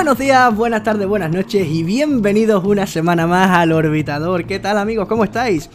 Buenos 0.00 0.16
días, 0.16 0.56
buenas 0.56 0.82
tardes, 0.82 1.06
buenas 1.06 1.30
noches 1.30 1.68
y 1.68 1.82
bienvenidos 1.82 2.64
una 2.64 2.86
semana 2.86 3.26
más 3.26 3.50
al 3.50 3.70
Orbitador. 3.70 4.46
¿Qué 4.46 4.58
tal 4.58 4.78
amigos? 4.78 5.06
¿Cómo 5.06 5.24
estáis? 5.24 5.68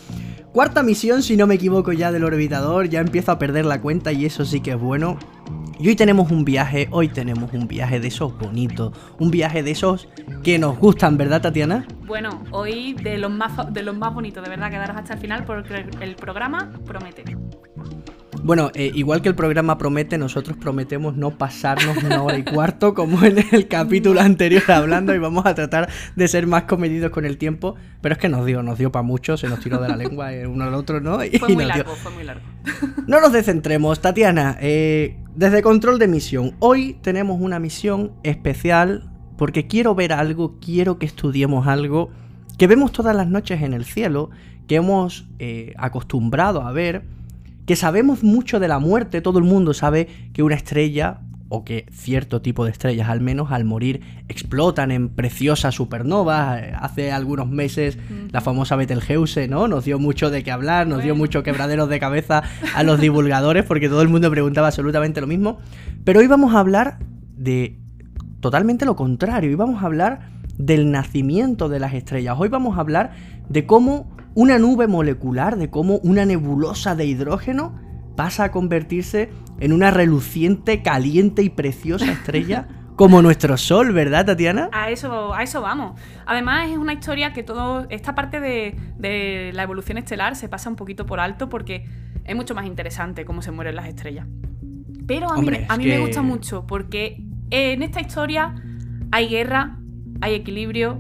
Cuarta 0.52 0.82
misión, 0.82 1.22
si 1.22 1.38
no 1.38 1.46
me 1.46 1.54
equivoco 1.54 1.94
ya 1.94 2.12
del 2.12 2.24
Orbitador, 2.24 2.90
ya 2.90 3.02
empiezo 3.02 3.32
a 3.32 3.38
perder 3.38 3.66
la 3.66 3.82
cuenta 3.82 4.12
y 4.12 4.26
eso 4.26 4.44
sí 4.44 4.62
que 4.62 4.72
es 4.72 4.80
bueno. 4.80 5.20
Y 5.78 5.90
hoy 5.90 5.96
tenemos 5.96 6.32
un 6.32 6.44
viaje, 6.44 6.88
hoy 6.90 7.10
tenemos 7.10 7.54
un 7.54 7.68
viaje 7.68 8.00
de 8.00 8.08
esos 8.08 8.36
bonitos, 8.36 8.98
un 9.20 9.30
viaje 9.30 9.62
de 9.62 9.70
esos 9.70 10.10
que 10.44 10.58
nos 10.58 10.80
gustan, 10.80 11.18
¿verdad 11.18 11.44
Tatiana? 11.44 11.86
Bueno, 12.08 12.44
hoy 12.50 12.94
de 12.94 13.20
los 13.20 13.30
más, 13.30 13.72
de 13.72 13.84
los 13.84 13.96
más 13.96 14.12
bonitos, 14.12 14.44
de 14.44 14.50
verdad, 14.50 14.72
quedaros 14.72 14.98
hasta 14.98 15.14
el 15.14 15.20
final 15.20 15.46
porque 15.46 15.86
el 16.02 16.16
programa 16.16 16.74
promete. 16.84 17.26
Bueno, 18.46 18.70
eh, 18.76 18.92
igual 18.94 19.24
que 19.24 19.30
el 19.30 19.34
programa 19.34 19.80
promete, 19.80 20.20
nosotros 20.20 20.56
prometemos 20.56 21.18
no 21.18 21.32
pasarnos 21.32 21.98
una 22.04 22.22
hora 22.22 22.38
y 22.38 22.44
cuarto 22.44 22.94
como 22.94 23.24
en 23.26 23.44
el 23.52 23.68
capítulo 23.68 24.22
anterior 24.22 24.62
hablando 24.68 25.16
y 25.16 25.18
vamos 25.18 25.48
a 25.48 25.56
tratar 25.56 25.90
de 26.16 26.28
ser 26.28 26.46
más 26.46 26.66
comedidos 26.66 27.10
con 27.10 27.26
el 27.26 27.40
tiempo, 27.40 27.74
pero 28.02 28.14
es 28.14 28.20
que 28.20 28.30
nos 28.30 28.46
dio, 28.46 28.62
nos 28.62 28.78
dio 28.78 28.92
para 28.92 29.02
mucho, 29.02 29.36
se 29.36 29.50
nos 29.50 29.62
tiró 29.62 29.82
de 29.82 29.90
la 29.90 29.96
lengua 29.96 30.30
uno 30.48 30.66
al 30.66 30.76
otro, 30.76 31.02
¿no? 31.02 31.24
Y 31.24 31.40
fue 31.40 31.56
muy 31.56 31.66
largo, 31.66 31.96
fue 31.96 32.12
muy 32.12 32.24
largo. 32.24 32.44
No 33.08 33.20
nos 33.20 33.32
descentremos, 33.32 34.00
Tatiana, 34.00 34.58
eh, 34.62 35.18
desde 35.36 35.64
control 35.64 35.98
de 35.98 36.08
misión, 36.08 36.54
hoy 36.60 37.00
tenemos 37.02 37.42
una 37.42 37.58
misión 37.58 38.12
especial 38.22 39.10
porque 39.38 39.66
quiero 39.66 39.96
ver 39.96 40.14
algo, 40.14 40.60
quiero 40.60 41.00
que 41.00 41.08
estudiemos 41.08 41.66
algo 41.66 42.12
que 42.60 42.68
vemos 42.68 42.92
todas 42.92 43.16
las 43.16 43.28
noches 43.28 43.64
en 43.64 43.74
el 43.74 43.86
cielo, 43.86 44.30
que 44.68 44.76
hemos 44.76 45.28
eh, 45.40 45.74
acostumbrado 45.78 46.62
a 46.62 46.72
ver 46.72 47.15
que 47.66 47.76
sabemos 47.76 48.24
mucho 48.24 48.60
de 48.60 48.68
la 48.68 48.80
muerte, 48.80 49.22
todo 49.22 49.40
el 49.40 49.46
mundo 49.46 49.74
sabe 49.74 50.08
que 50.34 50.44
una 50.44 50.56
estrella, 50.56 51.20
o 51.48 51.64
que 51.64 51.86
cierto 51.92 52.42
tipo 52.42 52.66
de 52.66 52.72
estrellas 52.72 53.08
al 53.10 53.22
menos, 53.22 53.52
al 53.52 53.66
morir 53.66 54.02
explotan 54.28 54.92
en 54.92 55.10
preciosas 55.10 55.76
supernovas. 55.76 56.62
Hace 56.80 57.12
algunos 57.12 57.50
meses 57.50 57.98
la 58.32 58.42
famosa 58.42 58.76
Betelgeuse, 58.76 59.48
¿no? 59.48 59.68
Nos 59.68 59.86
dio 59.86 60.00
mucho 60.00 60.32
de 60.32 60.44
qué 60.44 60.52
hablar, 60.52 60.88
nos 60.88 61.04
dio 61.04 61.16
mucho 61.16 61.44
quebraderos 61.44 61.90
de 61.90 62.00
cabeza 62.00 62.44
a 62.74 62.84
los 62.84 63.00
divulgadores 63.00 63.64
porque 63.64 63.90
todo 63.90 64.02
el 64.02 64.10
mundo 64.10 64.32
preguntaba 64.32 64.68
absolutamente 64.68 65.22
lo 65.22 65.28
mismo. 65.28 65.60
Pero 66.04 66.20
hoy 66.20 66.28
vamos 66.28 66.56
a 66.56 66.60
hablar 66.60 66.98
de 67.38 67.80
totalmente 68.40 68.86
lo 68.86 68.96
contrario, 68.96 69.50
hoy 69.50 69.56
vamos 69.56 69.82
a 69.82 69.86
hablar 69.86 70.30
del 70.58 70.92
nacimiento 70.92 71.70
de 71.70 71.80
las 71.80 71.94
estrellas, 71.94 72.36
hoy 72.40 72.50
vamos 72.50 72.78
a 72.78 72.82
hablar 72.82 73.12
de 73.50 73.66
cómo 73.66 74.15
una 74.36 74.60
nube 74.60 74.88
molecular, 74.88 75.58
de 75.58 75.70
cómo 75.70 75.98
una 76.04 76.26
nebulosa 76.26 76.96
de 76.96 77.06
hidrógeno 77.06 77.74
pasa 78.16 78.46
a 78.46 78.52
convertirse 78.52 79.30
en 79.60 79.74
una 79.74 79.92
reluciente, 79.92 80.84
caliente 80.84 81.42
y 81.42 81.50
preciosa 81.50 82.12
estrella 82.12 82.68
como 82.96 83.22
nuestro 83.22 83.58
Sol, 83.58 83.92
¿verdad, 83.92 84.26
Tatiana? 84.26 84.70
A 84.72 84.90
eso, 84.90 85.34
a 85.34 85.44
eso 85.44 85.62
vamos. 85.62 86.00
Además, 86.26 86.70
es 86.70 86.78
una 86.78 86.94
historia 86.94 87.34
que 87.34 87.44
todo. 87.44 87.88
Esta 87.90 88.16
parte 88.16 88.40
de, 88.40 89.52
la 89.54 89.64
evolución 89.64 89.98
estelar 89.98 90.36
se 90.36 90.48
pasa 90.50 90.70
un 90.70 90.76
poquito 90.76 91.06
por 91.06 91.20
alto 91.20 91.50
porque 91.50 91.86
es 92.24 92.36
mucho 92.36 92.56
más 92.56 92.66
interesante 92.66 93.26
cómo 93.26 93.42
se 93.42 93.52
mueren 93.52 93.76
las 93.76 93.88
estrellas. 93.88 94.28
Pero 95.08 95.32
a 95.32 95.42
mí, 95.42 95.50
a 95.68 95.78
mí 95.78 95.86
me 95.86 96.00
gusta 96.00 96.22
mucho 96.22 96.66
porque 96.66 97.24
en 97.52 97.84
esta 97.84 98.02
historia 98.02 98.56
hay 99.12 99.28
guerra, 99.28 99.78
hay 100.22 100.34
equilibrio, 100.34 101.00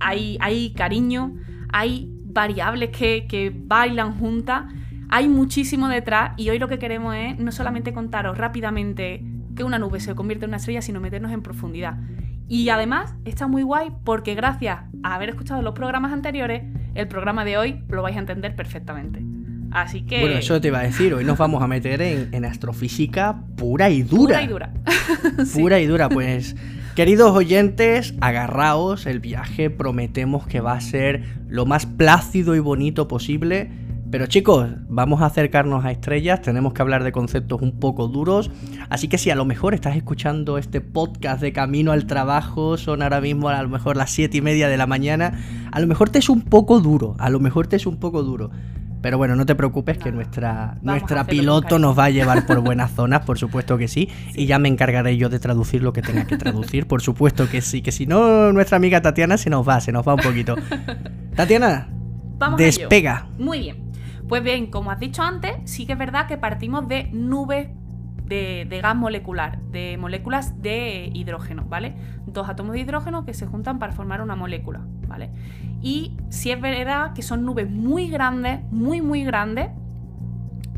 hay, 0.00 0.38
hay 0.40 0.72
cariño, 0.72 1.34
hay 1.68 2.15
variables 2.36 2.90
que, 2.90 3.52
bailan 3.54 4.18
juntas. 4.18 4.64
Hay 5.08 5.28
muchísimo 5.28 5.88
detrás 5.88 6.32
y 6.36 6.50
hoy 6.50 6.58
lo 6.58 6.68
que 6.68 6.78
queremos 6.78 7.16
es 7.16 7.38
no 7.38 7.50
solamente 7.50 7.92
contaros 7.92 8.36
rápidamente 8.36 9.24
que 9.56 9.64
una 9.64 9.78
nube 9.78 10.00
se 10.00 10.14
convierte 10.14 10.44
en 10.44 10.50
una 10.50 10.58
estrella, 10.58 10.82
sino 10.82 11.00
meternos 11.00 11.32
en 11.32 11.42
profundidad. 11.42 11.96
Y 12.46 12.68
además 12.68 13.14
está 13.24 13.46
muy 13.46 13.62
guay 13.62 13.90
porque 14.04 14.34
gracias 14.34 14.80
a 15.02 15.14
haber 15.14 15.30
escuchado 15.30 15.62
los 15.62 15.74
programas 15.74 16.12
anteriores, 16.12 16.62
el 16.94 17.08
programa 17.08 17.44
de 17.44 17.56
hoy 17.56 17.82
lo 17.88 18.02
vais 18.02 18.16
a 18.16 18.20
entender 18.20 18.54
perfectamente. 18.54 19.24
Así 19.70 20.02
que... 20.02 20.20
Bueno, 20.20 20.36
eso 20.36 20.60
te 20.60 20.68
iba 20.68 20.80
a 20.80 20.82
decir, 20.82 21.14
hoy 21.14 21.24
nos 21.24 21.38
vamos 21.38 21.62
a 21.62 21.66
meter 21.66 22.02
en, 22.02 22.44
astrofísica 22.44 23.40
pura 23.56 23.88
y 23.88 24.02
dura. 24.02 24.40
Pura 24.40 24.42
y 24.42 24.46
dura. 24.46 24.72
Pura 25.54 25.80
y 25.80 25.86
dura, 25.86 26.08
pues 26.10 26.54
Queridos 26.96 27.36
oyentes, 27.36 28.14
agarraos, 28.22 29.04
el 29.04 29.20
viaje 29.20 29.68
prometemos 29.68 30.46
que 30.46 30.62
va 30.62 30.72
a 30.72 30.80
ser 30.80 31.24
lo 31.46 31.66
más 31.66 31.84
plácido 31.84 32.56
y 32.56 32.58
bonito 32.58 33.06
posible. 33.06 33.70
Pero 34.10 34.24
chicos, 34.24 34.70
vamos 34.88 35.20
a 35.20 35.26
acercarnos 35.26 35.84
a 35.84 35.90
estrellas, 35.90 36.40
tenemos 36.40 36.72
que 36.72 36.80
hablar 36.80 37.04
de 37.04 37.12
conceptos 37.12 37.60
un 37.60 37.78
poco 37.78 38.08
duros, 38.08 38.50
así 38.88 39.08
que 39.08 39.18
si 39.18 39.28
a 39.28 39.34
lo 39.34 39.44
mejor 39.44 39.74
estás 39.74 39.94
escuchando 39.94 40.56
este 40.56 40.80
podcast 40.80 41.42
de 41.42 41.52
camino 41.52 41.92
al 41.92 42.06
trabajo, 42.06 42.78
son 42.78 43.02
ahora 43.02 43.20
mismo 43.20 43.50
a 43.50 43.62
lo 43.62 43.68
mejor 43.68 43.98
las 43.98 44.10
7 44.12 44.34
y 44.38 44.40
media 44.40 44.68
de 44.70 44.78
la 44.78 44.86
mañana, 44.86 45.38
a 45.72 45.80
lo 45.80 45.86
mejor 45.86 46.08
te 46.08 46.18
es 46.18 46.30
un 46.30 46.40
poco 46.40 46.80
duro, 46.80 47.14
a 47.18 47.28
lo 47.28 47.40
mejor 47.40 47.66
te 47.66 47.76
es 47.76 47.84
un 47.84 47.98
poco 47.98 48.22
duro. 48.22 48.52
Pero 49.06 49.18
bueno, 49.18 49.36
no 49.36 49.46
te 49.46 49.54
preocupes 49.54 49.98
que 49.98 50.10
nuestra, 50.10 50.78
nuestra 50.82 51.22
piloto 51.22 51.78
nos 51.78 51.96
va 51.96 52.06
a 52.06 52.10
llevar 52.10 52.44
por 52.44 52.58
buenas 52.58 52.90
zonas, 52.96 53.24
por 53.24 53.38
supuesto 53.38 53.78
que 53.78 53.86
sí, 53.86 54.08
Y 54.34 54.46
ya 54.46 54.58
me 54.58 54.68
encargaré 54.68 55.16
yo 55.16 55.28
de 55.28 55.38
traducir 55.38 55.80
lo 55.80 55.92
que 55.92 56.02
tenga 56.02 56.26
que 56.26 56.36
traducir, 56.36 56.88
por 56.88 57.02
supuesto 57.02 57.48
que 57.48 57.60
sí. 57.60 57.82
Que 57.82 57.92
si 57.92 58.04
no, 58.04 58.52
nuestra 58.52 58.78
amiga 58.78 59.02
Tatiana 59.02 59.38
se 59.38 59.48
nos 59.48 59.66
va, 59.66 59.80
se 59.80 59.92
nos 59.92 60.04
va 60.04 60.14
un 60.14 60.22
poquito. 60.22 60.56
Tatiana, 61.36 61.86
Vamos 62.36 62.58
despega. 62.58 63.28
Muy 63.38 63.60
bien. 63.60 63.92
Pues 64.28 64.42
bien, 64.42 64.72
como 64.72 64.90
has 64.90 64.98
dicho 64.98 65.22
antes, 65.22 65.52
sí 65.66 65.86
que 65.86 65.92
es 65.92 65.98
verdad 66.00 66.26
que 66.26 66.36
partimos 66.36 66.88
de 66.88 67.08
nubes 67.12 67.68
de, 68.26 68.80
gas 68.82 68.96
molecular, 68.96 69.60
de 69.70 69.96
moléculas 69.98 70.60
de 70.60 71.10
hidrógeno, 71.14 71.64
¿vale? 71.68 71.94
Dos 72.26 72.48
átomos 72.48 72.72
de 72.72 72.80
hidrógeno 72.80 73.24
que 73.24 73.34
se 73.34 73.46
juntan 73.46 73.78
para 73.78 73.92
formar 73.92 74.20
una 74.20 74.34
molécula, 74.34 74.80
¿vale? 75.06 75.30
Y 75.82 76.16
si 76.30 76.50
es 76.50 76.60
verdad 76.60 77.12
que 77.12 77.22
son 77.22 77.44
nubes 77.44 77.70
muy 77.70 78.08
grandes, 78.08 78.60
muy, 78.70 79.00
muy 79.00 79.24
grandes, 79.24 79.68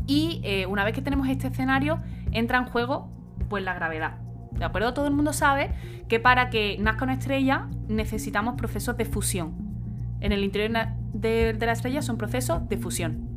y 0.07 0.41
eh, 0.43 0.65
una 0.65 0.83
vez 0.83 0.93
que 0.93 1.01
tenemos 1.01 1.27
este 1.27 1.47
escenario, 1.47 1.99
entra 2.31 2.57
en 2.57 2.65
juego 2.65 3.09
pues 3.49 3.63
la 3.63 3.73
gravedad. 3.73 4.17
¿De 4.51 4.65
acuerdo? 4.65 4.93
Todo 4.93 5.07
el 5.07 5.13
mundo 5.13 5.33
sabe 5.33 5.71
que 6.07 6.19
para 6.19 6.49
que 6.49 6.77
nazca 6.79 7.03
una 7.03 7.13
estrella 7.13 7.67
necesitamos 7.87 8.55
procesos 8.55 8.97
de 8.97 9.05
fusión. 9.05 9.53
En 10.19 10.31
el 10.31 10.43
interior 10.43 10.87
de 11.13 11.57
la 11.59 11.71
estrella 11.71 12.01
son 12.01 12.17
procesos 12.17 12.67
de 12.67 12.77
fusión. 12.77 13.29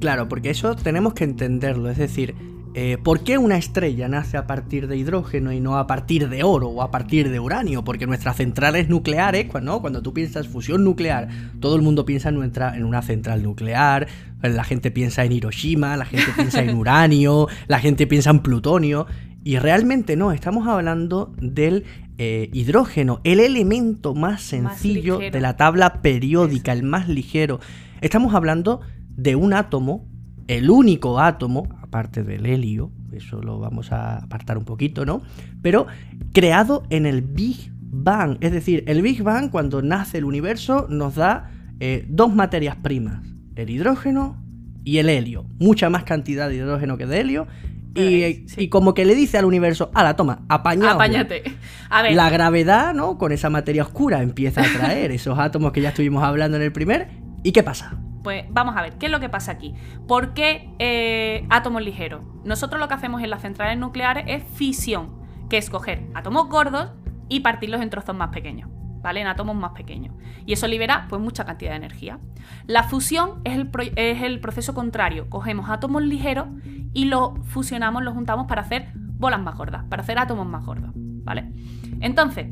Claro, 0.00 0.28
porque 0.28 0.50
eso 0.50 0.76
tenemos 0.76 1.14
que 1.14 1.24
entenderlo. 1.24 1.90
Es 1.90 1.98
decir, 1.98 2.34
eh, 2.78 2.98
¿Por 3.02 3.24
qué 3.24 3.38
una 3.38 3.56
estrella 3.56 4.06
nace 4.06 4.36
a 4.36 4.46
partir 4.46 4.86
de 4.86 4.98
hidrógeno 4.98 5.50
y 5.50 5.60
no 5.60 5.78
a 5.78 5.86
partir 5.86 6.28
de 6.28 6.42
oro 6.42 6.68
o 6.68 6.82
a 6.82 6.90
partir 6.90 7.30
de 7.30 7.40
uranio? 7.40 7.82
Porque 7.84 8.06
nuestras 8.06 8.36
centrales 8.36 8.90
nucleares, 8.90 9.46
cuando, 9.46 9.80
cuando 9.80 10.02
tú 10.02 10.12
piensas 10.12 10.46
fusión 10.46 10.84
nuclear, 10.84 11.26
todo 11.58 11.74
el 11.76 11.80
mundo 11.80 12.04
piensa 12.04 12.28
en, 12.28 12.34
nuestra, 12.34 12.76
en 12.76 12.84
una 12.84 13.00
central 13.00 13.42
nuclear, 13.42 14.08
la 14.42 14.62
gente 14.62 14.90
piensa 14.90 15.24
en 15.24 15.32
Hiroshima, 15.32 15.96
la 15.96 16.04
gente 16.04 16.26
piensa 16.36 16.62
en 16.62 16.76
uranio, 16.76 17.48
la 17.66 17.78
gente 17.78 18.06
piensa 18.06 18.28
en 18.28 18.40
plutonio. 18.40 19.06
Y 19.42 19.56
realmente 19.56 20.14
no, 20.14 20.32
estamos 20.32 20.68
hablando 20.68 21.32
del 21.40 21.84
eh, 22.18 22.50
hidrógeno, 22.52 23.22
el 23.24 23.40
elemento 23.40 24.14
más 24.14 24.42
sencillo 24.42 25.18
de 25.18 25.40
la 25.40 25.56
tabla 25.56 26.02
periódica, 26.02 26.72
el 26.72 26.82
más 26.82 27.08
ligero. 27.08 27.58
Estamos 28.02 28.34
hablando 28.34 28.82
de 29.16 29.34
un 29.34 29.54
átomo, 29.54 30.06
el 30.46 30.68
único 30.68 31.20
átomo, 31.20 31.68
parte 31.96 32.22
del 32.22 32.44
helio, 32.44 32.92
eso 33.10 33.40
lo 33.40 33.58
vamos 33.58 33.90
a 33.90 34.18
apartar 34.18 34.58
un 34.58 34.66
poquito, 34.66 35.06
¿no? 35.06 35.22
Pero 35.62 35.86
creado 36.34 36.82
en 36.90 37.06
el 37.06 37.22
Big 37.22 37.72
Bang, 37.80 38.36
es 38.42 38.52
decir, 38.52 38.84
el 38.86 39.00
Big 39.00 39.22
Bang 39.22 39.50
cuando 39.50 39.80
nace 39.80 40.18
el 40.18 40.26
universo 40.26 40.88
nos 40.90 41.14
da 41.14 41.50
eh, 41.80 42.04
dos 42.06 42.34
materias 42.34 42.76
primas, 42.76 43.24
el 43.54 43.70
hidrógeno 43.70 44.36
y 44.84 44.98
el 44.98 45.08
helio, 45.08 45.46
mucha 45.58 45.88
más 45.88 46.04
cantidad 46.04 46.50
de 46.50 46.56
hidrógeno 46.56 46.98
que 46.98 47.06
de 47.06 47.18
helio. 47.18 47.46
Y, 47.94 48.68
como 48.68 48.92
que 48.92 49.06
le 49.06 49.14
dice 49.14 49.38
al 49.38 49.46
universo, 49.46 49.90
la 49.94 50.16
toma, 50.16 50.42
apañado. 50.50 50.96
Apáñate. 50.96 51.44
A 51.88 52.02
ver. 52.02 52.12
La 52.12 52.28
gravedad, 52.28 52.92
¿no? 52.92 53.16
Con 53.16 53.32
esa 53.32 53.48
materia 53.48 53.84
oscura 53.84 54.20
empieza 54.20 54.60
a 54.60 54.64
atraer 54.64 55.12
esos 55.12 55.38
átomos 55.38 55.72
que 55.72 55.80
ya 55.80 55.88
estuvimos 55.88 56.22
hablando 56.22 56.58
en 56.58 56.62
el 56.62 56.72
primer. 56.72 57.08
¿Y 57.42 57.52
qué 57.52 57.62
pasa? 57.62 57.96
Pues 58.26 58.44
vamos 58.50 58.76
a 58.76 58.82
ver, 58.82 58.98
¿qué 58.98 59.06
es 59.06 59.12
lo 59.12 59.20
que 59.20 59.28
pasa 59.28 59.52
aquí? 59.52 59.72
¿Por 60.08 60.34
qué 60.34 60.74
eh, 60.80 61.46
átomos 61.48 61.80
ligeros? 61.80 62.24
Nosotros 62.42 62.80
lo 62.80 62.88
que 62.88 62.94
hacemos 62.94 63.22
en 63.22 63.30
las 63.30 63.42
centrales 63.42 63.78
nucleares 63.78 64.24
es 64.26 64.42
fisión, 64.42 65.12
que 65.48 65.58
es 65.58 65.70
coger 65.70 66.08
átomos 66.12 66.48
gordos 66.48 66.90
y 67.28 67.38
partirlos 67.38 67.80
en 67.82 67.88
trozos 67.88 68.16
más 68.16 68.30
pequeños. 68.30 68.68
¿Vale? 69.00 69.20
En 69.20 69.28
átomos 69.28 69.54
más 69.54 69.74
pequeños. 69.74 70.12
Y 70.44 70.54
eso 70.54 70.66
libera 70.66 71.06
pues 71.08 71.22
mucha 71.22 71.44
cantidad 71.44 71.70
de 71.70 71.76
energía. 71.76 72.18
La 72.66 72.82
fusión 72.82 73.42
es 73.44 73.54
el, 73.54 73.70
es 73.94 74.20
el 74.20 74.40
proceso 74.40 74.74
contrario. 74.74 75.30
Cogemos 75.30 75.70
átomos 75.70 76.02
ligeros 76.02 76.48
y 76.92 77.04
los 77.04 77.38
fusionamos, 77.44 78.02
los 78.02 78.14
juntamos 78.14 78.48
para 78.48 78.62
hacer 78.62 78.88
bolas 78.96 79.40
más 79.40 79.56
gordas, 79.56 79.84
para 79.84 80.02
hacer 80.02 80.18
átomos 80.18 80.48
más 80.48 80.66
gordos. 80.66 80.90
¿Vale? 80.96 81.52
Entonces, 82.00 82.48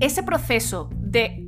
ese 0.00 0.22
proceso 0.22 0.88
de 0.94 1.45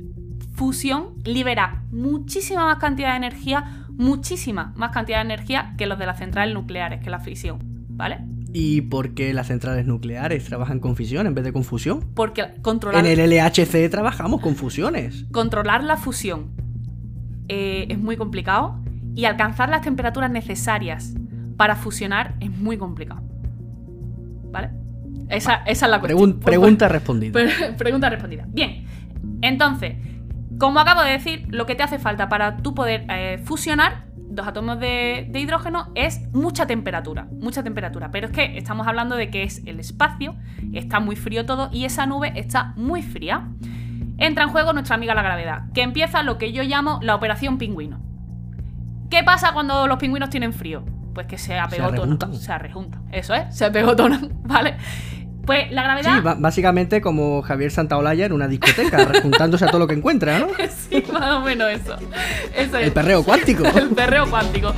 fusión 0.59 1.15
libera 1.23 1.85
muchísima 1.89 2.65
más 2.65 2.79
cantidad 2.79 3.11
de 3.11 3.15
energía, 3.15 3.85
muchísima 3.91 4.73
más 4.75 4.91
cantidad 4.91 5.19
de 5.19 5.33
energía 5.33 5.73
que 5.77 5.87
los 5.87 5.97
de 5.97 6.05
las 6.05 6.19
centrales 6.19 6.53
nucleares, 6.53 6.99
que 7.01 7.09
la 7.09 7.21
fisión, 7.21 7.59
¿vale? 7.87 8.17
¿Y 8.51 8.81
por 8.81 9.13
qué 9.13 9.33
las 9.33 9.47
centrales 9.47 9.85
nucleares 9.85 10.43
trabajan 10.43 10.81
con 10.81 10.97
fisión 10.97 11.27
en 11.27 11.33
vez 11.33 11.45
de 11.45 11.53
con 11.53 11.63
fusión? 11.63 12.03
Porque 12.13 12.55
controlar... 12.61 13.05
En 13.05 13.19
el 13.19 13.29
LHC 13.29 13.89
trabajamos 13.89 14.41
con 14.41 14.57
fusiones. 14.57 15.27
Controlar 15.31 15.81
la 15.81 15.95
fusión 15.95 16.51
eh, 17.47 17.85
es 17.87 17.97
muy 17.97 18.17
complicado 18.17 18.81
y 19.15 19.23
alcanzar 19.23 19.69
las 19.69 19.81
temperaturas 19.81 20.29
necesarias 20.29 21.13
para 21.55 21.77
fusionar 21.77 22.35
es 22.41 22.51
muy 22.51 22.77
complicado. 22.77 23.21
¿Vale? 24.51 24.71
Esa, 25.29 25.63
es 25.65 25.81
la 25.83 26.01
cuestión. 26.01 26.41
pregunta 26.41 26.89
respondida. 26.89 27.39
pregunta 27.77 28.09
respondida. 28.09 28.45
Bien, 28.49 28.83
entonces, 29.41 29.95
como 30.59 30.79
acabo 30.79 31.01
de 31.01 31.11
decir, 31.11 31.47
lo 31.49 31.65
que 31.65 31.75
te 31.75 31.83
hace 31.83 31.99
falta 31.99 32.29
para 32.29 32.57
tú 32.57 32.75
poder 32.75 33.05
eh, 33.09 33.41
fusionar 33.43 34.09
dos 34.15 34.47
átomos 34.47 34.79
de, 34.79 35.29
hidrógeno 35.33 35.91
es 35.95 36.21
mucha 36.33 36.67
temperatura, 36.67 37.27
mucha 37.31 37.63
temperatura. 37.63 38.11
Pero 38.11 38.27
es 38.27 38.33
que 38.33 38.57
estamos 38.57 38.87
hablando 38.87 39.15
de 39.15 39.29
que 39.29 39.43
es 39.43 39.63
el 39.65 39.79
espacio, 39.79 40.35
está 40.73 40.99
muy 40.99 41.15
frío 41.15 41.45
todo 41.45 41.69
y 41.71 41.85
esa 41.85 42.05
nube 42.05 42.33
está 42.35 42.73
muy 42.75 43.01
fría. 43.01 43.47
Entra 44.17 44.43
en 44.43 44.49
juego 44.49 44.73
nuestra 44.73 44.95
amiga 44.95 45.15
la 45.15 45.23
gravedad, 45.23 45.71
que 45.73 45.81
empieza 45.81 46.23
lo 46.23 46.37
que 46.37 46.51
yo 46.51 46.63
llamo 46.63 46.99
la 47.01 47.15
operación 47.15 47.57
pingüino. 47.57 47.99
¿Qué 49.09 49.23
pasa 49.23 49.53
cuando 49.53 49.87
los 49.87 49.97
pingüinos 49.97 50.29
tienen 50.29 50.53
frío? 50.53 50.83
Pues 51.15 51.25
que 51.25 51.37
se 51.37 51.57
apegotonan. 51.57 52.35
Se 52.35 52.57
rejuntan. 52.57 53.07
Eso 53.11 53.33
es, 53.33 53.55
se 53.55 53.65
apegotonan, 53.65 54.29
¿vale? 54.43 54.77
Pues 55.45 55.71
la 55.71 55.83
gravedad. 55.83 56.15
Sí, 56.15 56.21
básicamente 56.39 57.01
como 57.01 57.41
Javier 57.41 57.71
Santaolalla 57.71 58.25
en 58.25 58.33
una 58.33 58.47
discoteca, 58.47 59.09
juntándose 59.21 59.65
a 59.65 59.67
todo 59.67 59.79
lo 59.79 59.87
que 59.87 59.95
encuentra, 59.95 60.39
¿no? 60.39 60.47
sí, 60.89 61.03
más 61.11 61.31
o 61.31 61.41
menos 61.41 61.69
eso. 61.71 61.95
eso 62.55 62.77
es. 62.77 62.85
El 62.87 62.91
perreo 62.91 63.23
cuántico. 63.23 63.63
El 63.75 63.89
perreo 63.89 64.29
cuántico. 64.29 64.73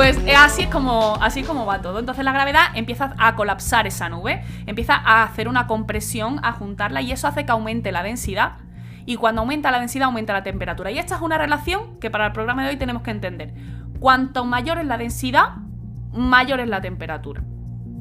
Pues 0.00 0.16
eh, 0.24 0.34
así 0.34 0.62
es 0.62 0.68
como 0.68 1.18
así 1.20 1.40
es 1.40 1.46
como 1.46 1.66
va 1.66 1.82
todo. 1.82 1.98
Entonces 1.98 2.24
la 2.24 2.32
gravedad 2.32 2.68
empieza 2.74 3.12
a 3.18 3.36
colapsar 3.36 3.86
esa 3.86 4.08
nube, 4.08 4.42
empieza 4.64 4.94
a 4.94 5.24
hacer 5.24 5.46
una 5.46 5.66
compresión, 5.66 6.40
a 6.42 6.52
juntarla 6.52 7.02
y 7.02 7.12
eso 7.12 7.28
hace 7.28 7.44
que 7.44 7.52
aumente 7.52 7.92
la 7.92 8.02
densidad 8.02 8.52
y 9.10 9.16
cuando 9.16 9.40
aumenta 9.40 9.72
la 9.72 9.80
densidad 9.80 10.06
aumenta 10.06 10.32
la 10.32 10.44
temperatura. 10.44 10.92
Y 10.92 10.98
esta 11.00 11.16
es 11.16 11.20
una 11.20 11.36
relación 11.36 11.98
que 11.98 12.12
para 12.12 12.26
el 12.26 12.32
programa 12.32 12.62
de 12.62 12.68
hoy 12.68 12.76
tenemos 12.76 13.02
que 13.02 13.10
entender. 13.10 13.52
Cuanto 13.98 14.44
mayor 14.44 14.78
es 14.78 14.86
la 14.86 14.98
densidad, 14.98 15.56
mayor 16.12 16.60
es 16.60 16.68
la 16.68 16.80
temperatura. 16.80 17.42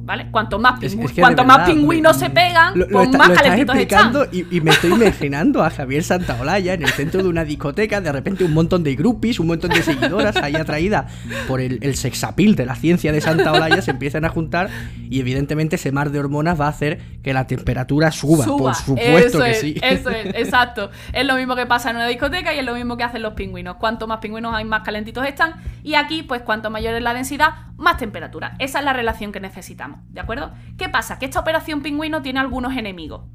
¿Vale? 0.09 0.25
Cuanto 0.31 0.57
más, 0.57 0.79
cuanto 1.19 1.45
más 1.45 1.69
pingüinos 1.69 2.17
se 2.17 2.31
pegan, 2.31 2.73
pues 2.91 3.09
más 3.11 3.29
calentitos 3.29 3.75
están. 3.75 4.11
Y, 4.31 4.57
y, 4.57 4.59
me 4.59 4.71
estoy 4.71 4.91
imaginando 4.93 5.63
a 5.63 5.69
Javier 5.69 6.03
Santaolalla 6.03 6.73
en 6.73 6.81
el 6.81 6.89
centro 6.89 7.21
de 7.21 7.29
una 7.29 7.45
discoteca, 7.45 8.01
de 8.01 8.11
repente 8.11 8.43
un 8.43 8.55
montón 8.55 8.83
de 8.83 8.95
groupies, 8.95 9.39
un 9.39 9.45
montón 9.45 9.69
de 9.69 9.83
seguidoras 9.83 10.35
ahí 10.37 10.55
atraída 10.55 11.05
por 11.47 11.61
el, 11.61 11.77
el 11.83 11.95
sexapil 11.95 12.55
de 12.55 12.65
la 12.65 12.73
ciencia 12.73 13.11
de 13.11 13.21
Santaolalla 13.21 13.83
se 13.83 13.91
empiezan 13.91 14.25
a 14.25 14.29
juntar 14.29 14.71
y 15.11 15.19
evidentemente 15.19 15.75
ese 15.75 15.91
mar 15.91 16.09
de 16.09 16.17
hormonas 16.17 16.59
va 16.59 16.65
a 16.65 16.69
hacer 16.69 16.99
que 17.21 17.31
la 17.31 17.45
temperatura 17.45 18.11
suba, 18.11 18.45
por 18.45 18.73
supuesto 18.73 19.43
que 19.43 19.53
sí. 19.53 19.75
Eso 19.79 20.09
es, 20.09 20.25
exacto. 20.33 20.89
Es 21.13 21.27
lo 21.27 21.35
mismo 21.35 21.55
que 21.55 21.67
pasa 21.67 21.91
en 21.91 21.97
una 21.97 22.07
discoteca 22.07 22.51
y 22.55 22.57
es 22.57 22.65
lo 22.65 22.73
mismo 22.73 22.97
que 22.97 23.03
hacen 23.03 23.21
los 23.21 23.33
pingüinos. 23.33 23.75
Cuanto 23.75 24.07
más 24.07 24.17
pingüinos 24.17 24.55
hay, 24.55 24.65
más 24.65 24.81
calentitos 24.81 25.23
están 25.27 25.61
y 25.83 25.93
aquí, 25.93 26.23
pues 26.23 26.41
cuanto 26.41 26.71
mayor 26.71 26.95
es 26.95 27.03
la 27.03 27.13
densidad, 27.13 27.49
más 27.77 27.97
temperatura. 27.97 28.55
Esa 28.57 28.79
es 28.79 28.85
la 28.85 28.93
relación 28.93 29.31
que 29.31 29.39
necesitamos. 29.39 29.98
¿De 30.09 30.19
acuerdo? 30.19 30.51
¿Qué 30.77 30.89
pasa? 30.89 31.19
Que 31.19 31.25
esta 31.25 31.39
operación 31.39 31.81
pingüino 31.81 32.21
tiene 32.21 32.39
algunos 32.39 32.75
enemigos, 32.75 33.25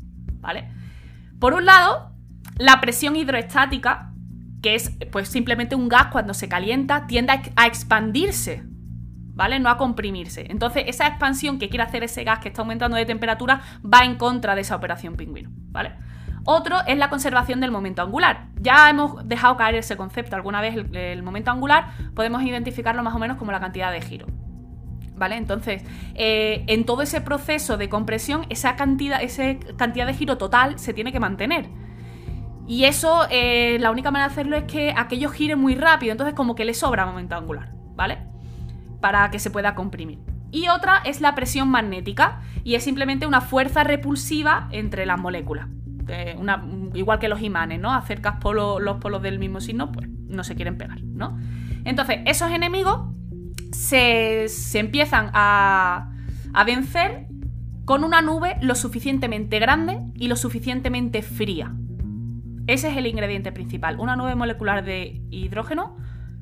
¿vale? 0.40 0.70
Por 1.38 1.55
un 1.55 1.64
lado, 1.64 2.12
la 2.56 2.81
presión 2.81 3.16
hidroestática, 3.16 4.12
que 4.62 4.75
es 4.75 4.96
pues 5.12 5.28
simplemente 5.28 5.75
un 5.75 5.88
gas 5.88 6.06
cuando 6.06 6.34
se 6.34 6.49
calienta, 6.49 7.06
tiende 7.06 7.32
a 7.56 7.66
expandirse, 7.66 8.64
¿vale? 9.34 9.58
No 9.58 9.69
a 9.69 9.76
comprimirse. 9.76 10.46
Entonces, 10.49 10.84
esa 10.87 11.06
expansión 11.06 11.58
que 11.58 11.69
quiere 11.69 11.84
hacer 11.84 12.05
ese 12.05 12.25
gas 12.25 12.38
que 12.38 12.49
está 12.49 12.62
aumentando 12.62 12.96
de 12.96 13.05
temperatura 13.05 13.60
va 13.84 14.05
en 14.05 14.17
contra 14.17 14.55
de 14.55 14.62
esa 14.62 14.76
operación 14.76 15.17
pingüino, 15.17 15.50
¿vale? 15.70 15.93
Otro 16.46 16.76
es 16.87 16.99
la 16.99 17.08
conservación 17.08 17.60
del 17.60 17.70
momento 17.70 18.02
angular. 18.02 18.49
Ya 18.60 18.88
hemos 18.90 19.26
dejado 19.26 19.56
caer 19.56 19.76
ese 19.76 19.96
concepto 19.96 20.37
alguna 20.37 20.60
vez, 20.60 20.76
el 20.93 21.22
momento 21.22 21.50
angular, 21.50 21.88
podemos 22.14 22.43
identificarlo 22.43 23.02
más 23.02 23.14
o 23.14 23.19
menos 23.19 23.38
como 23.38 23.50
la 23.50 23.60
cantidad 23.60 23.90
de 23.90 24.02
giro. 24.02 24.26
¿Vale? 25.16 25.37
Entonces, 25.37 25.82
eh, 26.14 26.64
en 26.66 26.84
todo 26.84 27.02
ese 27.02 27.20
proceso 27.20 27.76
de 27.76 27.88
compresión, 27.88 28.46
esa 28.49 28.75
cantidad, 28.75 29.22
esa 29.22 29.55
cantidad 29.76 30.06
de 30.06 30.14
giro 30.14 30.38
total 30.38 30.78
se 30.78 30.93
tiene 30.93 31.12
que 31.12 31.20
mantener. 31.20 31.66
Y 32.66 32.84
eso, 32.84 33.26
eh, 33.31 33.76
la 33.78 33.90
única 33.90 34.11
manera 34.11 34.28
de 34.28 34.32
hacerlo 34.32 34.56
es 34.56 34.64
que 34.64 34.93
aquello 34.96 35.28
gire 35.31 35.55
muy 35.55 35.75
rápido, 35.75 36.12
entonces 36.12 36.34
como 36.34 36.55
que 36.55 36.64
le 36.64 36.75
sobra 36.75 37.06
momento 37.06 37.37
angular, 37.37 37.72
¿vale? 37.94 38.19
Para 39.00 39.31
que 39.31 39.38
se 39.38 39.50
pueda 39.50 39.75
comprimir. 39.75 40.19
Y 40.50 40.69
otra 40.69 40.99
es 41.05 41.20
la 41.20 41.34
presión 41.34 41.69
magnética, 41.69 42.40
y 42.64 42.75
es 42.75 42.82
simplemente 42.82 43.26
una 43.26 43.40
fuerza 43.43 43.84
repulsiva 43.84 44.69
entre 44.72 45.06
las 45.06 45.20
moléculas. 45.20 45.69
igual 46.94 47.19
que 47.19 47.28
los 47.28 47.40
imanes, 47.40 47.81
¿no? 47.81 47.93
Acercas 47.93 48.37
los 48.43 48.96
polos 48.99 49.22
del 49.22 49.38
mismo 49.38 49.60
signo, 49.60 49.90
pues 49.93 50.08
no 50.08 50.44
se 50.44 50.55
quieren 50.55 50.76
pegar, 50.76 51.02
¿no? 51.02 51.38
Entonces, 51.84 52.20
esos 52.26 52.50
enemigos 52.50 53.00
se, 53.75 54.79
empiezan 54.79 55.31
a, 55.35 56.11
vencer 56.65 57.26
con 57.85 58.05
una 58.05 58.23
nube 58.23 58.56
lo 58.62 58.75
suficientemente 58.75 59.59
grande 59.59 60.00
y 60.15 60.29
lo 60.29 60.37
suficientemente 60.37 61.23
fría. 61.23 61.75
Ese 62.67 62.88
es 62.88 62.97
el 62.97 63.06
ingrediente 63.06 63.53
principal, 63.53 64.00
una 64.00 64.17
nube 64.17 64.35
molecular 64.35 64.85
de 64.85 65.21
hidrógeno 65.31 65.97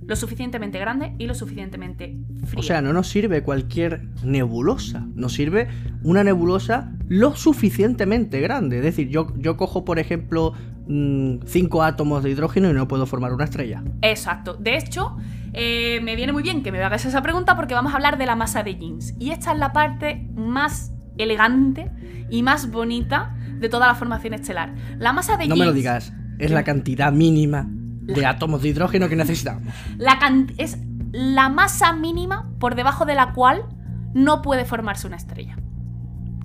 lo 0.06 0.16
suficientemente 0.16 0.80
grande 0.80 1.14
y 1.18 1.26
lo 1.26 1.34
suficientemente 1.34 2.16
fría. 2.44 2.60
O 2.60 2.62
sea, 2.62 2.82
no 2.82 2.92
nos 2.92 3.08
sirve 3.08 3.42
cualquier 3.42 4.02
nebulosa, 4.24 5.06
nos 5.14 5.32
sirve 5.32 5.68
una 6.02 6.24
nebulosa 6.24 6.92
lo 7.08 7.36
suficientemente 7.36 8.40
grande. 8.40 8.78
Es 8.78 8.82
decir, 8.82 9.08
yo, 9.08 9.32
yo 9.36 9.56
cojo, 9.56 9.84
por 9.84 9.98
ejemplo, 9.98 10.54
mm, 10.86 11.46
cinco 11.46 11.82
átomos 11.82 12.22
de 12.22 12.30
hidrógeno 12.30 12.70
y 12.70 12.72
no 12.72 12.88
puedo 12.88 13.06
formar 13.06 13.32
una 13.32 13.44
estrella. 13.44 13.82
Exacto. 14.02 14.54
De 14.54 14.76
hecho, 14.76 15.16
eh, 15.52 16.00
me 16.02 16.16
viene 16.16 16.32
muy 16.32 16.42
bien 16.42 16.62
que 16.62 16.72
me 16.72 16.82
hagas 16.82 17.04
esa 17.04 17.22
pregunta 17.22 17.56
porque 17.56 17.74
vamos 17.74 17.92
a 17.92 17.96
hablar 17.96 18.18
de 18.18 18.26
la 18.26 18.36
masa 18.36 18.62
de 18.62 18.76
jeans. 18.76 19.14
Y 19.18 19.30
esta 19.30 19.52
es 19.52 19.58
la 19.58 19.72
parte 19.72 20.26
más 20.34 20.92
elegante 21.18 21.90
y 22.30 22.42
más 22.42 22.70
bonita 22.70 23.36
de 23.58 23.68
toda 23.68 23.86
la 23.86 23.94
formación 23.94 24.34
estelar. 24.34 24.74
La 24.98 25.12
masa 25.12 25.36
de 25.36 25.46
No 25.48 25.56
me 25.56 25.64
lo 25.64 25.72
digas, 25.72 26.12
es 26.38 26.50
la 26.50 26.64
cantidad 26.64 27.12
mínima 27.12 27.68
de 27.68 28.26
átomos 28.26 28.62
de 28.62 28.70
hidrógeno 28.70 29.08
que 29.08 29.16
necesitamos. 29.16 29.72
La 29.96 30.18
es 30.58 30.78
la 31.12 31.48
masa 31.48 31.92
mínima 31.92 32.50
por 32.58 32.74
debajo 32.74 33.04
de 33.04 33.14
la 33.14 33.32
cual 33.32 33.64
no 34.14 34.42
puede 34.42 34.64
formarse 34.64 35.06
una 35.06 35.16
estrella. 35.16 35.56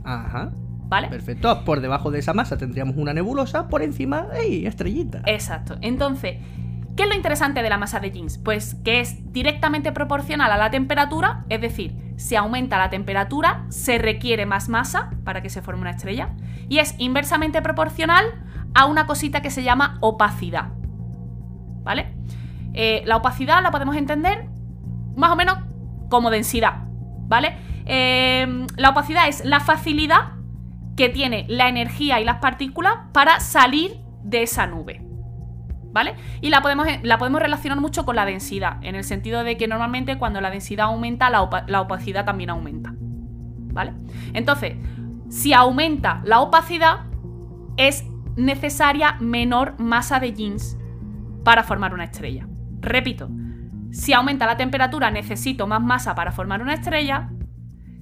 Ajá. 0.03 0.51
¿Vale? 0.87 1.09
Perfecto. 1.09 1.63
Por 1.65 1.81
debajo 1.81 2.11
de 2.11 2.19
esa 2.19 2.33
masa 2.33 2.57
tendríamos 2.57 2.95
una 2.97 3.13
nebulosa, 3.13 3.67
por 3.67 3.81
encima, 3.81 4.27
¡ey! 4.33 4.65
Estrellita. 4.65 5.21
Exacto. 5.25 5.77
Entonces, 5.81 6.37
¿Qué 6.97 7.03
es 7.03 7.09
lo 7.09 7.15
interesante 7.15 7.61
de 7.61 7.69
la 7.69 7.77
masa 7.77 7.99
de 7.99 8.09
jeans? 8.09 8.39
Pues 8.39 8.73
que 8.83 8.99
es 8.99 9.31
directamente 9.31 9.91
proporcional 9.91 10.51
a 10.51 10.57
la 10.57 10.71
temperatura, 10.71 11.45
es 11.47 11.61
decir, 11.61 11.95
si 12.15 12.35
aumenta 12.35 12.79
la 12.79 12.89
temperatura, 12.89 13.67
se 13.69 13.99
requiere 13.99 14.47
más 14.47 14.67
masa 14.67 15.11
para 15.23 15.43
que 15.43 15.51
se 15.51 15.61
forme 15.61 15.81
una 15.81 15.91
estrella, 15.91 16.31
y 16.67 16.79
es 16.79 16.95
inversamente 16.97 17.61
proporcional 17.61 18.25
a 18.73 18.87
una 18.87 19.05
cosita 19.05 19.43
que 19.43 19.51
se 19.51 19.61
llama 19.61 19.99
opacidad. 20.01 20.69
¿Vale? 21.83 22.15
Eh, 22.73 23.03
la 23.05 23.17
opacidad 23.17 23.61
la 23.61 23.69
podemos 23.69 23.95
entender 23.95 24.49
más 25.15 25.29
o 25.29 25.35
menos 25.35 25.59
como 26.09 26.31
densidad, 26.31 26.85
¿vale? 27.27 27.57
Eh, 27.85 28.65
la 28.75 28.89
opacidad 28.89 29.27
es 29.27 29.45
la 29.45 29.59
facilidad 29.59 30.36
que 30.97 31.07
tiene 31.07 31.45
la 31.47 31.69
energía 31.69 32.19
y 32.19 32.25
las 32.25 32.39
partículas 32.39 32.95
para 33.13 33.39
salir 33.39 34.01
de 34.23 34.43
esa 34.43 34.67
nube. 34.67 35.07
¿vale? 35.97 36.15
Y 36.41 36.49
la 36.49 36.61
podemos, 36.61 36.87
la 37.01 37.17
podemos 37.17 37.41
relacionar 37.41 37.79
mucho 37.79 38.05
con 38.05 38.15
la 38.15 38.25
densidad, 38.25 38.77
en 38.83 38.95
el 38.95 39.03
sentido 39.03 39.43
de 39.43 39.57
que 39.57 39.67
normalmente 39.67 40.17
cuando 40.17 40.41
la 40.41 40.51
densidad 40.51 40.87
aumenta, 40.87 41.29
la, 41.29 41.41
opacidad 41.41 42.23
también 42.23 42.51
aumenta, 42.51 42.93
¿vale? 42.97 43.93
Entonces, 44.33 44.75
si 45.29 45.53
aumenta 45.53 46.21
la 46.23 46.41
opacidad, 46.41 47.05
es 47.77 48.05
necesaria 48.35 49.17
menor 49.19 49.79
masa 49.79 50.19
de 50.19 50.33
jeans 50.33 50.77
para 51.43 51.63
formar 51.63 51.93
una 51.93 52.03
estrella. 52.03 52.47
Repito, 52.79 53.29
si 53.91 54.13
aumenta 54.13 54.45
la 54.45 54.57
temperatura 54.57 55.09
necesito 55.09 55.65
más 55.65 55.81
masa 55.81 56.13
para 56.13 56.31
formar 56.31 56.61
una 56.61 56.75
estrella. 56.75 57.31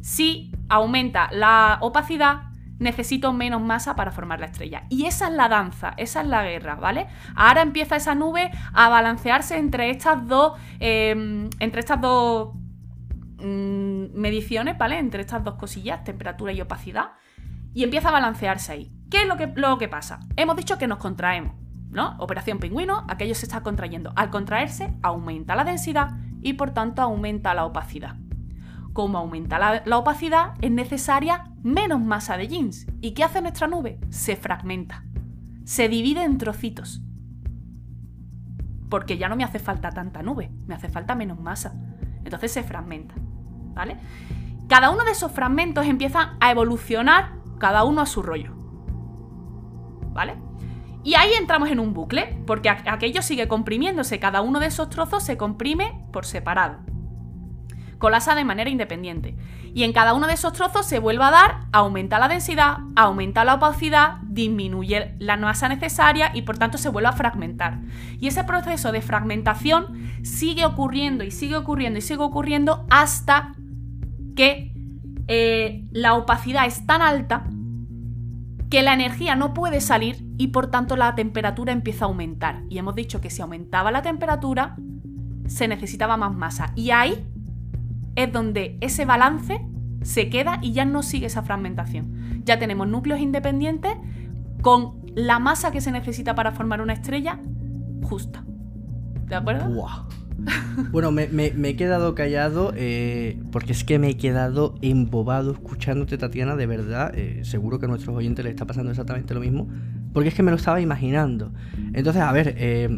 Si 0.01 0.51
aumenta 0.67 1.29
la 1.31 1.77
opacidad 1.81 2.44
necesito 2.79 3.34
menos 3.34 3.62
masa 3.62 3.96
para 3.96 4.12
formar 4.12 4.39
la 4.39 4.48
estrella. 4.48 4.84
Y 4.89 5.05
esa 5.05 5.27
es 5.27 5.34
la 5.34 5.50
danza, 5.50 5.94
esa 5.98 6.22
es 6.22 6.27
la 6.27 6.44
guerra, 6.44 6.75
¿vale? 6.75 7.08
Ahora 7.36 7.62
empieza 7.62 7.96
esa 7.96 8.15
nube 8.15 8.51
a 8.74 8.89
balancearse 8.89 9.58
entre 9.58 9.89
estas 9.89 10.27
dos, 10.27 10.53
em, 10.79 11.50
entre 11.60 11.79
estas 11.79 12.01
dos 12.01 12.53
mm, 13.38 14.13
mediciones, 14.13 14.77
¿vale? 14.77 15.00
Entre 15.00 15.22
estas 15.22 15.44
dos 15.44 15.55
cosillas, 15.55 16.03
temperatura 16.03 16.51
y 16.51 16.62
opacidad. 16.62 17.12
Y 17.74 17.84
empieza 17.84 18.10
a 18.10 18.12
balancearse 18.12 18.72
ahí. 18.72 18.91
¿Qué 19.10 19.22
es 19.22 19.27
lo 19.27 19.38
que, 19.38 19.48
lo 19.55 19.77
que 19.77 19.88
pasa? 19.88 20.20
Hemos 20.36 20.55
dicho 20.55 20.77
que 20.77 20.88
nos 20.88 20.98
contraemos. 20.98 21.55
¿no? 21.96 22.15
Operación 22.20 22.60
pingüino, 22.60 23.05
aquello 23.08 23.36
se 23.36 23.46
está 23.46 23.62
contrayendo. 23.62 24.12
Al 24.17 24.29
contraerse, 24.29 24.94
aumenta 25.01 25.55
la 25.55 25.63
densidad 25.63 26.17
y 26.41 26.53
por 26.53 26.72
tanto 26.72 27.01
aumenta 27.01 27.53
la 27.53 27.65
opacidad. 27.65 28.17
Como 28.95 29.17
aumenta 29.17 29.59
la, 29.59 29.83
la 29.83 29.97
opacidad, 29.97 30.53
es 30.61 30.71
necesaria 30.71 31.51
menos 31.63 31.99
masa 31.99 32.37
de 32.37 32.47
jeans. 32.47 32.87
¿Y 33.01 33.11
qué 33.11 33.25
hace 33.25 33.41
nuestra 33.41 33.67
nube? 33.67 33.99
Se 34.09 34.37
fragmenta. 34.37 35.03
Se 35.65 35.89
divide 35.89 36.23
en 36.23 36.37
trocitos. 36.37 37.01
Porque 38.89 39.17
ya 39.17 39.27
no 39.27 39.35
me 39.35 39.43
hace 39.43 39.59
falta 39.59 39.89
tanta 39.89 40.23
nube, 40.23 40.49
me 40.65 40.75
hace 40.75 40.87
falta 40.87 41.13
menos 41.13 41.41
masa. 41.41 41.75
Entonces 42.23 42.53
se 42.53 42.63
fragmenta. 42.63 43.15
¿Vale? 43.73 43.97
Cada 44.69 44.89
uno 44.89 45.03
de 45.03 45.11
esos 45.11 45.29
fragmentos 45.29 45.85
empieza 45.85 46.37
a 46.39 46.51
evolucionar, 46.51 47.33
cada 47.59 47.83
uno 47.83 48.01
a 48.01 48.05
su 48.05 48.23
rollo. 48.23 48.55
¿Vale? 50.13 50.37
Y 51.03 51.15
ahí 51.15 51.31
entramos 51.37 51.69
en 51.69 51.81
un 51.81 51.93
bucle, 51.93 52.41
porque 52.47 52.69
aquello 52.69 53.21
sigue 53.21 53.49
comprimiéndose, 53.49 54.21
cada 54.21 54.39
uno 54.39 54.61
de 54.61 54.67
esos 54.67 54.89
trozos 54.89 55.21
se 55.21 55.35
comprime 55.35 56.01
por 56.13 56.25
separado. 56.25 56.94
Colasa 57.97 58.35
de 58.35 58.43
manera 58.43 58.69
independiente. 58.69 59.35
Y 59.73 59.83
en 59.83 59.93
cada 59.93 60.13
uno 60.13 60.27
de 60.27 60.33
esos 60.33 60.53
trozos 60.53 60.85
se 60.85 60.99
vuelve 60.99 61.23
a 61.25 61.31
dar, 61.31 61.65
aumenta 61.71 62.17
la 62.17 62.27
densidad, 62.27 62.77
aumenta 62.95 63.43
la 63.43 63.55
opacidad, 63.55 64.17
disminuye 64.23 65.15
la 65.19 65.35
masa 65.37 65.67
necesaria 65.67 66.31
y 66.33 66.43
por 66.43 66.57
tanto 66.57 66.77
se 66.77 66.89
vuelve 66.89 67.09
a 67.09 67.13
fragmentar. 67.13 67.79
Y 68.19 68.27
ese 68.27 68.43
proceso 68.45 68.91
de 68.91 69.01
fragmentación 69.01 70.09
sigue 70.23 70.65
ocurriendo 70.65 71.23
y 71.23 71.31
sigue 71.31 71.57
ocurriendo 71.57 71.99
y 71.99 72.01
sigue 72.01 72.23
ocurriendo 72.23 72.85
hasta 72.89 73.53
que 74.35 74.73
eh, 75.27 75.85
la 75.91 76.13
opacidad 76.13 76.65
es 76.65 76.85
tan 76.85 77.01
alta 77.01 77.43
que 78.69 78.81
la 78.81 78.93
energía 78.93 79.35
no 79.35 79.53
puede 79.53 79.81
salir 79.81 80.25
y 80.37 80.47
por 80.47 80.67
tanto 80.67 80.95
la 80.95 81.15
temperatura 81.15 81.73
empieza 81.73 82.05
a 82.05 82.07
aumentar. 82.07 82.63
Y 82.69 82.77
hemos 82.77 82.95
dicho 82.95 83.21
que 83.21 83.29
si 83.29 83.41
aumentaba 83.41 83.91
la 83.91 84.01
temperatura, 84.01 84.75
se 85.47 85.67
necesitaba 85.67 86.17
más 86.17 86.33
masa. 86.33 86.71
Y 86.75 86.91
ahí 86.91 87.25
es 88.15 88.31
donde 88.31 88.77
ese 88.81 89.05
balance 89.05 89.62
se 90.01 90.29
queda 90.29 90.60
y 90.62 90.74
ya 90.74 90.86
no 90.86 91.03
sigue 91.03 91.25
esa 91.27 91.43
fragmentación. 91.43 92.43
Ya 92.45 92.60
tenemos 92.60 92.88
núcleos 92.88 93.19
independientes 93.19 93.93
con 94.62 95.01
la 95.15 95.39
masa 95.39 95.72
que 95.72 95.81
se 95.81 95.91
necesita 95.91 96.36
para 96.36 96.51
formar 96.51 96.81
una 96.81 96.93
estrella 96.93 97.39
justa. 98.03 98.43
¿De 99.27 99.36
acuerdo? 99.36 99.69
Bueno, 100.91 101.12
me, 101.12 101.24
he 101.24 101.75
quedado 101.75 102.13
callado 102.13 102.74
eh, 102.75 103.39
porque 103.51 103.72
es 103.72 103.84
que 103.84 104.00
me 104.00 104.10
he 104.10 104.17
quedado 104.17 104.75
embobado 104.81 105.53
escuchándote, 105.53 106.17
Tatiana, 106.17 106.55
de 106.55 106.67
verdad. 106.67 107.13
Eh, 107.15 107.41
seguro 107.43 107.79
que 107.79 107.86
a 107.86 107.89
nuestros 107.89 108.15
oyentes 108.15 108.43
les 108.43 108.51
está 108.51 108.65
pasando 108.65 108.91
exactamente 108.91 109.34
lo 109.34 109.39
mismo, 109.39 109.67
porque 110.13 110.29
es 110.29 110.36
que 110.36 110.43
me 110.43 110.51
lo 110.51 110.57
estaba 110.57 110.81
imaginando. 110.81 111.53
Entonces, 111.93 112.22
a 112.22 112.31
ver, 112.31 112.55
eh, 112.57 112.89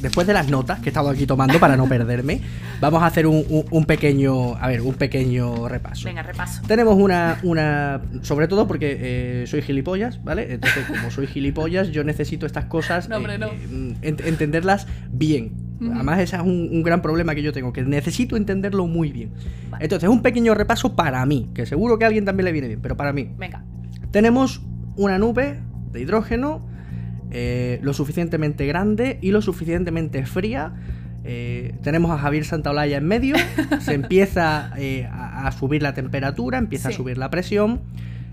después 0.00 0.26
de 0.26 0.32
las 0.32 0.48
notas 0.48 0.80
que 0.80 0.86
he 0.86 0.88
estado 0.90 1.08
aquí 1.08 1.26
tomando 1.26 1.58
para 1.58 1.76
no 1.76 1.86
perderme, 1.88 2.40
vamos 2.80 3.02
a 3.02 3.06
hacer 3.06 3.26
un, 3.26 3.84
pequeño, 3.86 4.56
a 4.56 4.68
ver, 4.68 4.82
un 4.82 4.94
pequeño 4.94 5.68
repaso. 5.68 6.06
Venga, 6.06 6.22
repaso. 6.22 6.62
Tenemos 6.66 6.96
una, 6.96 7.38
una, 7.42 8.02
sobre 8.22 8.48
todo 8.48 8.66
porque 8.66 9.44
soy 9.46 9.62
gilipollas, 9.62 10.22
¿vale? 10.22 10.54
Entonces, 10.54 10.84
como 10.86 11.10
soy 11.10 11.26
gilipollas, 11.26 11.90
yo 11.90 12.04
necesito 12.04 12.46
estas 12.46 12.66
cosas 12.66 13.08
entenderlas 14.02 14.86
bien. 15.10 15.66
Además, 15.80 16.20
ese 16.20 16.36
es 16.36 16.42
un, 16.42 16.82
gran 16.82 17.02
problema 17.02 17.34
que 17.34 17.42
yo 17.42 17.52
tengo, 17.52 17.72
que 17.72 17.82
necesito 17.82 18.36
entenderlo 18.36 18.86
muy 18.86 19.12
bien. 19.12 19.32
Entonces, 19.78 20.08
un 20.08 20.22
pequeño 20.22 20.54
repaso 20.54 20.96
para 20.96 21.24
mí, 21.26 21.50
que 21.54 21.66
seguro 21.66 21.98
que 21.98 22.04
a 22.04 22.08
alguien 22.08 22.24
también 22.24 22.46
le 22.46 22.52
viene 22.52 22.68
bien, 22.68 22.80
pero 22.80 22.96
para 22.96 23.12
mí. 23.12 23.30
Venga. 23.36 23.64
Tenemos 24.10 24.62
una 24.96 25.18
nube 25.18 25.60
de 25.92 26.00
hidrógeno 26.00 26.66
eh, 27.30 27.78
lo 27.82 27.92
suficientemente 27.92 28.66
grande 28.66 29.18
y 29.20 29.30
lo 29.30 29.42
suficientemente 29.42 30.24
fría. 30.26 30.74
Eh, 31.24 31.74
tenemos 31.82 32.10
a 32.12 32.18
Javier 32.18 32.44
Santaolalla 32.44 32.98
en 32.98 33.06
medio, 33.06 33.34
se 33.80 33.94
empieza 33.94 34.72
eh, 34.78 35.08
a, 35.10 35.50
subir 35.52 35.82
la 35.82 35.94
temperatura, 35.94 36.58
empieza 36.58 36.90
a 36.90 36.92
subir 36.92 37.18
la 37.18 37.30
presión. 37.30 37.80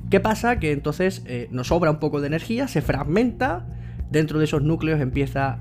¿Qué 0.10 0.20
pasa? 0.20 0.60
Que 0.60 0.72
entonces 0.72 1.24
nos 1.50 1.68
sobra 1.68 1.90
un 1.90 2.00
poco 2.00 2.22
de 2.22 2.28
energía, 2.28 2.68
se 2.68 2.82
fragmenta 2.82 3.66
Dentro 4.14 4.38
de 4.38 4.46
esos 4.46 4.62
núcleos 4.62 5.02
empieza 5.02 5.58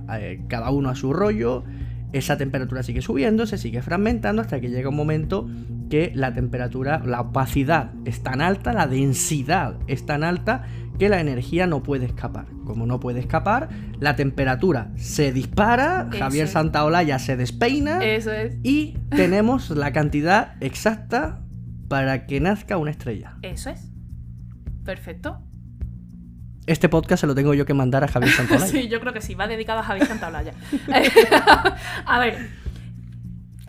cada 0.48 0.70
uno 0.72 0.90
a 0.90 0.94
su 0.94 1.14
rollo, 1.14 1.64
esa 2.12 2.36
temperatura 2.36 2.82
sigue 2.82 3.00
subiendo, 3.00 3.46
se 3.46 3.56
sigue 3.56 3.80
fragmentando 3.80 4.42
hasta 4.42 4.60
que 4.60 4.68
llega 4.68 4.90
un 4.90 4.96
momento 4.96 5.48
que 5.88 6.12
la 6.14 6.34
temperatura, 6.34 7.02
la 7.04 7.22
opacidad 7.22 7.92
es 8.04 8.22
tan 8.22 8.42
alta, 8.42 8.74
la 8.74 8.86
densidad 8.86 9.76
es 9.86 10.04
tan 10.04 10.22
alta 10.22 10.66
que 11.02 11.08
la 11.08 11.18
energía 11.18 11.66
no 11.66 11.82
puede 11.82 12.06
escapar. 12.06 12.46
Como 12.64 12.86
no 12.86 13.00
puede 13.00 13.18
escapar, 13.18 13.70
la 13.98 14.14
temperatura 14.14 14.92
se 14.94 15.32
dispara, 15.32 16.08
Javier 16.16 16.46
Santaolalla 16.46 17.18
se 17.18 17.36
despeina 17.36 18.04
Eso 18.04 18.30
es. 18.30 18.54
y 18.62 18.96
tenemos 19.10 19.70
la 19.70 19.92
cantidad 19.92 20.54
exacta 20.60 21.40
para 21.88 22.24
que 22.26 22.38
nazca 22.38 22.76
una 22.76 22.92
estrella. 22.92 23.36
Eso 23.42 23.70
es. 23.70 23.90
Perfecto. 24.84 25.42
Este 26.68 26.88
podcast 26.88 27.22
se 27.22 27.26
lo 27.26 27.34
tengo 27.34 27.52
yo 27.52 27.66
que 27.66 27.74
mandar 27.74 28.04
a 28.04 28.06
Javier 28.06 28.32
Santaolalla. 28.36 28.70
sí, 28.70 28.86
yo 28.86 29.00
creo 29.00 29.12
que 29.12 29.22
sí, 29.22 29.34
va 29.34 29.48
dedicado 29.48 29.80
a 29.80 29.82
Javier 29.82 30.06
Santaolalla. 30.06 30.52
a 32.06 32.18
ver, 32.20 32.48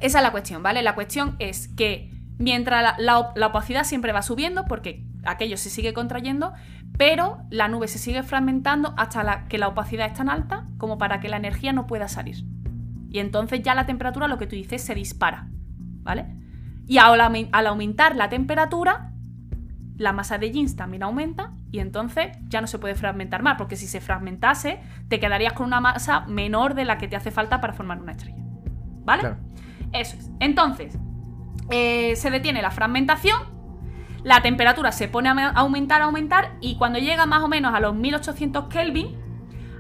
esa 0.02 0.20
es 0.20 0.24
la 0.24 0.32
cuestión, 0.32 0.62
¿vale? 0.62 0.84
La 0.84 0.94
cuestión 0.94 1.36
es 1.40 1.68
que 1.70 2.12
mientras 2.38 2.96
la, 3.00 3.20
opacidad 3.20 3.86
siempre 3.86 4.12
va 4.12 4.22
subiendo, 4.22 4.66
porque 4.66 5.04
aquello 5.24 5.58
se 5.58 5.70
sigue 5.70 5.94
contrayendo, 5.94 6.54
pero 6.98 7.40
la 7.50 7.68
nube 7.68 7.88
se 7.88 7.98
sigue 7.98 8.24
fragmentando 8.24 8.94
hasta 8.98 9.46
que 9.48 9.58
la 9.58 9.68
opacidad 9.68 10.08
es 10.08 10.14
tan 10.14 10.30
alta 10.30 10.68
como 10.78 10.98
para 10.98 11.20
que 11.20 11.30
la 11.30 11.38
energía 11.38 11.74
no 11.74 11.88
pueda 11.88 12.08
salir. 12.08 12.46
Y 13.10 13.20
entonces 13.20 13.62
ya 13.62 13.76
la 13.76 13.86
temperatura, 13.86 14.28
lo 14.28 14.38
que 14.38 14.48
tú 14.48 14.56
dices, 14.56 14.84
se 14.84 14.96
dispara, 14.96 15.48
¿vale? 16.02 16.26
Y 16.88 16.98
al 16.98 17.68
aumentar 17.68 18.16
la 18.16 18.30
temperatura, 18.30 19.12
la 19.98 20.14
masa 20.14 20.38
de 20.38 20.52
jeans 20.52 20.76
también 20.76 21.04
aumenta 21.04 21.54
y 21.72 21.80
entonces 21.80 22.38
ya 22.50 22.62
no 22.62 22.68
se 22.68 22.80
puede 22.80 22.96
fragmentar 22.96 23.42
más, 23.42 23.58
porque 23.58 23.76
si 23.76 23.88
se 23.88 24.02
fragmentase, 24.02 24.80
te 25.08 25.20
quedarías 25.20 25.54
con 25.54 25.68
una 25.68 25.80
masa 25.80 26.22
menor 26.22 26.74
de 26.74 26.86
la 26.86 26.98
que 26.98 27.08
te 27.08 27.16
hace 27.16 27.32
falta 27.32 27.62
para 27.62 27.74
formar 27.74 28.02
una 28.02 28.12
estrella. 28.12 28.42
¿Vale? 29.06 29.36
Eso 29.92 30.18
es. 30.18 30.32
Entonces, 30.40 30.98
eh, 31.70 32.16
se 32.16 32.32
detiene 32.32 32.62
la 32.62 32.72
fragmentación, 32.72 33.53
la 34.24 34.42
temperatura 34.42 34.92
se 34.92 35.08
pone 35.08 35.30
a 35.30 35.50
aumentar, 35.50 36.02
a 36.02 36.06
aumentar, 36.06 36.54
y 36.62 36.76
cuando 36.76 37.00
llega 37.00 37.26
más 37.26 37.44
o 37.44 37.48
menos 37.48 37.74
a 37.74 37.80
los 37.80 37.96
1800 37.96 38.66
Kelvin, 38.66 39.24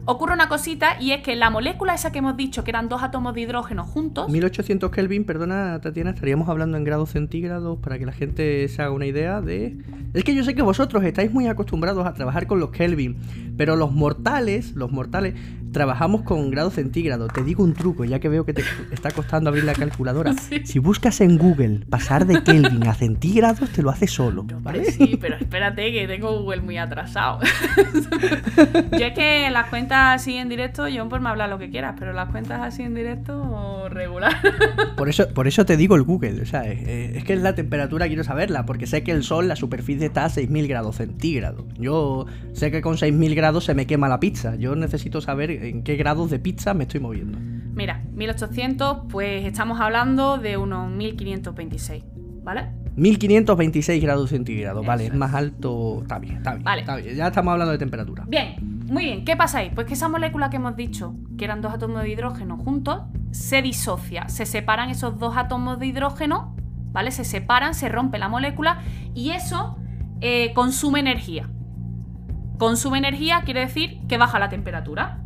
ocurre 0.05 0.33
una 0.33 0.49
cosita 0.49 0.97
y 0.99 1.11
es 1.11 1.21
que 1.21 1.35
la 1.35 1.49
molécula 1.49 1.93
esa 1.93 2.11
que 2.11 2.19
hemos 2.19 2.35
dicho 2.35 2.63
que 2.63 2.71
eran 2.71 2.89
dos 2.89 3.03
átomos 3.03 3.33
de 3.33 3.41
hidrógeno 3.41 3.85
juntos. 3.85 4.29
1800 4.29 4.91
Kelvin, 4.91 5.25
perdona 5.25 5.79
Tatiana, 5.81 6.11
estaríamos 6.11 6.49
hablando 6.49 6.77
en 6.77 6.83
grados 6.83 7.11
centígrados 7.11 7.79
para 7.79 7.97
que 7.97 8.05
la 8.05 8.11
gente 8.11 8.67
se 8.67 8.81
haga 8.81 8.91
una 8.91 9.05
idea 9.05 9.41
de. 9.41 9.77
Es 10.13 10.23
que 10.23 10.35
yo 10.35 10.43
sé 10.43 10.55
que 10.55 10.61
vosotros 10.61 11.03
estáis 11.03 11.31
muy 11.31 11.47
acostumbrados 11.47 12.05
a 12.05 12.13
trabajar 12.13 12.47
con 12.47 12.59
los 12.59 12.71
Kelvin, 12.71 13.17
pero 13.57 13.75
los 13.75 13.91
mortales, 13.91 14.73
los 14.75 14.91
mortales, 14.91 15.35
trabajamos 15.73 16.21
con 16.21 16.49
grados 16.49 16.75
centígrados. 16.75 17.33
Te 17.33 17.43
digo 17.43 17.63
un 17.63 17.73
truco, 17.73 18.05
ya 18.05 18.19
que 18.19 18.29
veo 18.29 18.45
que 18.45 18.53
te 18.53 18.63
está 18.91 19.11
costando 19.11 19.49
abrir 19.49 19.65
la 19.65 19.73
calculadora. 19.73 20.33
Si 20.63 20.79
buscas 20.79 21.19
en 21.21 21.37
Google 21.37 21.81
pasar 21.89 22.25
de 22.25 22.43
Kelvin 22.43 22.87
a 22.87 22.93
centígrados, 22.93 23.69
te 23.71 23.81
lo 23.81 23.89
hace 23.89 24.07
solo. 24.07 24.45
¿vale? 24.61 24.85
Sí, 24.85 25.17
pero 25.19 25.35
espérate 25.35 25.91
que 25.91 26.07
tengo 26.07 26.39
Google 26.39 26.61
muy 26.61 26.77
atrasado. 26.77 27.39
yo 28.91 29.05
es 29.05 29.13
que 29.13 29.49
las 29.49 29.69
cuentas 29.69 30.21
así 30.21 30.35
en 30.35 30.47
directo, 30.47 30.85
John, 30.93 31.09
pues 31.09 31.21
me 31.21 31.29
habla 31.29 31.47
lo 31.47 31.57
que 31.57 31.69
quieras, 31.69 31.95
pero 31.97 32.13
las 32.13 32.29
cuentas 32.29 32.61
así 32.61 32.83
en 32.83 32.93
directo, 32.93 33.89
regular. 33.89 34.33
por, 34.95 35.09
eso, 35.09 35.27
por 35.29 35.47
eso 35.47 35.65
te 35.65 35.75
digo 35.75 35.95
el 35.95 36.03
Google, 36.03 36.41
o 36.41 36.45
sea, 36.45 36.63
es, 36.63 37.23
que 37.23 37.33
es 37.33 37.41
la 37.41 37.55
temperatura, 37.55 38.07
quiero 38.07 38.23
saberla, 38.23 38.65
porque 38.65 38.85
sé 38.85 39.03
que 39.03 39.11
el 39.11 39.23
sol, 39.23 39.47
la 39.47 39.55
superficie 39.55 40.05
está 40.05 40.25
a 40.25 40.29
6.000 40.29 40.67
grados 40.67 40.97
centígrados. 40.97 41.65
Yo 41.77 42.25
sé 42.53 42.71
que 42.71 42.81
con 42.81 42.95
6.000 42.95 43.35
grados 43.35 43.65
se 43.65 43.73
me 43.73 43.87
quema 43.87 44.07
la 44.07 44.19
pizza. 44.19 44.55
Yo 44.55 44.75
necesito 44.75 45.19
saber 45.19 45.62
en 45.63 45.83
qué 45.83 45.95
grados 45.95 46.29
de 46.29 46.39
pizza 46.39 46.73
me 46.73 46.83
estoy 46.83 46.99
moviendo. 46.99 47.37
Mira, 47.73 48.03
1800, 48.13 49.05
pues 49.09 49.45
estamos 49.45 49.79
hablando 49.79 50.37
de 50.37 50.57
unos 50.57 50.91
1526, 50.91 52.03
¿vale? 52.43 52.69
1526 52.95 54.03
grados 54.03 54.29
centígrados, 54.29 54.85
vale, 54.85 55.07
es 55.07 55.15
más 55.15 55.33
alto. 55.33 55.99
Está 56.03 56.19
bien, 56.19 56.37
está 56.37 56.55
bien, 56.55 56.67
está 56.79 56.95
bien. 56.97 57.15
Ya 57.15 57.27
estamos 57.27 57.53
hablando 57.53 57.71
de 57.71 57.79
temperatura. 57.79 58.25
Bien, 58.27 58.55
muy 58.85 59.05
bien. 59.05 59.25
¿Qué 59.25 59.35
pasa 59.35 59.59
ahí? 59.59 59.71
Pues 59.73 59.87
que 59.87 59.93
esa 59.93 60.07
molécula 60.09 60.49
que 60.49 60.57
hemos 60.57 60.75
dicho, 60.75 61.15
que 61.37 61.45
eran 61.45 61.61
dos 61.61 61.73
átomos 61.73 62.03
de 62.03 62.09
hidrógeno 62.09 62.57
juntos, 62.57 63.01
se 63.31 63.63
disocia. 63.63 64.29
Se 64.29 64.45
separan 64.45 64.89
esos 64.89 65.17
dos 65.17 65.35
átomos 65.35 65.79
de 65.79 65.87
hidrógeno, 65.87 66.55
¿vale? 66.91 67.09
Se 67.09 67.23
separan, 67.23 67.73
se 67.73 67.89
rompe 67.89 68.19
la 68.19 68.29
molécula 68.29 68.81
y 69.15 69.31
eso 69.31 69.77
eh, 70.21 70.53
consume 70.53 70.99
energía. 70.99 71.49
Consume 72.59 72.99
energía 72.99 73.41
quiere 73.43 73.61
decir 73.61 74.01
que 74.07 74.17
baja 74.17 74.37
la 74.37 74.49
temperatura. 74.49 75.22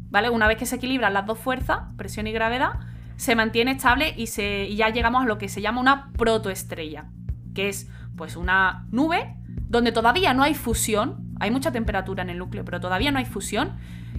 ¿vale? 0.10 0.30
Una 0.30 0.48
vez 0.48 0.58
que 0.58 0.66
se 0.66 0.76
equilibran 0.76 1.14
las 1.14 1.26
dos 1.26 1.40
fuerzas, 1.40 1.80
presión 1.98 2.28
y 2.28 2.32
gravedad, 2.32 2.80
se 3.16 3.36
mantiene 3.36 3.72
estable 3.72 4.14
y, 4.18 4.28
se, 4.28 4.74
ya 4.76 4.90
llegamos 4.90 5.24
a 5.24 5.26
lo 5.26 5.38
que 5.38 5.50
se 5.50 5.62
llama 5.62 5.82
una 5.82 6.12
protoestrella, 6.14 7.06
que 7.54 7.70
es 7.70 7.90
pues 8.16 8.36
una 8.36 8.88
nube 8.92 9.36
donde 9.48 9.92
todavía 9.92 10.34
no 10.34 10.44
hay 10.44 10.54
fusión, 10.54 11.31
hay 11.42 11.50
mucha 11.50 11.72
temperatura 11.72 12.22
en 12.22 12.30
el 12.30 12.38
núcleo, 12.38 12.64
pero 12.64 12.80
todavía 12.80 13.12
no 13.12 13.18
hay 13.18 13.26
fusión, 13.26 13.72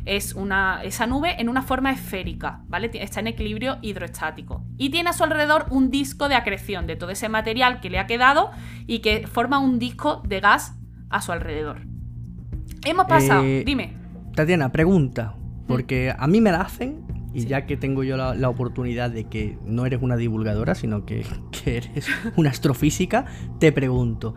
es 0.04 0.34
una, 0.34 0.82
esa 0.82 1.06
nube 1.06 1.40
en 1.40 1.48
una 1.48 1.62
forma 1.62 1.92
esférica, 1.92 2.62
¿vale? 2.66 2.90
Está 2.94 3.20
en 3.20 3.28
equilibrio 3.28 3.78
hidroestático. 3.80 4.64
Y 4.76 4.90
tiene 4.90 5.10
a 5.10 5.12
su 5.12 5.22
alrededor 5.22 5.66
un 5.70 5.90
disco 5.90 6.28
de 6.28 6.34
acreción 6.34 6.88
de 6.88 6.96
todo 6.96 7.10
ese 7.10 7.28
material 7.28 7.80
que 7.80 7.90
le 7.90 8.00
ha 8.00 8.08
quedado 8.08 8.50
y 8.88 8.98
que 8.98 9.28
forma 9.28 9.60
un 9.60 9.78
disco 9.78 10.20
de 10.26 10.40
gas 10.40 10.74
a 11.10 11.22
su 11.22 11.30
alrededor. 11.30 11.82
Hemos 12.84 13.06
pasado, 13.06 13.44
Eh, 13.44 13.62
dime. 13.64 13.94
Tatiana, 14.34 14.72
pregunta. 14.72 15.36
Mm. 15.36 15.66
Porque 15.68 16.12
a 16.18 16.26
mí 16.26 16.40
me 16.40 16.50
la 16.50 16.62
hacen 16.62 17.04
y 17.32 17.46
ya 17.46 17.66
que 17.66 17.76
tengo 17.76 18.02
yo 18.02 18.16
la, 18.16 18.34
la 18.34 18.48
oportunidad 18.48 19.10
de 19.10 19.28
que 19.28 19.58
no 19.64 19.86
eres 19.86 20.02
una 20.02 20.16
divulgadora, 20.16 20.74
sino 20.74 21.04
que, 21.06 21.24
que 21.52 21.76
eres 21.76 22.08
una 22.36 22.50
astrofísica, 22.50 23.26
te 23.60 23.70
pregunto. 23.70 24.34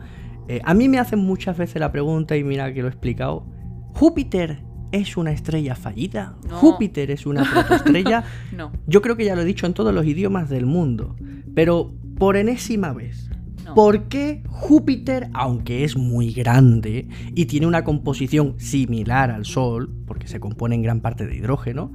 Eh, 0.48 0.60
a 0.64 0.74
mí 0.74 0.88
me 0.88 0.98
hacen 0.98 1.18
muchas 1.18 1.56
veces 1.56 1.80
la 1.80 1.90
pregunta 1.90 2.36
y 2.36 2.44
mira 2.44 2.72
que 2.72 2.80
lo 2.80 2.88
he 2.88 2.90
explicado. 2.90 3.46
¿Júpiter 3.94 4.62
es 4.92 5.16
una 5.16 5.32
estrella 5.32 5.74
fallida? 5.74 6.36
No. 6.48 6.56
¿Júpiter 6.56 7.10
es 7.10 7.26
una 7.26 7.44
protoestrella? 7.52 8.24
No, 8.54 8.72
Yo 8.86 9.02
creo 9.02 9.16
que 9.16 9.24
ya 9.24 9.34
lo 9.34 9.42
he 9.42 9.44
dicho 9.44 9.66
en 9.66 9.74
todos 9.74 9.92
los 9.92 10.06
idiomas 10.06 10.48
del 10.48 10.66
mundo. 10.66 11.16
Pero 11.54 11.94
por 12.18 12.36
enésima 12.36 12.92
vez, 12.92 13.30
no. 13.64 13.74
¿Por 13.74 14.04
qué 14.04 14.44
Júpiter, 14.48 15.28
aunque 15.34 15.82
es 15.82 15.96
muy 15.96 16.32
grande 16.32 17.08
y 17.34 17.46
tiene 17.46 17.66
una 17.66 17.82
composición 17.82 18.54
similar 18.58 19.32
al 19.32 19.44
Sol, 19.44 19.92
porque 20.06 20.28
se 20.28 20.38
compone 20.38 20.76
en 20.76 20.82
gran 20.82 21.00
parte 21.00 21.26
de 21.26 21.34
hidrógeno, 21.34 21.92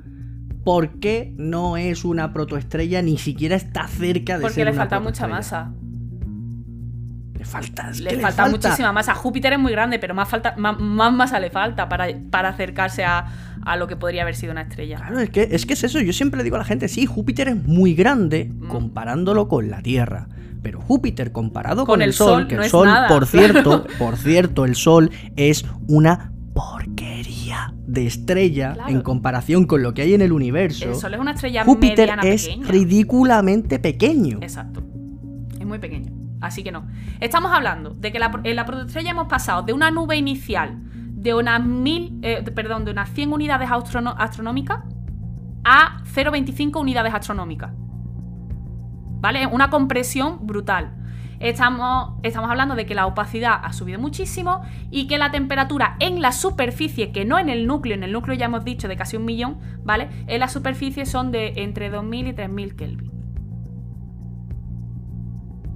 ¿por 0.65 0.99
qué 0.99 1.33
no 1.37 1.77
es 1.77 2.03
una 2.03 2.33
protoestrella 2.33 3.01
ni 3.01 3.17
siquiera 3.17 3.55
está 3.55 3.87
cerca 3.87 4.35
de 4.35 4.41
Porque 4.41 4.55
ser 4.55 4.65
le 4.65 4.71
una 4.71 4.81
falta 4.81 4.99
mucha 4.99 5.27
masa. 5.27 5.73
Le 7.41 7.45
falta, 7.45 7.89
es 7.89 7.99
Le 7.99 8.11
que 8.11 8.19
falta, 8.19 8.47
muchísima 8.49 8.91
masa. 8.91 9.15
Júpiter 9.15 9.53
es 9.53 9.59
muy 9.59 9.71
grande, 9.71 9.97
pero 9.97 10.13
más, 10.13 10.29
falta, 10.29 10.53
más, 10.57 10.79
más 10.79 11.11
masa 11.11 11.39
le 11.39 11.49
falta 11.49 11.89
para, 11.89 12.07
para 12.29 12.49
acercarse 12.49 13.03
a, 13.03 13.25
a 13.65 13.75
lo 13.77 13.87
que 13.87 13.95
podría 13.95 14.21
haber 14.21 14.35
sido 14.35 14.51
una 14.51 14.61
estrella. 14.61 14.97
Claro, 14.97 15.19
es 15.19 15.29
que, 15.31 15.47
es 15.51 15.65
que 15.65 15.73
es 15.73 15.83
eso. 15.83 15.99
Yo 16.01 16.13
siempre 16.13 16.37
le 16.37 16.43
digo 16.43 16.55
a 16.55 16.59
la 16.59 16.65
gente, 16.65 16.87
sí, 16.87 17.07
Júpiter 17.07 17.47
es 17.47 17.55
muy 17.55 17.95
grande 17.95 18.51
Mm. 18.53 18.67
comparándolo 18.67 19.47
con 19.47 19.71
la 19.71 19.81
Tierra. 19.81 20.27
Pero 20.61 20.79
Júpiter 20.79 21.31
comparado 21.31 21.85
Con 21.87 21.93
con, 21.95 22.01
el 22.03 22.13
Sol, 22.13 22.41
Sol 22.41 22.47
que 22.47 22.55
no 22.55 22.61
el 22.61 22.65
es 22.67 22.71
Sol, 22.71 22.85
nada, 22.87 23.07
por 23.07 23.27
claro. 23.27 23.47
cierto, 23.53 23.85
por 23.97 24.17
cierto, 24.17 24.65
el 24.65 24.75
Sol 24.75 25.09
es 25.35 25.65
una 25.87 26.31
porquería 26.53 27.73
de 27.87 28.05
estrella 28.05 28.73
Claro. 28.73 28.89
en 28.91 29.01
comparación 29.01 29.65
con 29.65 29.81
lo 29.81 29.93
que 29.95 30.03
hay 30.03 30.13
en 30.13 30.21
el 30.21 30.31
universo. 30.31 30.89
El 30.89 30.95
Sol 30.95 31.13
es 31.15 31.19
una 31.19 31.31
estrella 31.31 31.63
Júpiter 31.63 32.09
mediana 32.09 32.21
es 32.21 32.45
pequeña. 32.45 32.67
ridículamente 32.67 33.79
pequeño. 33.79 34.37
Exacto. 34.41 34.83
Es 35.59 35.65
muy 35.65 35.79
pequeño. 35.79 36.11
Así 36.41 36.63
que 36.63 36.71
no. 36.71 36.87
Estamos 37.19 37.51
hablando 37.51 37.91
de 37.91 38.11
que 38.11 38.17
en 38.17 38.55
la 38.55 38.65
protoestrella 38.65 39.11
hemos 39.11 39.27
pasado 39.27 39.61
de 39.61 39.73
una 39.73 39.91
nube 39.91 40.17
inicial 40.17 40.79
de 41.21 41.35
unas 41.35 41.63
mil, 41.63 42.19
eh, 42.23 42.41
perdón, 42.41 42.83
de 42.83 42.91
unas 42.91 43.09
100 43.11 43.31
unidades 43.31 43.69
astronómicas 43.71 44.79
a 45.63 46.01
0,25 46.15 46.81
unidades 46.81 47.13
astronómicas. 47.13 47.71
¿Vale? 49.19 49.45
Una 49.45 49.69
compresión 49.69 50.47
brutal. 50.47 50.95
Estamos, 51.39 52.15
estamos 52.23 52.49
hablando 52.49 52.73
de 52.75 52.87
que 52.87 52.95
la 52.95 53.05
opacidad 53.05 53.59
ha 53.63 53.71
subido 53.71 53.99
muchísimo 53.99 54.63
y 54.89 55.07
que 55.07 55.19
la 55.19 55.29
temperatura 55.29 55.95
en 55.99 56.21
la 56.21 56.31
superficie, 56.31 57.11
que 57.11 57.23
no 57.23 57.37
en 57.37 57.49
el 57.49 57.67
núcleo, 57.67 57.95
en 57.95 58.03
el 58.03 58.11
núcleo 58.11 58.35
ya 58.35 58.45
hemos 58.45 58.65
dicho 58.65 58.87
de 58.87 58.97
casi 58.97 59.17
un 59.17 59.25
millón, 59.25 59.59
¿vale? 59.83 60.09
En 60.25 60.39
la 60.39 60.47
superficie 60.47 61.05
son 61.05 61.31
de 61.31 61.53
entre 61.57 61.91
2000 61.91 62.27
y 62.27 62.33
3000 62.33 62.75
Kelvin. 62.75 63.11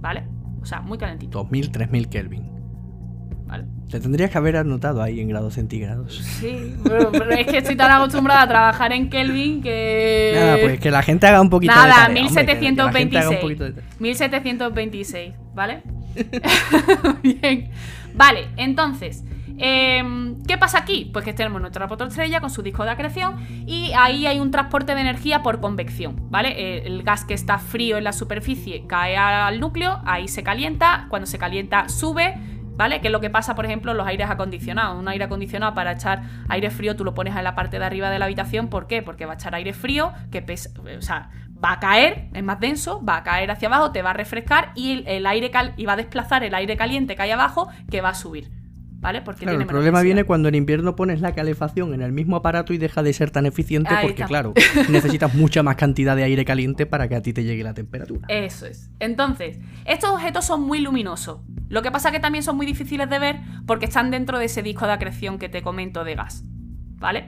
¿Vale? 0.01 0.34
O 0.65 0.67
sea, 0.67 0.82
muy 0.82 0.97
calentito. 0.97 1.38
2000, 1.38 1.71
3000 1.71 2.10
Kelvin. 2.10 2.49
¿Vale? 3.45 3.65
Te 3.88 3.99
tendrías 3.99 4.32
que 4.32 4.38
haber 4.39 4.58
anotado 4.58 5.04
ahí 5.04 5.19
en 5.19 5.30
grados 5.30 5.54
centígrados. 5.54 6.15
Sí, 6.15 6.75
pero, 6.84 7.12
pero 7.12 7.30
es 7.30 7.45
que 7.45 7.60
estoy 7.60 7.75
tan 7.75 7.91
acostumbrada 7.91 8.41
a 8.41 8.47
trabajar 8.47 8.91
en 8.91 9.08
Kelvin 9.08 9.62
que. 9.62 10.32
Nada, 10.34 10.58
pues 10.60 10.80
que 10.80 10.89
la 10.89 11.04
gente 11.04 11.28
haga 11.28 11.39
un 11.39 11.51
poquito 11.51 11.71
de 11.71 11.80
Nada, 11.80 12.08
hombre, 12.08 12.19
haga 12.21 12.30
un 12.30 12.34
1726. 12.34 13.39
poquito 13.41 13.63
de 13.65 13.71
tarea. 13.73 13.89
1726, 13.99 15.34
¿vale? 15.54 15.84
Bien. 17.21 17.69
Vale, 18.15 18.47
entonces, 18.58 19.23
em, 19.57 20.41
¿qué 20.43 20.57
pasa 20.57 20.79
aquí? 20.79 21.09
Pues 21.11 21.25
que 21.25 21.33
tenemos 21.33 21.61
nuestra 21.61 21.87
protoestrella 21.87 22.41
con 22.41 22.49
su 22.49 22.61
disco 22.61 22.83
de 22.83 22.91
acreción 22.91 23.35
y 23.65 23.91
ahí 23.93 24.25
hay 24.25 24.39
un 24.39 24.51
transporte 24.51 24.95
de 24.95 25.01
energía 25.01 25.43
por 25.43 25.59
convección, 25.61 26.29
¿vale? 26.29 26.53
Eh, 26.57 26.83
El 26.85 27.03
gas 27.03 27.25
que 27.25 27.33
está 27.33 27.57
frío 27.57 27.97
en 27.97 28.03
la 28.03 28.13
superficie 28.13 28.85
cae 28.87 29.17
al 29.17 29.59
núcleo, 29.59 30.01
ahí 30.05 30.27
se 30.27 30.43
calienta, 30.43 31.07
cuando 31.09 31.25
se 31.25 31.37
calienta 31.37 31.89
sube, 31.89 32.35
¿vale? 32.75 33.01
Que 33.01 33.07
es 33.07 33.11
lo 33.11 33.21
que 33.21 33.29
pasa, 33.29 33.55
por 33.55 33.65
ejemplo, 33.65 33.91
en 33.91 33.97
los 33.97 34.07
aires 34.07 34.29
acondicionados. 34.29 34.99
Un 34.99 35.07
aire 35.07 35.25
acondicionado 35.25 35.73
para 35.73 35.93
echar 35.93 36.23
aire 36.49 36.69
frío 36.69 36.95
tú 36.95 37.03
lo 37.03 37.13
pones 37.13 37.35
en 37.35 37.43
la 37.43 37.55
parte 37.55 37.79
de 37.79 37.85
arriba 37.85 38.09
de 38.09 38.19
la 38.19 38.25
habitación, 38.25 38.69
¿por 38.69 38.87
qué? 38.87 39.01
Porque 39.01 39.25
va 39.25 39.33
a 39.33 39.35
echar 39.35 39.55
aire 39.55 39.73
frío 39.73 40.13
que 40.31 40.41
pesa, 40.41 40.69
o 40.97 41.01
sea, 41.01 41.29
va 41.63 41.73
a 41.73 41.79
caer, 41.79 42.29
es 42.33 42.43
más 42.43 42.59
denso, 42.59 43.03
va 43.03 43.17
a 43.17 43.23
caer 43.23 43.49
hacia 43.51 43.67
abajo, 43.67 43.91
te 43.91 44.01
va 44.01 44.11
a 44.11 44.13
refrescar 44.13 44.71
y 44.75 45.03
el, 45.07 45.25
aire 45.25 45.51
cal 45.51 45.73
y 45.77 45.85
va 45.85 45.93
a 45.93 45.97
desplazar 45.97 46.43
el 46.43 46.53
aire 46.53 46.77
caliente 46.77 47.15
que 47.15 47.21
hay 47.21 47.31
abajo 47.31 47.69
que 47.89 48.01
va 48.01 48.09
a 48.09 48.15
subir. 48.15 48.51
¿Vale? 49.05 49.21
Porque 49.21 49.41
Claro, 49.41 49.51
tiene 49.51 49.63
el 49.63 49.67
menos 49.67 49.71
problema 49.71 49.99
densidad. 49.99 50.15
viene 50.15 50.23
cuando 50.25 50.49
en 50.49 50.55
invierno 50.55 50.95
pones 50.95 51.21
la 51.21 51.33
calefacción 51.35 51.93
en 51.93 52.01
el 52.01 52.11
mismo 52.11 52.35
aparato 52.35 52.73
y 52.73 52.77
deja 52.77 53.03
de 53.03 53.13
ser 53.13 53.29
tan 53.31 53.45
eficiente 53.45 53.89
Ahí 53.93 54.07
porque, 54.07 54.23
está. 54.23 54.27
claro, 54.27 54.53
necesitas 54.89 55.33
mucha 55.35 55.61
más 55.63 55.75
cantidad 55.75 56.15
de 56.15 56.23
aire 56.23 56.43
caliente 56.45 56.85
para 56.85 57.07
que 57.07 57.15
a 57.15 57.21
ti 57.21 57.31
te 57.33 57.43
llegue 57.43 57.63
la 57.63 57.73
temperatura. 57.73 58.25
Eso 58.29 58.65
es. 58.65 58.89
Entonces, 58.99 59.59
estos 59.85 60.09
objetos 60.09 60.45
son 60.45 60.61
muy 60.63 60.79
luminosos. 60.79 61.39
Lo 61.69 61.81
que 61.81 61.91
pasa 61.91 62.11
que 62.11 62.19
también 62.19 62.43
son 62.43 62.57
muy 62.57 62.65
difíciles 62.65 63.09
de 63.09 63.19
ver 63.19 63.39
porque 63.65 63.85
están 63.85 64.11
dentro 64.11 64.39
de 64.39 64.45
ese 64.45 64.63
disco 64.63 64.85
de 64.87 64.93
acreción 64.93 65.37
que 65.39 65.49
te 65.49 65.61
comento 65.61 66.03
de 66.03 66.15
gas. 66.15 66.43
¿Vale? 66.97 67.27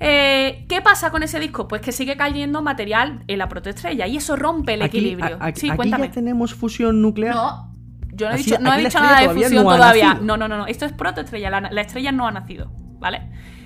Eh, 0.00 0.64
¿Qué 0.68 0.82
pasa 0.82 1.10
con 1.10 1.22
ese 1.22 1.38
disco? 1.38 1.68
Pues 1.68 1.80
que 1.80 1.92
sigue 1.92 2.16
cayendo 2.16 2.62
material 2.62 3.22
en 3.28 3.38
la 3.38 3.48
protoestrella 3.48 4.06
y 4.06 4.16
eso 4.16 4.34
rompe 4.36 4.74
el 4.74 4.82
Aquí- 4.82 4.98
equilibrio. 4.98 5.36
a- 5.40 5.46
a- 5.46 5.54
sí, 5.54 5.68
aquí 5.68 5.76
cuéntame. 5.76 6.06
ya 6.08 6.12
tenemos 6.12 6.52
fusión 6.54 7.00
nuclear. 7.00 7.34
No, 7.34 7.73
yo 8.16 8.26
no 8.28 8.32
he 8.32 8.34
Así- 8.36 8.44
dicho, 8.50 8.58
no 8.62 8.72
he 8.74 8.78
dicho 8.84 8.98
nada 9.00 9.16
de 9.20 9.22
todavía 9.24 9.44
fusión 9.46 9.64
no 9.64 9.70
ha 9.70 9.76
todavía. 9.76 10.08
nacido. 10.08 10.24
No, 10.26 10.36
no, 10.36 10.48
no, 10.48 10.56
no. 10.58 10.66
Esto 10.66 10.86
es 10.86 10.92
protoestrella. 10.92 11.50
La, 11.50 11.60
la 11.70 11.80
estrella 11.80 12.12
no 12.12 12.26
ha 12.26 12.32
nacido. 12.32 12.70
¿Vale? 12.98 13.22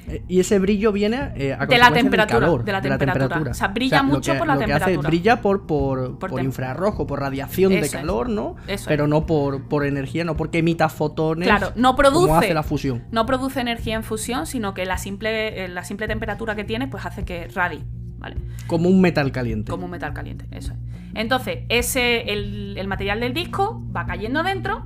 Eh, 0.09 0.25
Y 0.27 0.41
ese 0.41 0.59
brillo 0.59 0.91
viene 0.91 1.17
eh, 1.17 1.21
a 1.23 1.27
De 1.27 1.47
la 1.53 1.59
consecuencia 1.59 1.85
del 1.91 1.95
temperatura, 2.03 2.41
calor, 2.41 2.65
de 2.65 2.73
la 2.73 2.81
temperatura. 2.81 3.51
O 3.51 3.55
sea, 3.55 3.69
brilla 3.69 3.99
lo 3.99 4.05
mucho 4.05 4.33
que- 4.33 4.39
por 4.39 4.47
la 4.49 4.55
lo 4.55 4.59
que 4.61 4.65
hace- 4.65 4.73
temperatura. 4.79 5.09
brilla 5.11 5.41
por, 5.43 5.67
por, 5.67 6.19
Por 6.19 6.31
por 6.31 6.41
tem- 6.41 6.45
infrarrojo, 6.47 7.07
por 7.07 7.21
radiación 7.21 7.71
de 7.73 7.81
es. 7.81 7.93
calor, 7.93 8.29
¿no? 8.31 8.57
Eso 8.67 8.87
Pero 8.89 9.07
no 9.07 9.27
por, 9.27 9.69
por 9.69 9.85
energía, 9.87 10.25
no 10.25 10.35
porque 10.37 10.59
emita 10.59 10.89
fotones. 10.89 11.47
Claro, 11.47 11.73
no 11.77 11.95
produce. 11.95 12.27
Como 12.27 12.39
hace 12.39 12.55
la 12.55 12.63
fusión. 12.63 13.05
No 13.13 13.27
produce 13.27 13.61
energía 13.61 13.95
en 13.97 14.03
fusión, 14.03 14.47
sino 14.47 14.73
que 14.75 14.87
la 14.87 14.97
simple, 14.99 15.65
eh, 15.65 15.69
la 15.69 15.85
simple 15.85 16.09
temperatura 16.09 16.57
que 16.57 16.65
tiene, 16.65 16.89
pues 16.89 17.05
hace 17.07 17.25
que 17.25 17.47
radie. 17.55 17.85
¿Vale? 18.19 18.37
Como 18.67 18.89
un 18.89 19.01
metal 19.01 19.31
caliente. 19.33 19.71
Como 19.71 19.85
un 19.87 19.91
metal 19.93 20.13
caliente, 20.13 20.47
eso 20.51 20.73
es. 20.73 20.79
Entonces, 21.15 21.61
ese, 21.69 22.33
el, 22.33 22.77
el 22.77 22.87
material 22.89 23.21
del 23.21 23.33
disco 23.33 23.83
va 23.97 24.07
cayendo 24.07 24.43
dentro 24.43 24.85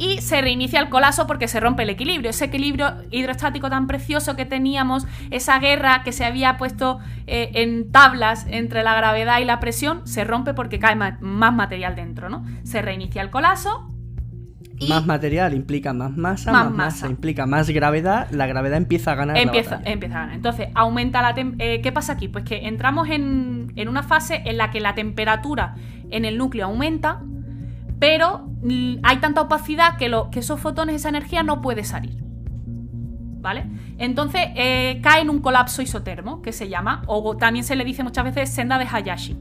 y 0.00 0.20
se 0.20 0.40
reinicia 0.40 0.78
el 0.80 0.90
colapso 0.90 1.26
porque 1.26 1.48
se 1.48 1.58
rompe 1.58 1.82
el 1.82 1.90
equilibrio. 1.90 2.30
Ese 2.30 2.44
equilibrio 2.44 2.94
hidrostático 3.10 3.68
tan 3.68 3.88
precioso 3.88 4.36
que 4.36 4.44
teníamos, 4.44 5.06
esa 5.30 5.58
guerra 5.58 6.02
que 6.04 6.12
se 6.12 6.24
había 6.24 6.56
puesto 6.56 7.00
eh, 7.26 7.50
en 7.54 7.90
tablas 7.90 8.46
entre 8.48 8.84
la 8.84 8.94
gravedad 8.94 9.40
y 9.40 9.44
la 9.44 9.58
presión, 9.58 10.06
se 10.06 10.22
rompe 10.22 10.54
porque 10.54 10.78
cae 10.78 10.94
ma- 10.94 11.18
más 11.20 11.52
material 11.52 11.96
dentro, 11.96 12.28
¿no? 12.28 12.44
Se 12.62 12.80
reinicia 12.80 13.22
el 13.22 13.30
colapso, 13.30 13.87
más 14.86 15.06
material 15.06 15.54
implica 15.54 15.92
más 15.92 16.16
masa, 16.16 16.52
más, 16.52 16.70
masa. 16.70 17.08
implica 17.08 17.46
más 17.46 17.68
gravedad, 17.70 18.28
la 18.30 18.46
gravedad 18.46 18.76
empieza 18.76 19.12
a 19.12 19.14
ganar. 19.16 19.36
Empieza, 19.36 19.80
la 19.80 19.90
empieza 19.90 20.16
a 20.16 20.20
ganar. 20.20 20.36
Entonces, 20.36 20.68
aumenta 20.74 21.22
la 21.22 21.34
eh, 21.58 21.80
¿Qué 21.82 21.92
pasa 21.92 22.12
aquí? 22.12 22.28
Pues 22.28 22.44
que 22.44 22.68
entramos 22.68 23.08
en, 23.08 23.72
en 23.76 23.88
una 23.88 24.02
fase 24.02 24.42
en 24.44 24.56
la 24.56 24.70
que 24.70 24.80
la 24.80 24.94
temperatura 24.94 25.74
en 26.10 26.24
el 26.24 26.38
núcleo 26.38 26.66
aumenta, 26.66 27.22
pero 27.98 28.50
hay 29.02 29.16
tanta 29.18 29.42
opacidad 29.42 29.96
que, 29.96 30.08
lo, 30.08 30.30
que 30.30 30.40
esos 30.40 30.60
fotones, 30.60 30.96
esa 30.96 31.08
energía 31.08 31.42
no 31.42 31.60
puede 31.60 31.84
salir. 31.84 32.22
¿Vale? 33.40 33.66
Entonces 33.98 34.42
eh, 34.56 35.00
cae 35.02 35.22
en 35.22 35.30
un 35.30 35.40
colapso 35.40 35.80
isotermo, 35.80 36.42
que 36.42 36.52
se 36.52 36.68
llama, 36.68 37.02
o 37.06 37.36
también 37.36 37.64
se 37.64 37.76
le 37.76 37.84
dice 37.84 38.02
muchas 38.02 38.24
veces 38.24 38.50
senda 38.50 38.78
de 38.78 38.86
Hayashi. 38.90 39.36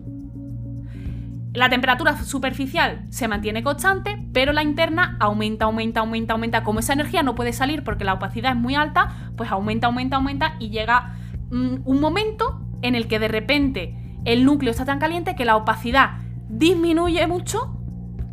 La 1.57 1.69
temperatura 1.69 2.23
superficial 2.23 3.07
se 3.09 3.27
mantiene 3.27 3.63
constante, 3.63 4.23
pero 4.31 4.53
la 4.53 4.61
interna 4.61 5.17
aumenta, 5.19 5.65
aumenta, 5.65 6.01
aumenta, 6.01 6.33
aumenta. 6.33 6.63
Como 6.63 6.81
esa 6.81 6.93
energía 6.93 7.23
no 7.23 7.33
puede 7.33 7.51
salir 7.51 7.83
porque 7.83 8.03
la 8.03 8.13
opacidad 8.13 8.51
es 8.51 8.57
muy 8.59 8.75
alta, 8.75 9.31
pues 9.35 9.49
aumenta, 9.49 9.87
aumenta, 9.87 10.17
aumenta 10.17 10.53
y 10.59 10.69
llega 10.69 11.15
mm, 11.49 11.77
un 11.83 11.99
momento 11.99 12.61
en 12.83 12.93
el 12.93 13.07
que 13.07 13.17
de 13.17 13.27
repente 13.27 14.19
el 14.23 14.45
núcleo 14.45 14.69
está 14.69 14.85
tan 14.85 14.99
caliente 14.99 15.35
que 15.35 15.45
la 15.45 15.55
opacidad 15.55 16.19
disminuye 16.47 17.25
mucho, 17.25 17.75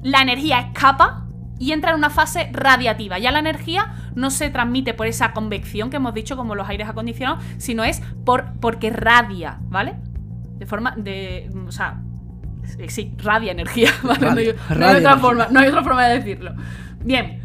la 0.02 0.20
energía 0.20 0.60
escapa 0.60 1.26
y 1.58 1.72
entra 1.72 1.92
en 1.92 1.96
una 1.96 2.10
fase 2.10 2.50
radiativa. 2.52 3.18
Ya 3.18 3.30
la 3.30 3.38
energía 3.38 3.94
no 4.14 4.28
se 4.28 4.50
transmite 4.50 4.92
por 4.92 5.06
esa 5.06 5.32
convección 5.32 5.88
que 5.88 5.96
hemos 5.96 6.12
dicho, 6.12 6.36
como 6.36 6.54
los 6.54 6.68
aires 6.68 6.90
acondicionados, 6.90 7.42
sino 7.56 7.84
es 7.84 8.02
por, 8.26 8.52
porque 8.60 8.90
radia, 8.90 9.60
¿vale? 9.62 9.96
De 10.58 10.66
forma 10.66 10.94
de. 10.94 11.50
O 11.66 11.72
sea, 11.72 12.03
sí, 12.88 13.14
radia 13.18 13.52
energía, 13.52 13.90
¿vale? 14.02 14.54
no, 14.76 14.86
hay, 14.86 14.96
otra 14.96 15.18
forma, 15.18 15.48
no 15.50 15.60
hay 15.60 15.68
otra 15.68 15.82
forma 15.82 16.06
de 16.06 16.16
decirlo. 16.16 16.54
Bien. 17.00 17.40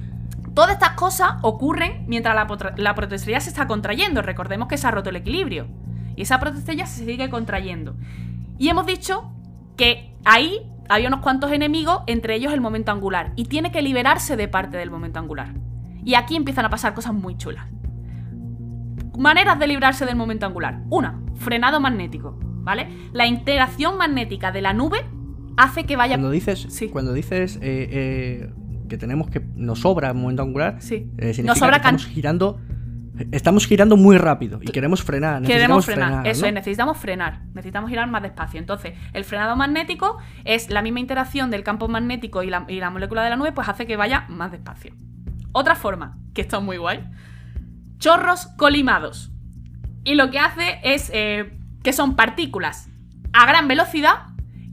Todas 0.53 0.71
estas 0.71 0.91
cosas 0.91 1.35
ocurren 1.41 2.05
mientras 2.07 2.35
la, 2.35 2.73
la 2.75 2.95
protoestrella 2.95 3.39
se 3.39 3.49
está 3.49 3.67
contrayendo. 3.67 4.21
Recordemos 4.21 4.67
que 4.67 4.77
se 4.77 4.87
ha 4.87 4.91
roto 4.91 5.09
el 5.09 5.15
equilibrio. 5.15 5.67
Y 6.15 6.23
esa 6.23 6.39
protoestrella 6.39 6.85
se 6.85 7.05
sigue 7.05 7.29
contrayendo. 7.29 7.95
Y 8.57 8.67
hemos 8.67 8.85
dicho 8.85 9.31
que 9.77 10.17
ahí 10.25 10.59
hay 10.89 11.05
unos 11.05 11.21
cuantos 11.21 11.51
enemigos, 11.51 12.01
entre 12.07 12.35
ellos 12.35 12.51
el 12.51 12.61
momento 12.61 12.91
angular, 12.91 13.31
y 13.35 13.45
tiene 13.45 13.71
que 13.71 13.81
liberarse 13.81 14.35
de 14.35 14.47
parte 14.47 14.75
del 14.75 14.89
momento 14.89 15.19
angular. 15.19 15.53
Y 16.03 16.15
aquí 16.15 16.35
empiezan 16.35 16.65
a 16.65 16.69
pasar 16.69 16.93
cosas 16.93 17.13
muy 17.13 17.37
chulas. 17.37 17.67
Maneras 19.17 19.59
de 19.59 19.67
librarse 19.67 20.05
del 20.05 20.15
momento 20.15 20.45
angular. 20.45 20.81
Una, 20.89 21.21
frenado 21.35 21.79
magnético, 21.79 22.39
¿vale? 22.69 22.87
La 23.13 23.25
interacción 23.25 23.97
magnética 23.97 24.51
de 24.51 24.61
la 24.61 24.73
nube 24.73 24.99
hace 25.57 25.85
que 25.85 25.95
vaya... 25.95 26.15
Cuando 26.15 26.29
dices, 26.29 26.67
cuando 26.91 27.13
dices 27.13 27.57
eh, 27.57 27.89
eh, 27.91 28.49
que 28.87 28.97
tenemos 28.97 29.29
que... 29.29 29.41
nos 29.55 29.79
sobra 29.79 30.13
momento 30.13 30.43
angular, 30.43 30.77
sí. 30.79 31.09
Eh, 31.17 31.33
nos 31.43 31.57
sobra 31.57 31.81
que 31.81 31.87
estamos 31.87 32.05
girando 32.05 32.59
Estamos 33.33 33.67
girando 33.67 33.97
muy 33.97 34.17
rápido 34.17 34.59
y 34.61 34.67
queremos 34.67 35.03
frenar. 35.03 35.41
Queremos 35.41 35.85
frenar, 35.85 36.25
eso 36.25 36.45
es, 36.45 36.53
necesitamos 36.53 36.95
frenar, 36.97 37.41
necesitamos 37.53 37.89
girar 37.89 38.09
más 38.09 38.21
despacio. 38.21 38.61
Entonces, 38.61 38.93
el 39.11 39.25
frenado 39.25 39.57
magnético 39.57 40.19
es 40.45 40.69
la 40.69 40.81
misma 40.81 41.01
interacción 41.01 41.51
del 41.51 41.63
campo 41.63 41.89
magnético 41.89 42.43
y 42.43 42.49
la, 42.49 42.89
molécula 42.89 43.21
de 43.21 43.29
la 43.29 43.35
nube, 43.35 43.51
pues 43.51 43.67
hace 43.67 43.85
que 43.85 43.97
vaya 43.97 44.25
más 44.29 44.53
despacio. 44.53 44.93
Otra 45.51 45.75
forma, 45.75 46.17
que 46.33 46.39
está 46.39 46.61
muy 46.61 46.77
guay, 46.77 47.03
chorros 47.97 48.47
colimados. 48.55 49.33
Y 50.05 50.15
lo 50.15 50.31
que 50.31 50.39
hace 50.39 50.79
es 50.83 51.11
eh, 51.13 51.58
que 51.83 51.93
son 51.93 52.15
partículas 52.15 52.89
a 53.33 53.45
gran 53.45 53.67
velocidad 53.67 54.27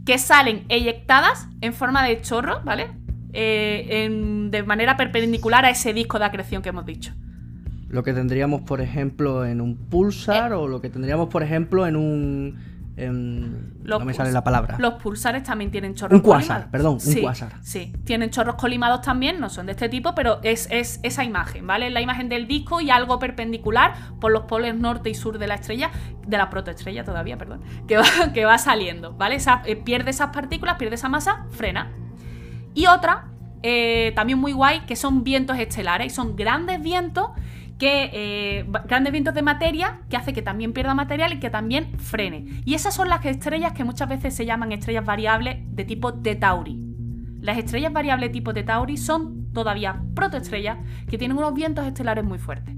que 0.05 0.19
salen 0.19 0.65
eyectadas 0.69 1.49
en 1.61 1.73
forma 1.73 2.05
de 2.05 2.21
chorro, 2.21 2.61
¿vale? 2.65 2.89
Eh, 3.33 4.09
de 4.51 4.63
manera 4.63 4.97
perpendicular 4.97 5.65
a 5.65 5.71
ese 5.71 5.93
disco 5.93 6.19
de 6.19 6.25
acreción 6.25 6.63
que 6.63 6.71
hemos 6.71 6.87
dicho. 6.87 7.13
Lo 7.89 8.03
que 8.03 8.13
tendríamos, 8.13 8.63
por 8.63 8.81
ejemplo, 8.81 9.45
en 9.45 9.61
un 9.61 9.77
pulsar 9.77 10.53
o 10.53 10.69
lo 10.69 10.81
que 10.81 10.91
tendríamos, 10.91 11.29
por 11.29 11.43
ejemplo, 11.43 11.87
en 11.87 11.97
un... 11.97 12.76
no 12.97 14.01
me 14.01 14.15
sale 14.15 14.33
la 14.33 14.43
palabra. 14.43 14.77
Los 14.79 14.95
pulsares 14.95 15.43
también 15.43 15.71
tienen 15.71 15.95
chorros 15.95 16.17
Un 16.17 16.23
cuásar, 16.23 16.71
perdón, 16.71 16.95
un 16.95 17.01
sí, 17.01 17.21
cuásar. 17.21 17.53
Sí, 17.63 17.93
tienen 18.05 18.31
chorros 18.31 18.55
colimados 18.55 19.03
también, 19.03 19.39
no 19.39 19.51
son 19.51 19.67
de 19.67 19.73
este 19.73 19.89
tipo, 19.89 20.15
pero 20.15 20.41
es, 20.43 20.69
esa 20.71 21.25
imagen, 21.25 21.67
¿vale? 21.67 21.91
La 21.91 22.01
imagen 22.01 22.29
del 22.29 22.47
disco 22.47 22.81
y 22.81 22.91
algo 22.91 23.19
perpendicular 23.19 23.95
por 24.21 24.33
los 24.33 24.43
polos 24.43 24.75
norte 24.75 25.11
y 25.11 25.15
sur 25.15 25.39
de 25.39 25.47
la 25.47 25.57
estrella, 25.57 25.91
de 26.27 26.39
la 26.39 26.49
protoestrella 26.49 27.05
todavía, 27.05 27.37
perdón, 27.37 27.63
que 27.87 27.99
va, 27.99 28.05
que 28.35 28.45
va 28.45 28.57
saliendo, 28.59 29.13
¿vale? 29.13 29.37
Eh, 29.67 29.77
pierde 29.77 30.11
esas 30.11 30.31
partículas, 30.31 30.77
pierde 30.77 30.95
esa 30.95 31.09
masa, 31.09 31.45
frena. 31.51 31.93
Y 32.75 32.87
otra, 32.87 33.29
eh, 33.63 34.13
también 34.15 34.39
muy 34.39 34.53
guay, 34.53 34.81
que 34.87 34.97
son 34.97 35.23
vientos 35.23 35.59
estelares, 35.59 36.15
son 36.15 36.37
grandes 36.37 36.81
vientos 36.81 37.31
que 37.79 38.11
eh, 38.13 38.67
grandes 38.87 39.13
vientos 39.13 39.35
de 39.35 39.43
materia 39.43 40.01
que 40.09 40.17
hace 40.17 40.33
que 40.33 40.43
también 40.43 40.73
pierda 40.73 40.95
material 40.95 41.33
y 41.35 41.39
que 41.39 41.51
también 41.51 41.99
frene. 41.99 42.47
Y 42.65 42.75
esas 42.75 42.95
son 42.95 43.09
las 43.09 43.25
estrellas 43.25 43.73
que 43.73 43.85
muchas 43.85 44.09
veces 44.09 44.35
se 44.35 44.47
llaman 44.47 44.73
estrellas 44.73 45.05
variables 45.05 45.57
de 45.69 45.85
tipo 45.85 46.13
de 46.13 46.37
Tauri. 46.37 46.81
Las 47.41 47.59
estrellas 47.59 47.93
variables 47.93 48.33
tipo 48.33 48.53
de 48.53 48.63
Tauri 48.63 48.97
son 48.97 49.53
todavía 49.53 50.03
protoestrellas 50.15 50.79
que 51.09 51.19
tienen 51.19 51.37
unos 51.37 51.55
vientos 51.55 51.87
estelares 51.87 52.25
muy 52.25 52.39
fuertes. 52.39 52.75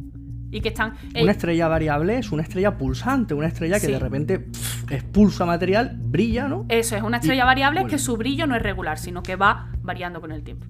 Y 0.50 0.62
que 0.62 0.68
están. 0.68 0.94
Una 1.20 1.32
estrella 1.32 1.68
variable 1.68 2.18
es 2.18 2.32
una 2.32 2.42
estrella 2.42 2.78
pulsante, 2.78 3.34
una 3.34 3.48
estrella 3.48 3.78
que 3.78 3.88
de 3.88 3.98
repente 3.98 4.46
expulsa 4.88 5.44
material, 5.44 5.98
brilla, 6.00 6.48
¿no? 6.48 6.64
Eso 6.70 6.96
es, 6.96 7.02
una 7.02 7.18
estrella 7.18 7.44
variable 7.44 7.86
que 7.86 7.98
su 7.98 8.16
brillo 8.16 8.46
no 8.46 8.56
es 8.56 8.62
regular, 8.62 8.98
sino 8.98 9.22
que 9.22 9.36
va 9.36 9.68
variando 9.82 10.22
con 10.22 10.32
el 10.32 10.42
tiempo 10.42 10.66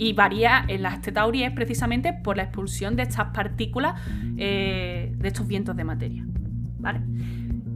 y 0.00 0.14
varía 0.14 0.64
en 0.66 0.80
las 0.80 1.02
tetauries 1.02 1.52
precisamente 1.52 2.14
por 2.14 2.38
la 2.38 2.44
expulsión 2.44 2.96
de 2.96 3.02
estas 3.02 3.34
partículas, 3.34 4.00
eh, 4.38 5.12
de 5.14 5.28
estos 5.28 5.46
vientos 5.46 5.76
de 5.76 5.84
materia. 5.84 6.24
¿Vale? 6.78 7.00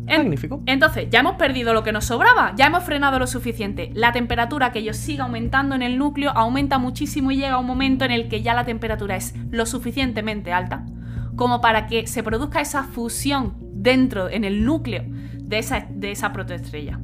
Magnífico. 0.07 0.63
Entonces, 0.65 1.09
ya 1.11 1.21
hemos 1.21 1.37
perdido 1.37 1.75
lo 1.75 1.83
que 1.83 1.93
nos 1.93 2.07
sobraba, 2.07 2.55
ya 2.57 2.69
hemos 2.69 2.83
frenado 2.83 3.19
lo 3.19 3.27
suficiente. 3.27 3.91
La 3.93 4.13
temperatura 4.13 4.73
que 4.73 4.79
ellos 4.79 4.97
siga 4.97 5.25
aumentando 5.25 5.75
en 5.75 5.83
el 5.83 5.99
núcleo 5.99 6.31
aumenta 6.31 6.79
muchísimo 6.79 7.31
y 7.31 7.37
llega 7.37 7.59
un 7.59 7.67
momento 7.67 8.07
en 8.07 8.11
el 8.11 8.29
que 8.29 8.41
ya 8.41 8.55
la 8.55 8.65
temperatura 8.65 9.17
es 9.17 9.35
lo 9.51 9.67
suficientemente 9.67 10.51
alta 10.51 10.87
como 11.37 11.61
para 11.61 11.87
que 11.87 12.07
se 12.07 12.23
produzca 12.23 12.63
esa 12.63 12.85
fusión 12.85 13.55
dentro, 13.61 14.31
en 14.31 14.45
el 14.45 14.65
núcleo 14.65 15.05
de 15.07 15.59
esa, 15.59 15.87
de 15.91 16.13
esa 16.13 16.33
protoestrella. 16.33 17.01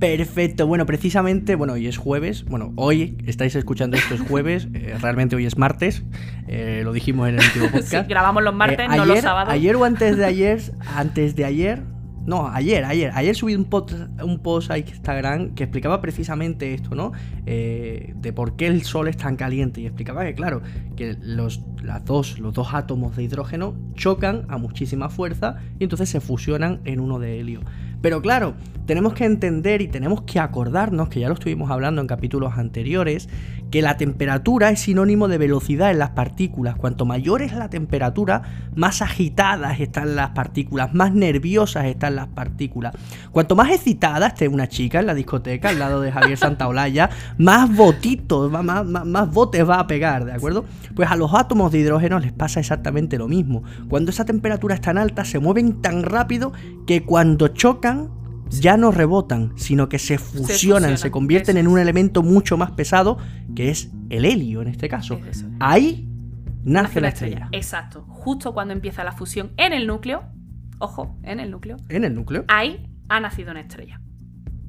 Perfecto, 0.00 0.66
bueno, 0.66 0.86
precisamente, 0.86 1.56
bueno, 1.56 1.74
hoy 1.74 1.86
es 1.86 1.98
jueves, 1.98 2.46
bueno, 2.46 2.72
hoy 2.76 3.18
estáis 3.26 3.54
escuchando 3.54 3.98
esto 3.98 4.14
es 4.14 4.22
jueves, 4.22 4.66
eh, 4.74 4.96
realmente 4.98 5.36
hoy 5.36 5.44
es 5.44 5.58
martes, 5.58 6.04
eh, 6.48 6.80
lo 6.84 6.94
dijimos 6.94 7.28
en 7.28 7.34
el 7.34 7.44
último 7.44 7.66
podcast. 7.72 8.08
grabamos 8.08 8.42
los 8.42 8.54
martes, 8.54 8.80
eh, 8.90 8.96
no 8.96 9.04
los 9.04 9.20
sábados. 9.20 9.52
Ayer 9.52 9.76
o 9.76 9.84
antes 9.84 10.16
de 10.16 10.24
ayer, 10.24 10.58
antes 10.96 11.36
de 11.36 11.44
ayer, 11.44 11.82
no, 12.24 12.48
ayer, 12.48 12.84
ayer. 12.84 13.10
Ayer 13.14 13.34
subí 13.34 13.54
un 13.54 13.66
post, 13.66 13.92
un 14.22 14.38
post 14.38 14.70
a 14.70 14.78
Instagram 14.78 15.54
que 15.54 15.64
explicaba 15.64 16.00
precisamente 16.00 16.74
esto, 16.74 16.94
¿no? 16.94 17.12
De 17.44 18.32
por 18.34 18.56
qué 18.56 18.66
el 18.66 18.82
Sol 18.82 19.08
es 19.08 19.16
tan 19.16 19.36
caliente. 19.36 19.80
Y 19.80 19.86
explicaba 19.86 20.22
que, 20.24 20.34
claro, 20.34 20.60
que 20.96 21.16
los, 21.20 21.62
las 21.82 22.04
dos, 22.04 22.38
los 22.38 22.52
dos 22.52 22.74
átomos 22.74 23.16
de 23.16 23.24
hidrógeno 23.24 23.74
chocan 23.94 24.44
a 24.48 24.58
muchísima 24.58 25.08
fuerza 25.08 25.56
y 25.78 25.84
entonces 25.84 26.10
se 26.10 26.20
fusionan 26.20 26.82
en 26.84 27.00
uno 27.00 27.18
de 27.18 27.40
helio. 27.40 27.62
Pero 28.00 28.22
claro, 28.22 28.54
tenemos 28.86 29.14
que 29.14 29.24
entender 29.24 29.82
y 29.82 29.88
tenemos 29.88 30.22
que 30.22 30.40
acordarnos, 30.40 31.08
que 31.08 31.20
ya 31.20 31.28
lo 31.28 31.34
estuvimos 31.34 31.70
hablando 31.70 32.00
en 32.00 32.06
capítulos 32.06 32.54
anteriores, 32.56 33.28
que 33.70 33.82
la 33.82 33.96
temperatura 33.96 34.70
es 34.70 34.80
sinónimo 34.80 35.28
de 35.28 35.38
velocidad 35.38 35.90
en 35.90 35.98
las 35.98 36.10
partículas. 36.10 36.76
Cuanto 36.76 37.06
mayor 37.06 37.42
es 37.42 37.52
la 37.52 37.70
temperatura, 37.70 38.42
más 38.74 39.02
agitadas 39.02 39.80
están 39.80 40.16
las 40.16 40.30
partículas, 40.30 40.92
más 40.92 41.12
nerviosas 41.12 41.86
están 41.86 42.16
las 42.16 42.28
partículas. 42.28 42.94
Cuanto 43.30 43.54
más 43.54 43.70
excitada 43.70 44.28
esté 44.28 44.48
una 44.48 44.68
chica 44.68 45.00
en 45.00 45.06
la 45.06 45.14
discoteca 45.14 45.68
al 45.68 45.78
lado 45.78 46.00
de 46.00 46.12
Javier 46.12 46.36
Santaolalla, 46.38 47.10
más 47.38 47.74
botitos, 47.74 48.50
más, 48.50 48.84
más 48.84 49.32
botes 49.32 49.68
va 49.68 49.78
a 49.80 49.86
pegar, 49.86 50.24
¿de 50.24 50.32
acuerdo? 50.32 50.64
Pues 50.94 51.10
a 51.10 51.16
los 51.16 51.32
átomos 51.34 51.70
de 51.72 51.78
hidrógeno 51.78 52.18
les 52.18 52.32
pasa 52.32 52.60
exactamente 52.60 53.18
lo 53.18 53.28
mismo. 53.28 53.62
Cuando 53.88 54.10
esa 54.10 54.24
temperatura 54.24 54.74
es 54.74 54.80
tan 54.80 54.98
alta, 54.98 55.24
se 55.24 55.38
mueven 55.38 55.80
tan 55.80 56.02
rápido 56.02 56.52
que 56.86 57.04
cuando 57.04 57.48
chocan 57.48 58.10
ya 58.50 58.76
no 58.76 58.90
rebotan, 58.90 59.52
sino 59.56 59.88
que 59.88 59.98
se 59.98 60.18
fusionan, 60.18 60.98
se, 60.98 61.10
convierten 61.10 61.56
en 61.56 61.68
un 61.68 61.78
elemento 61.78 62.22
mucho 62.22 62.56
más 62.56 62.72
pesado, 62.72 63.18
que 63.54 63.70
es 63.70 63.90
el 64.10 64.24
helio 64.24 64.62
en 64.62 64.68
este 64.68 64.88
caso. 64.88 65.20
Ahí 65.58 66.08
nace, 66.64 67.00
la 67.00 67.08
estrella. 67.08 67.48
Exacto. 67.52 68.02
Justo 68.08 68.52
cuando 68.52 68.72
empieza 68.72 69.04
la 69.04 69.12
fusión 69.12 69.52
en 69.56 69.72
el 69.72 69.86
núcleo, 69.86 70.24
ojo, 70.78 71.18
en 71.22 71.40
el 71.40 71.50
núcleo. 71.50 71.76
En 71.88 72.04
el 72.04 72.14
núcleo. 72.14 72.44
Ahí 72.48 72.88
ha 73.08 73.20
nacido 73.20 73.50
una 73.50 73.60
estrella. 73.60 74.00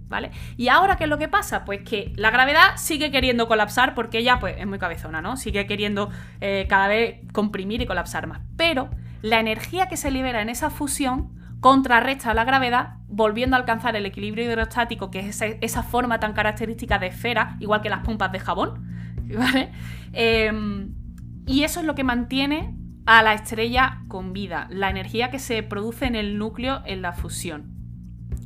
¿Vale? 0.07 0.31
Y 0.57 0.67
ahora, 0.67 0.97
¿qué 0.97 1.05
es 1.05 1.09
lo 1.09 1.17
que 1.17 1.29
pasa? 1.29 1.63
Pues 1.63 1.83
que 1.83 2.11
la 2.17 2.31
gravedad 2.31 2.75
sigue 2.75 3.11
queriendo 3.11 3.47
colapsar 3.47 3.95
porque 3.95 4.17
ella 4.17 4.39
pues, 4.41 4.55
es 4.57 4.67
muy 4.67 4.77
cabezona, 4.77 5.21
¿no? 5.21 5.37
Sigue 5.37 5.65
queriendo 5.67 6.09
eh, 6.41 6.65
cada 6.67 6.89
vez 6.89 7.21
comprimir 7.31 7.81
y 7.81 7.85
colapsar 7.85 8.27
más. 8.27 8.41
Pero 8.57 8.89
la 9.21 9.39
energía 9.39 9.87
que 9.87 9.95
se 9.95 10.11
libera 10.11 10.41
en 10.41 10.49
esa 10.49 10.69
fusión 10.69 11.40
contrarresta 11.61 12.33
la 12.33 12.43
gravedad, 12.43 12.95
volviendo 13.07 13.55
a 13.55 13.59
alcanzar 13.59 13.95
el 13.95 14.05
equilibrio 14.05 14.43
hidrostático, 14.45 15.11
que 15.11 15.19
es 15.19 15.41
esa, 15.61 15.83
forma 15.83 16.19
tan 16.19 16.33
característica 16.33 16.99
de 16.99 17.07
esfera, 17.07 17.55
igual 17.59 17.81
que 17.81 17.89
las 17.89 17.99
pompas 17.99 18.31
de 18.31 18.39
jabón, 18.39 18.87
¿vale? 19.37 19.71
Em, 20.11 20.93
y 21.45 21.63
eso 21.63 21.79
es 21.79 21.85
lo 21.85 21.95
que 21.95 22.03
mantiene 22.03 22.75
a 23.05 23.23
la 23.23 23.33
estrella 23.33 24.01
con 24.07 24.33
vida, 24.33 24.67
la 24.69 24.89
energía 24.89 25.31
que 25.31 25.39
se 25.39 25.63
produce 25.63 26.05
en 26.05 26.15
el 26.15 26.37
núcleo 26.37 26.81
en 26.85 27.01
la 27.01 27.13
fusión. 27.13 27.71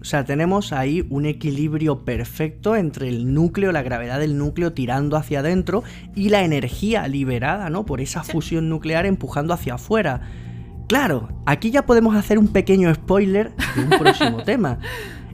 O 0.02 0.04
sea, 0.04 0.24
tenemos 0.24 0.72
ahí 0.72 1.06
un 1.10 1.26
equilibrio 1.26 2.06
perfecto 2.06 2.76
entre 2.76 3.10
el 3.10 3.34
núcleo, 3.34 3.72
la 3.72 3.82
gravedad 3.82 4.20
del 4.20 4.38
núcleo 4.38 4.74
tirando 4.74 5.18
hacia 5.18 5.40
adentro 5.40 5.84
y 6.16 6.30
la 6.30 6.44
energía 6.44 7.08
liberada, 7.08 7.70
¿no? 7.70 7.86
Por 7.86 8.02
esa 8.02 8.24
fusión 8.24 8.70
nuclear 8.70 9.06
empujando 9.06 9.54
hacia 9.54 9.76
afuera. 9.76 10.22
Claro, 10.88 11.30
aquí 11.48 11.72
ya 11.72 11.86
podemos 11.88 12.16
hacer 12.16 12.38
un 12.38 12.48
pequeño 12.48 12.94
spoiler 12.94 13.52
de 13.76 13.84
un 13.84 13.90
próximo 13.90 14.44
tema. 14.46 14.80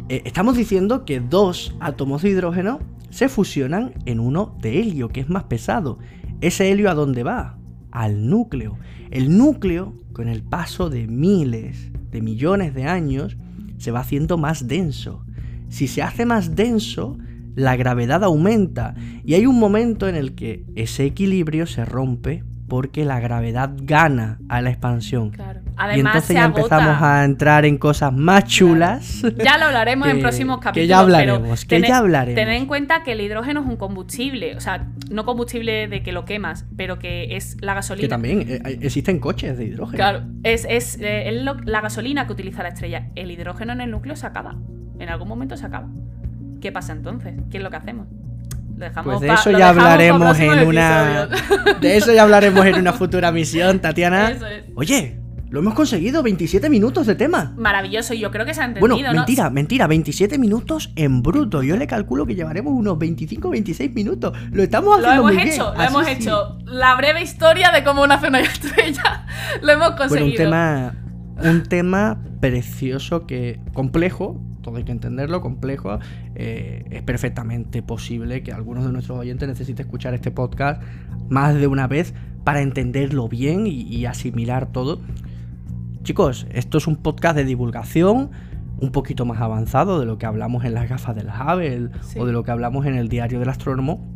Eh, 0.08 0.22
estamos 0.24 0.56
diciendo 0.56 1.04
que 1.04 1.20
dos 1.20 1.76
átomos 1.82 2.22
de 2.22 2.30
hidrógeno 2.30 2.80
se 3.10 3.28
fusionan 3.28 3.94
en 4.06 4.22
uno 4.22 4.56
de 4.62 4.80
helio, 4.80 5.10
que 5.10 5.20
es 5.20 5.30
más 5.30 5.44
pesado. 5.44 6.00
¿Ese 6.40 6.72
helio 6.72 6.90
a 6.90 6.94
dónde 6.94 7.24
va? 7.24 7.58
Al 7.92 8.30
núcleo. 8.30 8.78
El 9.10 9.38
núcleo, 9.38 9.94
con 10.14 10.30
el 10.30 10.42
paso 10.42 10.90
de 10.90 11.08
miles, 11.08 11.92
de 12.12 12.22
millones 12.22 12.74
de 12.74 12.86
años, 12.86 13.36
se 13.78 13.92
va 13.92 14.00
haciendo 14.00 14.38
más 14.38 14.70
denso. 14.70 15.26
Si 15.68 15.88
se 15.88 16.02
hace 16.02 16.26
más 16.26 16.56
denso, 16.56 17.18
la 17.56 17.76
gravedad 17.76 18.24
aumenta 18.24 18.96
y 19.26 19.34
hay 19.34 19.46
un 19.46 19.60
momento 19.60 20.08
en 20.08 20.16
el 20.16 20.34
que 20.34 20.64
ese 20.76 21.04
equilibrio 21.04 21.68
se 21.68 21.84
rompe 21.84 22.46
porque 22.72 23.04
la 23.04 23.20
gravedad 23.20 23.70
gana 23.82 24.40
a 24.48 24.62
la 24.62 24.70
expansión. 24.70 25.34
y 25.94 26.00
entonces 26.00 26.34
ya 26.34 26.46
empezamos 26.46 27.02
a 27.02 27.26
entrar 27.26 27.66
en 27.66 27.78
cosas 27.78 28.14
más 28.14 28.46
chulas. 28.46 29.24
Ya 29.44 29.58
lo 29.58 29.66
hablaremos 29.66 30.08
en 30.08 30.20
próximos 30.22 30.60
capítulos. 30.60 30.76
Que 30.76 30.88
ya 30.88 31.00
hablaremos, 31.00 31.66
que 31.66 31.82
ya 31.82 31.98
hablaremos. 31.98 32.36
Tened 32.36 32.56
en 32.56 32.68
cuenta 32.68 33.04
que 33.04 33.12
el 33.12 33.20
hidrógeno 33.20 33.60
es 33.60 33.68
un 33.68 33.76
combustible, 33.76 34.56
o 34.56 34.62
sea, 34.62 34.88
no 35.10 35.26
combustible 35.26 35.90
de 35.90 36.02
que 36.02 36.14
lo 36.14 36.24
quemas, 36.24 36.66
pero 36.78 36.98
que 36.98 37.36
es 37.36 37.58
la 37.60 37.74
gasolina. 37.74 38.06
Que 38.06 38.10
también 38.10 38.46
eh, 38.48 38.62
existen 38.80 39.20
coches 39.20 39.58
de 39.58 39.66
hidrógeno. 39.66 39.98
Claro, 39.98 40.24
es, 40.44 40.66
es, 40.70 40.98
eh, 41.02 41.30
la 41.66 41.82
gasolina 41.82 42.26
que 42.26 42.32
utiliza 42.32 42.64
la 42.64 42.70
estrella. 42.70 43.10
El 43.16 43.32
hidrógeno 43.32 43.74
en 43.74 43.82
el 43.82 43.92
núcleo 43.92 44.16
se 44.16 44.28
acaba. 44.28 44.56
En 44.98 45.10
algún 45.10 45.28
momento 45.28 45.58
se 45.58 45.66
acaba. 45.66 45.90
¿Qué 46.62 46.72
pasa 46.72 46.94
entonces? 46.94 47.34
¿Qué 47.50 47.58
es 47.58 47.64
lo 47.64 47.70
que 47.70 47.76
hacemos? 47.76 48.08
Pues 49.04 49.20
de 49.20 49.34
eso 49.34 49.52
ya 49.52 49.70
hablaremos 49.70 50.40
en 50.40 50.68
una. 50.68 51.28
De 51.80 51.98
eso 51.98 52.14
ya 52.14 52.24
hablaremos 52.24 52.66
en 52.66 52.76
una 52.76 52.94
futura 52.94 53.32
misión, 53.32 53.80
Tatiana. 53.80 54.34
Oye, 54.76 55.22
lo 55.52 55.60
hemos 55.60 55.74
conseguido, 55.74 56.24
27 56.24 56.70
minutos 56.70 57.06
de 57.06 57.16
tema. 57.16 57.54
Maravilloso, 57.58 58.14
y 58.14 58.20
yo 58.20 58.32
creo 58.32 58.46
que 58.46 58.54
se 58.54 58.62
ha 58.62 58.66
entendido. 58.66 58.96
Bueno, 58.96 59.14
mentira, 59.14 59.50
mentira, 59.50 59.86
27 59.86 60.38
minutos 60.38 60.94
en 60.96 61.22
bruto. 61.22 61.62
Yo 61.62 61.76
le 61.76 61.88
calculo 61.88 62.26
que 62.26 62.36
llevaremos 62.36 62.72
unos 62.74 62.98
25, 62.98 63.50
26 63.50 63.94
minutos. 63.94 64.32
Lo 64.54 64.64
estamos 64.64 64.98
haciendo 64.98 65.24
lo 65.24 65.30
hemos 65.30 65.44
muy 65.44 65.52
hecho, 65.52 65.74
Lo 65.76 65.84
hemos 65.84 66.08
hecho. 66.08 66.58
La 66.64 66.96
breve 66.96 67.22
historia 67.22 67.72
de 67.72 67.84
cómo 67.84 68.08
nace 68.08 68.30
una 68.30 68.40
estrella. 68.40 69.26
lo 69.62 69.74
hemos 69.74 69.92
conseguido. 69.92 70.22
Bueno, 70.22 70.32
un 70.32 70.38
tema, 70.38 70.94
un 71.44 71.64
tema 71.64 72.18
precioso 72.40 73.28
que 73.28 73.60
complejo, 73.74 74.42
todo 74.62 74.78
hay 74.78 74.84
que 74.84 74.92
entenderlo, 74.92 75.42
complejo. 75.42 76.00
Eh, 76.36 76.86
es 76.90 77.02
perfectamente 77.04 77.82
posible 77.82 78.44
que 78.44 78.52
algunos 78.52 78.86
de 78.86 78.92
nuestros 78.92 79.18
oyentes 79.20 79.48
necesiten 79.48 79.86
escuchar 79.86 80.14
este 80.14 80.32
podcast 80.32 80.82
más 81.30 81.56
de 81.56 81.68
una 81.68 81.88
vez 81.88 82.14
para 82.44 82.62
entenderlo 82.62 83.28
bien 83.28 83.68
y, 83.68 84.06
asimilar 84.06 84.72
todo. 84.72 85.00
Chicos, 86.04 86.48
esto 86.52 86.78
es 86.78 86.88
un 86.88 86.96
podcast 86.96 87.36
de 87.36 87.46
divulgación 87.46 88.32
un 88.80 88.92
poquito 88.92 89.26
más 89.26 89.40
avanzado 89.40 90.00
de 90.00 90.08
lo 90.08 90.18
que 90.18 90.26
hablamos 90.26 90.66
en 90.66 90.74
las 90.74 90.90
gafas 90.90 91.16
del 91.16 91.28
Hubble 91.28 91.90
o 92.18 92.26
de 92.26 92.34
lo 92.34 92.44
que 92.44 92.50
hablamos 92.50 92.86
en 92.88 92.96
el 92.96 93.10
diario 93.10 93.40
del 93.40 93.50
astrónomo. 93.50 94.08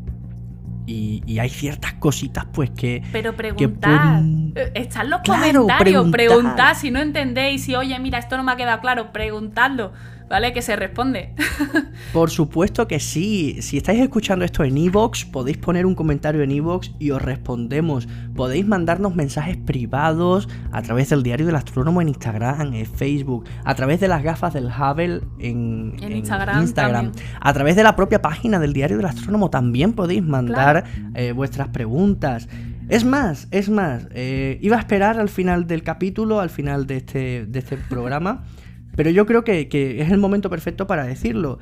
Y, 0.88 1.40
hay 1.40 1.50
ciertas 1.50 1.94
cositas 1.94 2.46
pues 2.54 2.70
que... 2.70 3.02
Pero 3.12 3.36
preguntad, 3.36 4.22
eh, 4.56 4.72
están 4.76 5.10
los 5.10 5.22
comentarios, 5.26 6.12
preguntad. 6.12 6.76
si 6.76 6.92
no 6.92 7.00
entendéis, 7.00 7.64
si 7.64 7.76
oye, 7.76 7.98
mira, 8.00 8.20
esto 8.20 8.38
no 8.38 8.44
me 8.44 8.52
ha 8.52 8.56
quedado 8.56 8.82
claro, 8.82 9.12
preguntadlo. 9.12 9.94
¿Vale? 10.30 10.54
Que 10.54 10.62
se 10.62 10.76
responde. 10.76 11.34
Por 12.14 12.30
supuesto 12.30 12.88
que 12.88 13.00
sí. 13.00 13.62
Si 13.62 13.78
estáis 13.78 14.02
escuchando 14.02 14.46
esto 14.46 14.64
en 14.64 14.78
Evox, 14.78 15.26
podéis 15.26 15.58
poner 15.58 15.86
un 15.86 15.96
comentario 15.96 16.42
en 16.42 16.52
Evox 16.52 16.92
y 17.00 17.12
os 17.12 17.22
respondemos. 17.22 18.08
Podéis 18.36 18.66
mandarnos 18.66 19.16
mensajes 19.16 19.58
privados 19.58 20.48
a 20.72 20.82
través 20.82 21.10
del 21.10 21.24
Diario 21.24 21.46
del 21.46 21.56
Astrónomo 21.56 22.02
en 22.02 22.10
Instagram, 22.10 22.74
en 22.74 22.86
Facebook, 22.86 23.46
a 23.64 23.76
través 23.76 24.00
de 24.00 24.08
las 24.08 24.24
gafas 24.24 24.54
del 24.54 24.68
Hubble 24.68 25.22
en, 25.40 25.96
Instagram, 26.02 27.12
a 27.40 27.54
través 27.54 27.76
de 27.76 27.84
la 27.84 27.96
propia 27.96 28.22
página 28.22 28.60
del 28.60 28.74
Diario 28.74 28.98
del 28.98 29.06
Astrónomo 29.06 29.50
también 29.50 29.94
podéis 29.94 30.24
mandar 30.24 30.86
eh, 31.14 31.32
vuestras 31.32 31.70
preguntas. 31.70 32.48
Es 32.88 33.04
más, 33.04 33.48
es 33.50 33.70
más, 33.70 34.08
eh, 34.12 34.60
iba 34.62 34.78
a 34.78 34.80
esperar 34.80 35.20
al 35.20 35.30
final 35.30 35.66
del 35.66 35.82
capítulo, 35.82 36.40
al 36.40 36.52
final 36.52 36.86
de 36.86 36.98
este, 36.98 37.46
de 37.48 37.60
este 37.60 37.78
programa. 37.78 38.44
Pero 38.96 39.10
yo 39.10 39.26
creo 39.26 39.44
que, 39.44 39.68
es 40.00 40.12
el 40.12 40.18
momento 40.18 40.50
perfecto 40.50 40.88
para 40.88 41.06
decirlo. 41.06 41.60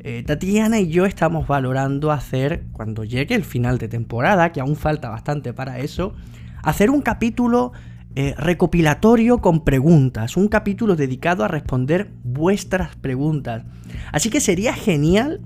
Eh, 0.00 0.22
Tatiana 0.22 0.80
y 0.80 0.88
yo 0.88 1.06
estamos 1.06 1.46
valorando 1.46 2.12
hacer, 2.12 2.64
cuando 2.72 3.04
llegue 3.04 3.34
el 3.34 3.44
final 3.44 3.78
de 3.78 3.88
temporada, 3.88 4.52
que 4.52 4.60
aún 4.60 4.76
falta 4.76 5.08
bastante 5.08 5.54
para 5.54 5.78
eso, 5.78 6.14
hacer 6.62 6.90
un 6.90 7.00
capítulo 7.00 7.72
eh, 8.16 8.34
recopilatorio 8.36 9.38
con 9.38 9.64
preguntas, 9.64 10.36
un 10.36 10.48
capítulo 10.48 10.94
dedicado 10.94 11.42
a 11.42 11.48
responder 11.48 12.10
vuestras 12.22 12.96
preguntas. 12.96 13.64
Así 14.12 14.30
que 14.30 14.40
sería 14.40 14.74
genial 14.74 15.40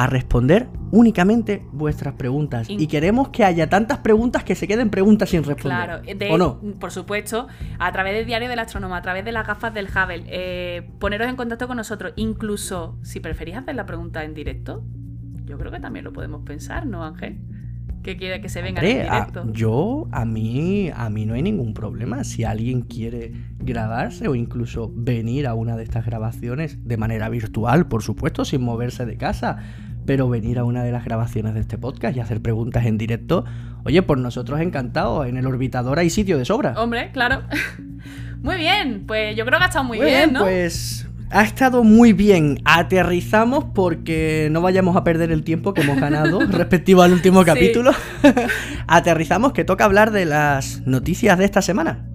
a 0.00 0.06
responder 0.06 0.66
únicamente 0.92 1.62
vuestras 1.72 2.14
preguntas. 2.14 2.70
Y 2.70 2.86
queremos 2.86 3.28
que 3.28 3.44
haya 3.44 3.68
tantas 3.68 3.98
preguntas 3.98 4.44
que 4.44 4.54
se 4.54 4.66
queden 4.66 4.88
preguntas 4.88 5.28
sin 5.28 5.44
responder. 5.44 6.00
Claro, 6.00 6.34
¿o 6.34 6.38
no? 6.38 6.58
por 6.78 6.90
supuesto, 6.90 7.48
a 7.78 7.92
través 7.92 8.14
del 8.14 8.24
diario 8.24 8.48
del 8.48 8.60
astrónomo, 8.60 8.94
a 8.94 9.02
través 9.02 9.26
de 9.26 9.32
las 9.32 9.46
gafas 9.46 9.74
del 9.74 9.88
Hubble, 9.88 10.24
eh, 10.28 10.88
poneros 10.98 11.28
en 11.28 11.36
contacto 11.36 11.68
con 11.68 11.76
nosotros. 11.76 12.14
Incluso 12.16 12.98
si 13.02 13.20
preferís 13.20 13.56
hacer 13.56 13.74
la 13.74 13.84
pregunta 13.84 14.24
en 14.24 14.32
directo, 14.32 14.82
yo 15.44 15.58
creo 15.58 15.70
que 15.70 15.80
también 15.80 16.06
lo 16.06 16.14
podemos 16.14 16.46
pensar, 16.46 16.86
¿no, 16.86 17.04
Ángel? 17.04 17.38
que 18.02 18.16
quiere 18.16 18.40
que 18.40 18.48
se 18.48 18.62
venga 18.62 18.80
en 18.82 19.02
directo. 19.02 19.52
yo, 19.52 20.08
a 20.10 20.24
mí, 20.24 20.90
a 20.94 21.10
mí 21.10 21.26
no 21.26 21.34
hay 21.34 21.42
ningún 21.42 21.74
problema. 21.74 22.24
Si 22.24 22.44
alguien 22.44 22.82
quiere 22.82 23.32
grabarse 23.58 24.28
o 24.28 24.34
incluso 24.34 24.90
venir 24.94 25.46
a 25.46 25.54
una 25.54 25.76
de 25.76 25.82
estas 25.82 26.06
grabaciones 26.06 26.78
de 26.86 26.96
manera 26.96 27.28
virtual, 27.28 27.88
por 27.88 28.02
supuesto, 28.02 28.44
sin 28.44 28.62
moverse 28.62 29.04
de 29.04 29.16
casa, 29.16 29.58
pero 30.06 30.28
venir 30.28 30.58
a 30.58 30.64
una 30.64 30.82
de 30.82 30.92
las 30.92 31.04
grabaciones 31.04 31.54
de 31.54 31.60
este 31.60 31.78
podcast 31.78 32.16
y 32.16 32.20
hacer 32.20 32.40
preguntas 32.40 32.86
en 32.86 32.98
directo, 32.98 33.44
oye, 33.84 34.02
por 34.02 34.18
nosotros 34.18 34.60
encantados, 34.60 35.26
en 35.26 35.36
el 35.36 35.46
orbitador 35.46 35.98
hay 35.98 36.10
sitio 36.10 36.38
de 36.38 36.44
sobra. 36.44 36.74
Hombre, 36.76 37.10
claro. 37.12 37.42
Muy 38.42 38.56
bien, 38.56 39.04
pues 39.06 39.36
yo 39.36 39.44
creo 39.44 39.58
que 39.58 39.64
ha 39.64 39.68
estado 39.68 39.84
muy, 39.84 40.00
bien, 40.00 40.32
¿no? 40.32 40.40
Pues 40.40 41.06
ha 41.30 41.44
estado 41.44 41.84
muy 41.84 42.12
bien. 42.12 42.58
Aterrizamos 42.64 43.64
porque 43.74 44.48
no 44.50 44.60
vayamos 44.62 44.96
a 44.96 45.04
perder 45.04 45.30
el 45.30 45.44
tiempo 45.44 45.74
que 45.74 45.82
hemos 45.82 46.00
ganado 46.00 46.40
respectivo 46.50 47.02
al 47.02 47.12
último 47.12 47.44
capítulo. 47.44 47.92
Aterrizamos 48.86 49.52
que 49.52 49.64
toca 49.64 49.84
hablar 49.84 50.10
de 50.10 50.24
las 50.24 50.82
noticias 50.86 51.38
de 51.38 51.44
esta 51.44 51.62
semana. 51.62 52.09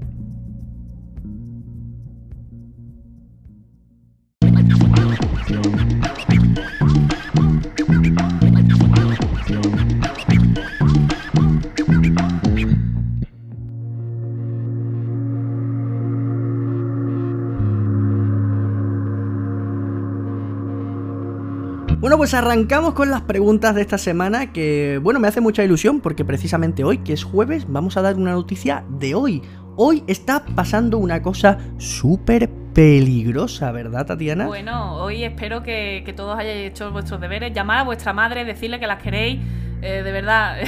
Bueno, 22.16 22.30
pues 22.30 22.34
arrancamos 22.34 22.94
con 22.94 23.12
las 23.12 23.24
preguntas 23.24 23.76
de 23.76 23.82
esta 23.82 23.98
semana 23.98 24.54
que, 24.54 25.02
bueno, 25.04 25.20
me 25.20 25.28
hace 25.28 25.42
mucha 25.42 25.66
ilusión 25.66 26.00
porque 26.00 26.24
precisamente 26.24 26.86
hoy, 26.86 27.00
que 27.00 27.12
es 27.12 27.26
jueves, 27.26 27.66
vamos 27.68 27.98
a 27.98 28.02
dar 28.02 28.16
una 28.16 28.32
noticia 28.32 28.86
de 28.88 29.16
hoy. 29.16 29.42
Hoy 29.76 30.02
está 30.08 30.46
pasando 30.46 30.98
una 30.98 31.22
cosa 31.22 31.58
súper 31.78 32.50
peligrosa, 32.74 33.74
¿verdad, 33.74 34.06
Tatiana? 34.06 34.48
Bueno, 34.48 34.96
hoy 34.96 35.26
espero 35.26 35.62
que, 35.62 36.10
todos 36.16 36.40
hayáis 36.40 36.72
hecho 36.72 36.90
vuestros 36.90 37.20
deberes, 37.20 37.54
llamar 37.54 37.80
a 37.80 37.84
vuestra 37.84 38.14
madre, 38.14 38.46
decirle 38.46 38.80
que 38.80 38.88
las 38.88 39.04
queréis, 39.04 39.42
eh, 39.82 40.02
de 40.02 40.12
verdad, 40.14 40.60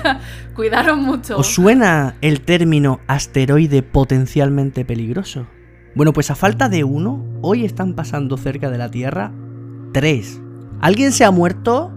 cuidaros 0.54 0.98
mucho. 0.98 1.38
¿Os 1.38 1.46
suena 1.46 2.16
el 2.20 2.42
término 2.42 3.00
asteroide 3.06 3.82
potencialmente 3.82 4.84
peligroso? 4.84 5.46
Bueno, 5.94 6.12
pues 6.12 6.30
a 6.30 6.34
falta 6.34 6.68
de 6.68 6.84
uno, 6.84 7.24
hoy 7.40 7.64
están 7.64 7.94
pasando 7.94 8.36
cerca 8.36 8.68
de 8.68 8.76
la 8.76 8.90
Tierra 8.90 9.32
tres. 9.94 10.42
¿Alguien 10.80 11.12
se 11.12 11.24
ha 11.24 11.30
muerto? 11.30 11.92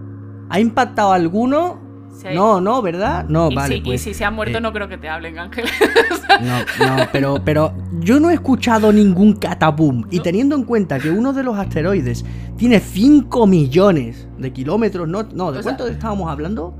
¿Ha 0.50 0.60
impactado 0.60 1.12
alguno? 1.12 1.84
No, 2.32 2.60
no, 2.60 2.80
¿verdad? 2.80 3.26
No, 3.28 3.50
vale. 3.50 3.76
Si, 3.76 3.80
pues, 3.82 4.00
y 4.00 4.04
si 4.04 4.14
se 4.14 4.24
ha 4.24 4.30
muerto, 4.30 4.58
eh, 4.58 4.60
no 4.60 4.72
creo 4.72 4.88
que 4.88 4.96
te 4.96 5.08
hablen, 5.08 5.38
Ángel. 5.38 5.66
no, 6.40 6.58
no, 6.86 7.08
pero, 7.12 7.42
pero 7.44 7.74
yo 8.00 8.18
no 8.18 8.30
he 8.30 8.34
escuchado 8.34 8.92
ningún 8.92 9.34
cataboom. 9.34 10.06
Y 10.10 10.20
teniendo 10.20 10.56
en 10.56 10.64
cuenta 10.64 10.98
que 10.98 11.10
uno 11.10 11.32
de 11.32 11.42
los 11.42 11.58
asteroides 11.58 12.24
tiene 12.56 12.80
5 12.80 13.46
millones 13.46 14.28
de 14.38 14.52
kilómetros, 14.52 15.08
no, 15.08 15.24
no 15.24 15.52
¿de 15.52 15.62
cuánto 15.62 15.86
estábamos 15.86 16.30
hablando? 16.30 16.74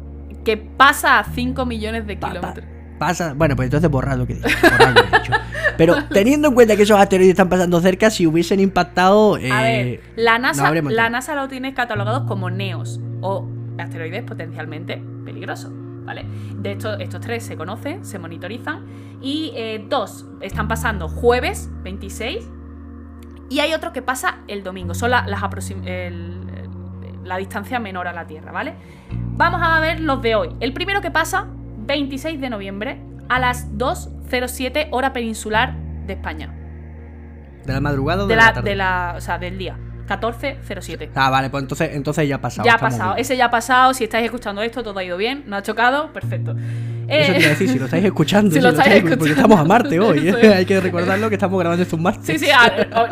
Que 0.45 0.57
pasa 0.57 1.19
a 1.19 1.25
5 1.25 1.67
millones 1.67 2.07
de 2.07 2.19
kilómetros. 2.19 2.74
Pasa, 3.07 3.35
bueno, 3.35 3.57
pues 3.57 3.67
entonces 3.67 3.91
borrar 3.91 4.19
lo 4.19 4.27
que 4.27 4.35
he 4.35 4.37
dicho. 4.37 5.33
Pero 5.77 6.05
teniendo 6.11 6.49
en 6.49 6.55
cuenta 6.55 6.77
que 6.77 6.83
esos 6.83 6.99
asteroides 6.99 7.33
están 7.33 7.49
pasando 7.49 7.81
cerca, 7.81 8.11
si 8.11 8.27
hubiesen 8.27 8.61
impactado. 8.61 9.35
a 9.35 9.39
ver, 9.39 9.87
eh, 9.87 10.01
la 10.17 10.39
NASA, 10.39 10.73
la 10.73 11.11
NASA 11.11 11.35
lo 11.35 11.49
tiene 11.49 11.75
catalogados 11.75 12.25
como 12.29 12.51
NEOS 12.51 13.01
o 13.21 13.49
asteroides 13.79 14.23
potencialmente 14.23 15.03
peligrosos. 15.25 15.73
¿Vale? 16.05 16.27
De 16.57 16.73
hecho, 16.73 16.99
estos 16.99 17.23
tres 17.23 17.45
se 17.45 17.57
conocen, 17.57 18.05
se 18.05 18.19
monitorizan. 18.19 18.85
Y 19.23 19.53
eh, 19.57 19.83
dos 19.89 20.27
están 20.43 20.69
pasando 20.69 21.09
jueves 21.09 21.71
26. 21.83 22.47
Y 23.49 23.61
hay 23.61 23.73
otro 23.73 23.95
que 23.95 24.03
pasa 24.03 24.41
el 24.47 24.63
domingo. 24.63 24.93
Son 24.93 25.11
las 25.11 25.27
la 27.25 27.39
distancia 27.39 27.81
menor 27.81 28.07
a 28.07 28.13
la 28.13 28.27
Tierra, 28.27 28.53
¿vale? 28.53 28.75
Vamos 29.37 29.61
a 29.63 29.81
ver 29.81 30.01
los 30.01 30.23
de 30.23 30.35
hoy. 30.35 30.55
El 30.61 30.73
primero 30.73 31.01
que 31.01 31.11
pasa, 31.11 31.49
26 31.87 32.41
de 32.41 32.51
noviembre, 32.51 33.01
a 33.29 33.39
las 33.39 33.71
2.07 33.73 34.89
hora 34.91 35.13
peninsular 35.13 35.75
de 36.07 36.15
España. 36.15 36.55
¿De 37.65 37.73
la 37.73 37.81
madrugada 37.81 38.25
o 38.25 38.27
de, 38.27 38.37
la, 38.37 38.53
tarde? 38.53 38.71
De 38.71 38.77
la, 38.77 39.15
o 39.17 39.21
sea, 39.21 39.39
del 39.39 39.59
día. 39.59 39.79
1407. 40.09 41.11
Ah, 41.15 41.31
vale, 41.31 41.51
pues 41.51 41.63
entonces, 41.63 41.91
entonces 41.93 42.29
ya 42.29 42.37
ha 42.37 42.41
pasado. 42.41 42.67
Ya 42.67 42.75
ha 42.75 42.79
pasado, 42.79 43.17
ese 43.17 43.37
ya 43.37 43.47
ha 43.47 43.51
pasado. 43.51 43.95
Si 43.95 44.05
estáis 44.05 44.25
escuchando 44.25 44.63
esto, 44.63 44.83
todo 44.83 44.99
ha 44.99 45.05
ido 45.05 45.17
bien, 45.17 45.45
no 45.47 45.57
ha 45.57 45.63
chocado, 45.63 46.13
perfecto. 46.13 46.55
Eso 47.09 47.33
te 47.33 47.39
iba 47.39 47.47
a 47.47 47.51
decir, 47.51 47.69
si 47.69 47.79
lo 47.79 47.85
estáis 47.85 48.05
escuchando, 48.05 48.51
si, 48.55 48.61
lo, 48.61 48.69
estáis, 48.71 48.89
escuchando. 48.97 49.19
porque 49.19 49.33
estamos 49.33 49.61
a 49.61 49.65
Marte 49.65 50.01
hoy. 50.01 50.29
¿eh? 50.43 50.55
Hay 50.55 50.65
que 50.65 50.81
recordarlo 50.81 51.29
que 51.29 51.35
estamos 51.35 51.59
grabando 51.59 51.83
esto 51.83 51.97
un 51.97 52.03
martes. 52.03 52.41
Sí, 52.41 52.47
sí, 52.47 52.53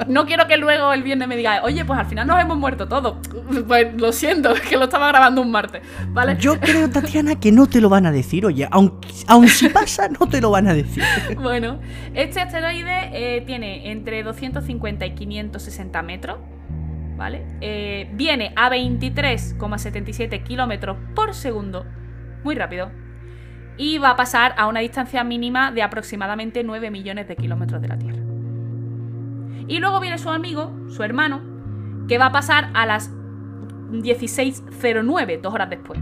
no 0.08 0.26
quiero 0.26 0.46
que 0.46 0.56
luego 0.56 0.92
el 0.92 1.02
viernes 1.02 1.28
me 1.28 1.36
diga, 1.36 1.62
oye, 1.62 1.84
pues 1.84 1.98
al 1.98 2.06
final 2.06 2.26
nos 2.26 2.40
hemos 2.40 2.58
muerto 2.58 2.88
todos. 2.88 3.16
Pues 3.66 3.94
lo 4.00 4.12
siento, 4.12 4.54
que 4.68 4.76
lo 4.76 4.84
estaba 4.84 5.08
grabando 5.08 5.40
un 5.42 5.50
martes, 5.50 5.82
¿vale? 6.08 6.36
Yo 6.38 6.58
creo, 6.58 6.88
Tatiana, 6.88 7.38
que 7.38 7.52
no 7.52 7.66
te 7.66 7.80
lo 7.80 7.88
van 7.88 8.06
a 8.06 8.12
decir, 8.12 8.46
oye, 8.46 8.66
aunque, 8.70 9.08
aun 9.26 9.46
si 9.46 9.68
pasa, 9.68 10.08
no 10.08 10.26
te 10.26 10.40
lo 10.40 10.50
van 10.50 10.68
a 10.68 10.74
decir. 10.74 11.02
Bueno, 11.40 11.78
este 12.14 12.40
asteroide 12.40 13.10
eh, 13.12 13.42
tiene 13.42 13.90
entre 13.90 14.22
250 14.22 15.06
y 15.06 15.14
560 15.14 16.02
metros 16.02 16.38
eh, 17.60 18.10
viene 18.14 18.52
a 18.56 18.70
23,77 18.70 20.42
kilómetros 20.42 20.96
por 21.14 21.34
segundo, 21.34 21.84
muy 22.44 22.54
rápido, 22.54 22.90
y 23.76 23.98
va 23.98 24.10
a 24.10 24.16
pasar 24.16 24.54
a 24.58 24.66
una 24.66 24.80
distancia 24.80 25.24
mínima 25.24 25.72
de 25.72 25.82
aproximadamente 25.82 26.64
9 26.64 26.90
millones 26.90 27.28
de 27.28 27.36
kilómetros 27.36 27.80
de 27.80 27.88
la 27.88 27.98
Tierra. 27.98 28.22
Y 29.68 29.78
luego 29.78 30.00
viene 30.00 30.18
su 30.18 30.30
amigo, 30.30 30.72
su 30.88 31.02
hermano, 31.02 31.40
que 32.08 32.18
va 32.18 32.26
a 32.26 32.32
pasar 32.32 32.70
a 32.74 32.86
las 32.86 33.10
16.09, 33.90 35.40
dos 35.40 35.54
horas 35.54 35.70
después 35.70 36.00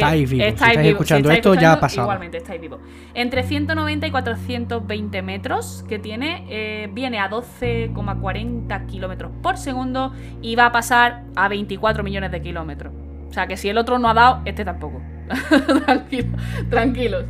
estáis 0.00 0.30
vivos. 0.30 0.46
Estáis, 0.48 0.78
escuchando 0.78 1.30
esto, 1.30 1.54
ya 1.54 1.72
ha 1.72 1.80
pasado. 1.80 2.06
Igualmente, 2.06 2.38
estáis 2.38 2.60
vivos. 2.60 2.80
Entre 3.14 3.42
190 3.42 4.06
y 4.06 4.10
420 4.10 5.22
metros 5.22 5.84
que 5.88 5.98
tiene, 5.98 6.46
eh, 6.48 6.88
viene 6.92 7.18
a 7.18 7.30
12,40 7.30 8.86
kilómetros 8.86 9.32
por 9.42 9.56
segundo 9.56 10.12
y 10.40 10.56
va 10.56 10.66
a 10.66 10.72
pasar 10.72 11.24
a 11.36 11.48
24 11.48 12.02
millones 12.02 12.30
de 12.30 12.42
kilómetros. 12.42 12.92
O 13.28 13.32
sea 13.32 13.46
que 13.46 13.56
si 13.56 13.68
el 13.68 13.78
otro 13.78 13.98
no 13.98 14.08
ha 14.08 14.14
dado, 14.14 14.42
este 14.44 14.64
tampoco. 14.64 15.00
tranquilos. 16.70 17.24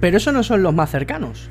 Pero 0.00 0.16
esos 0.16 0.32
no 0.32 0.42
son 0.42 0.62
los 0.62 0.74
más 0.74 0.90
cercanos. 0.90 1.50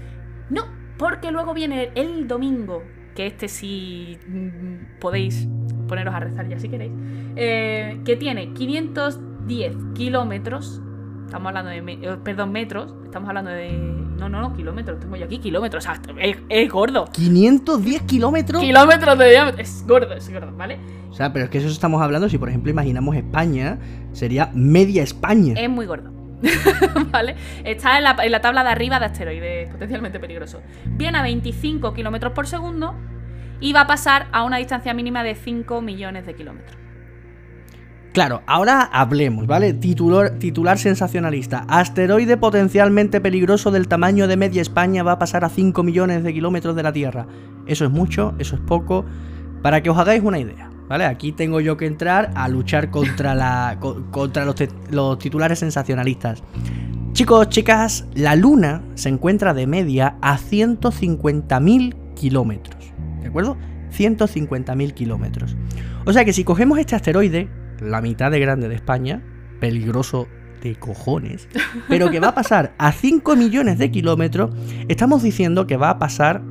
No, 0.49 0.65
porque 0.97 1.31
luego 1.31 1.53
viene 1.53 1.91
el 1.95 2.27
domingo, 2.27 2.83
que 3.15 3.27
este 3.27 3.47
sí 3.47 4.17
mm, 4.27 4.99
podéis 4.99 5.47
poneros 5.87 6.13
a 6.13 6.19
rezar 6.19 6.47
ya 6.47 6.59
si 6.59 6.69
queréis, 6.69 6.91
eh, 7.35 7.99
que 8.05 8.15
tiene 8.15 8.53
500 8.53 9.19
10 9.49 9.75
kilómetros, 9.95 10.79
estamos 11.25 11.47
hablando 11.47 11.71
de, 11.71 11.79
eh, 11.79 12.17
perdón, 12.23 12.51
metros, 12.51 12.93
estamos 13.03 13.27
hablando 13.27 13.49
de, 13.49 13.71
no, 13.71 14.29
no, 14.29 14.41
no, 14.41 14.53
kilómetros, 14.53 14.99
tengo 14.99 15.15
yo 15.15 15.25
aquí 15.25 15.39
kilómetros, 15.39 15.83
o 15.83 15.87
sea, 15.87 15.99
es, 16.47 16.71
gordo. 16.71 17.05
510 17.11 18.03
kilómetros. 18.03 18.61
Kilómetros 18.61 19.17
de 19.17 19.29
diámetro, 19.31 19.61
es 19.61 19.83
gordo, 19.87 20.13
es 20.13 20.31
gordo, 20.31 20.55
¿vale? 20.55 20.77
O 21.09 21.13
sea, 21.13 21.33
pero 21.33 21.45
es 21.45 21.51
que 21.51 21.57
eso 21.57 21.67
estamos 21.67 21.99
hablando, 22.01 22.29
si 22.29 22.37
por 22.37 22.47
ejemplo 22.47 22.71
imaginamos 22.71 23.15
España, 23.15 23.79
sería 24.13 24.51
media 24.53 25.01
España. 25.01 25.55
Es 25.57 25.69
muy 25.69 25.87
gordo. 25.87 26.11
¿Vale? 27.11 27.35
Está 27.65 27.97
en 27.97 28.03
la, 28.03 28.15
en 28.23 28.31
la, 28.31 28.39
tabla 28.39 28.63
de 28.63 28.69
arriba 28.69 28.99
de 28.99 29.05
asteroides 29.07 29.71
potencialmente 29.71 30.19
peligrosos. 30.19 30.61
Viene 30.85 31.17
a 31.17 31.23
25 31.23 31.93
kilómetros 31.93 32.31
por 32.33 32.47
segundo 32.47 32.95
y 33.59 33.73
va 33.73 33.81
a 33.81 33.87
pasar 33.87 34.27
a 34.31 34.43
una 34.43 34.57
distancia 34.57 34.93
mínima 34.93 35.23
de 35.23 35.35
5 35.35 35.81
millones 35.81 36.25
de 36.25 36.35
kilómetros. 36.35 36.78
Claro, 38.19 38.43
ahora 38.47 38.81
hablemos, 38.81 39.47
¿vale? 39.47 39.71
Titular, 39.71 40.31
titular 40.39 40.77
sensacionalista. 40.77 41.63
Asteroide 41.69 42.35
potencialmente 42.35 43.21
peligroso 43.21 43.71
del 43.71 43.87
tamaño 43.87 44.27
de 44.27 44.35
media 44.35 44.61
España 44.61 45.03
va 45.03 45.13
a 45.13 45.19
pasar 45.19 45.45
a 45.45 45.49
5 45.49 45.83
millones 45.83 46.21
de 46.25 46.33
kilómetros 46.33 46.75
de 46.75 46.83
la 46.83 46.91
Tierra. 46.91 47.27
Eso 47.65 47.85
es 47.85 47.91
mucho, 47.91 48.35
eso 48.37 48.57
es 48.57 48.61
poco. 48.61 49.05
Para 49.61 49.81
que 49.81 49.89
os 49.89 49.97
hagáis 49.97 50.21
una 50.21 50.37
idea, 50.37 50.69
¿vale? 50.89 51.05
Aquí 51.05 51.31
tengo 51.31 51.61
yo 51.61 51.77
que 51.77 51.85
entrar 51.85 52.31
a 52.35 52.49
luchar 52.49 52.91
contra, 52.91 53.35
la, 53.35 53.77
contra 54.11 54.43
los, 54.43 54.55
los 54.91 55.17
titulares 55.17 55.59
sensacionalistas. 55.59 56.43
Chicos, 57.13 57.47
chicas, 57.47 58.05
la 58.15 58.35
Luna 58.35 58.83
se 58.95 59.07
encuentra 59.07 59.53
de 59.53 59.65
media 59.65 60.17
a 60.21 60.37
150.000 60.37 61.95
kilómetros. 62.15 62.91
¿De 63.21 63.29
acuerdo? 63.29 63.55
150.000 63.97 64.93
kilómetros. 64.93 65.55
O 66.05 66.11
sea 66.11 66.25
que 66.25 66.33
si 66.33 66.43
cogemos 66.43 66.79
este 66.79 66.97
asteroide, 66.97 67.47
la 67.81 68.01
mitad 68.01 68.31
de 68.31 68.39
grande 68.39 68.69
de 68.69 68.75
España, 68.75 69.21
peligroso 69.59 70.27
de 70.61 70.75
cojones, 70.75 71.47
pero 71.87 72.09
que 72.09 72.19
va 72.19 72.29
a 72.29 72.35
pasar 72.35 72.73
a 72.77 72.91
5 72.91 73.35
millones 73.35 73.77
de 73.77 73.91
kilómetros, 73.91 74.51
estamos 74.87 75.23
diciendo 75.23 75.67
que 75.67 75.77
va 75.77 75.91
a 75.91 75.99
pasar 75.99 76.41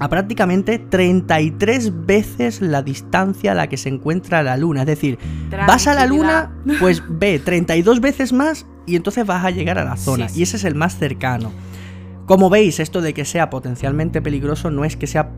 a 0.00 0.08
prácticamente 0.08 0.78
33 0.78 2.06
veces 2.06 2.60
la 2.60 2.82
distancia 2.82 3.52
a 3.52 3.54
la 3.54 3.66
que 3.66 3.76
se 3.76 3.88
encuentra 3.88 4.42
la 4.42 4.56
Luna. 4.56 4.82
Es 4.82 4.86
decir, 4.86 5.18
vas 5.50 5.86
a 5.86 5.94
la 5.94 6.06
Luna, 6.06 6.52
pues 6.78 7.02
ve 7.08 7.40
32 7.40 8.00
veces 8.00 8.32
más 8.32 8.66
y 8.86 8.96
entonces 8.96 9.26
vas 9.26 9.44
a 9.44 9.50
llegar 9.50 9.78
a 9.78 9.84
la 9.84 9.96
zona. 9.96 10.28
Y 10.34 10.42
ese 10.42 10.56
es 10.56 10.64
el 10.64 10.74
más 10.74 10.96
cercano. 10.98 11.52
Como 12.26 12.50
veis, 12.50 12.78
esto 12.78 13.00
de 13.00 13.14
que 13.14 13.24
sea 13.24 13.48
potencialmente 13.48 14.20
peligroso 14.20 14.70
no 14.70 14.84
es 14.84 14.96
que 14.96 15.06
sea, 15.06 15.30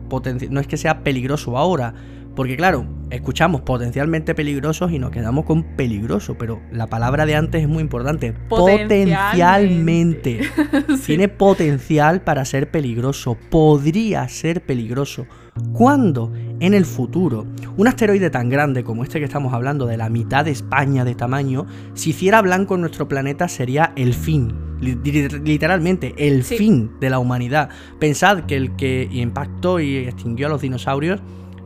no 0.49 0.59
es 0.59 0.67
que 0.67 0.77
sea 0.77 1.03
peligroso 1.03 1.57
ahora, 1.57 1.93
porque 2.35 2.55
claro, 2.55 2.85
escuchamos 3.09 3.61
potencialmente 3.61 4.33
peligrosos 4.33 4.91
y 4.91 4.99
nos 4.99 5.11
quedamos 5.11 5.45
con 5.45 5.75
peligroso, 5.75 6.37
pero 6.37 6.61
la 6.71 6.87
palabra 6.87 7.25
de 7.25 7.35
antes 7.35 7.61
es 7.61 7.67
muy 7.67 7.81
importante. 7.81 8.33
Potencialmente. 8.47 10.39
Tiene 11.05 11.27
potencial 11.27 12.21
para 12.21 12.45
ser 12.45 12.71
peligroso. 12.71 13.37
Podría 13.49 14.27
ser 14.29 14.65
peligroso. 14.65 15.27
¿Cuándo? 15.73 16.31
En 16.61 16.73
el 16.73 16.85
futuro. 16.85 17.45
Un 17.75 17.89
asteroide 17.89 18.29
tan 18.29 18.47
grande 18.47 18.85
como 18.85 19.03
este 19.03 19.19
que 19.19 19.25
estamos 19.25 19.53
hablando, 19.53 19.85
de 19.85 19.97
la 19.97 20.09
mitad 20.09 20.45
de 20.45 20.51
España 20.51 21.03
de 21.03 21.15
tamaño, 21.15 21.65
si 21.93 22.11
hiciera 22.11 22.41
blanco 22.41 22.75
en 22.75 22.81
nuestro 22.81 23.09
planeta 23.09 23.49
sería 23.49 23.91
el 23.97 24.13
fin. 24.13 24.55
Literalmente, 24.79 26.15
el 26.17 26.43
fin 26.43 26.91
de 26.99 27.09
la 27.09 27.19
humanidad. 27.19 27.69
Pensad 27.99 28.45
que 28.45 28.55
el 28.55 28.75
que 28.77 29.09
impactó 29.11 29.79
y 29.79 29.97
extinguió 29.97 30.47
a 30.47 30.49
los 30.49 30.61
dinosaurios 30.61 31.21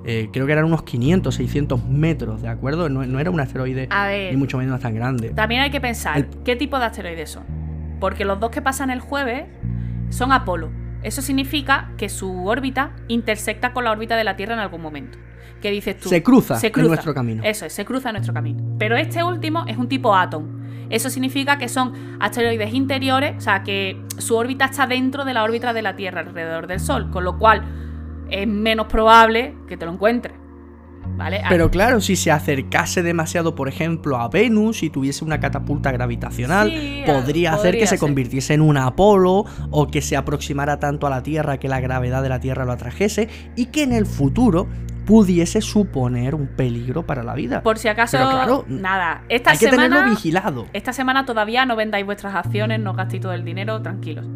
eh, 0.08 0.30
creo 0.32 0.46
que 0.46 0.52
eran 0.52 0.66
unos 0.66 0.84
500, 0.84 1.34
600 1.34 1.84
metros, 1.86 2.44
¿de 2.44 2.48
acuerdo? 2.48 2.90
No, 2.90 3.20
era 3.20 3.32
un 3.32 3.40
asteroide 3.40 3.90
ni 4.32 4.38
mucho 4.38 4.60
menos 4.60 4.80
tan 4.80 4.94
grande. 4.94 5.30
También 5.30 5.62
hay 5.62 5.72
que 5.72 5.82
pensar, 5.82 6.28
¿qué 6.44 6.56
tipo 6.56 6.78
de 6.78 6.86
asteroides 6.86 7.32
son? 7.32 7.44
Porque 8.00 8.24
los 8.24 8.40
dos 8.40 8.52
que 8.52 8.62
pasan 8.62 8.92
el 8.92 9.00
jueves 9.00 9.46
son 10.10 10.32
Apolo. 10.32 10.70
Eso 11.02 11.24
significa 11.24 11.92
que 11.98 12.10
su 12.10 12.46
órbita 12.46 12.92
intersecta 13.08 13.74
con 13.74 13.84
la 13.84 13.92
órbita 13.92 14.16
de 14.16 14.24
la 14.24 14.36
Tierra 14.36 14.54
en 14.54 14.60
algún 14.60 14.82
momento. 14.82 15.18
¿Qué 15.60 15.72
dices 15.72 16.00
tú? 16.00 16.10
Se 16.10 16.22
cruza, 16.22 16.60
en 16.62 16.88
nuestro 16.88 17.16
camino. 17.16 17.42
Eso 17.44 17.66
es, 17.66 17.74
se 17.74 17.84
cruza 17.86 18.10
en 18.10 18.14
nuestro 18.14 18.34
camino. 18.34 18.64
Pero 18.78 18.98
este 18.98 19.24
último 19.24 19.66
es 19.68 19.78
un 19.78 19.88
tipo 19.88 20.16
Atom. 20.16 20.66
Eso 20.92 21.10
significa 21.10 21.58
que 21.58 21.68
son 21.68 22.18
asteroides 22.20 22.74
interiores, 22.76 23.36
o 23.38 23.42
sea, 23.42 23.64
que 23.64 24.00
su 24.20 24.36
órbita 24.36 24.66
está 24.66 24.86
dentro 24.86 25.26
de 25.26 25.34
la 25.34 25.44
órbita 25.44 25.74
de 25.74 25.82
la 25.82 25.96
Tierra 25.96 26.22
alrededor 26.22 26.68
del 26.68 26.80
Sol, 26.80 27.10
con 27.10 27.24
lo 27.24 27.40
cual 27.40 27.64
es 28.30 28.48
menos 28.48 28.88
probable 28.88 29.56
que 29.68 29.78
te 29.78 29.86
lo 29.86 29.94
encuentres. 29.94 30.36
¿Vale? 31.18 31.44
Pero 31.48 31.70
claro, 31.70 32.02
si 32.02 32.16
se 32.16 32.32
acercase 32.32 33.04
demasiado, 33.04 33.56
por 33.56 33.70
ejemplo, 33.70 34.18
a 34.18 34.28
Venus 34.28 34.84
y 34.84 34.90
tuviese 34.90 35.24
una 35.24 35.40
catapulta 35.40 35.92
gravitacional, 35.92 36.72
Sí, 36.72 37.04
podría 37.06 37.52
hacer 37.52 37.66
podría 37.66 37.82
que 37.82 37.88
se 37.88 38.00
convirtiese 38.00 38.56
en 38.56 38.62
un 38.62 38.76
Apolo 38.76 39.46
o 39.70 39.88
que 39.88 40.02
se 40.02 40.18
aproximara 40.18 40.80
tanto 40.80 41.08
a 41.08 41.10
la 41.10 41.22
Tierra 41.24 41.58
que 41.58 41.70
la 41.70 41.80
gravedad 41.80 42.24
de 42.24 42.30
la 42.30 42.40
Tierra 42.40 42.66
lo 42.66 42.72
atrajese 42.72 43.30
y 43.56 43.68
que 43.68 43.84
en 43.84 43.94
el 43.94 44.06
futuro 44.06 44.68
pudiese 45.06 45.62
suponer 45.62 46.36
un 46.36 46.48
peligro 46.48 47.06
para 47.06 47.24
la 47.24 47.34
vida. 47.36 47.62
Por 47.62 47.78
si 47.78 47.88
acaso, 47.88 48.18
Pero 48.18 48.30
claro, 48.32 48.66
nada. 48.68 49.22
Esta 49.30 49.52
Hay 49.52 49.58
que 49.58 49.70
semana. 49.70 49.84
tenerlo 49.96 50.10
vigilado. 50.16 50.66
Esta 50.74 50.94
semana 50.94 51.26
todavía 51.26 51.66
no 51.66 51.76
vendáis 51.76 52.06
vuestras 52.06 52.34
acciones, 52.36 52.80
no 52.80 52.94
gastéis 52.94 53.22
todo 53.22 53.34
el 53.34 53.46
dinero, 53.46 53.82
tranquilos. 53.82 54.26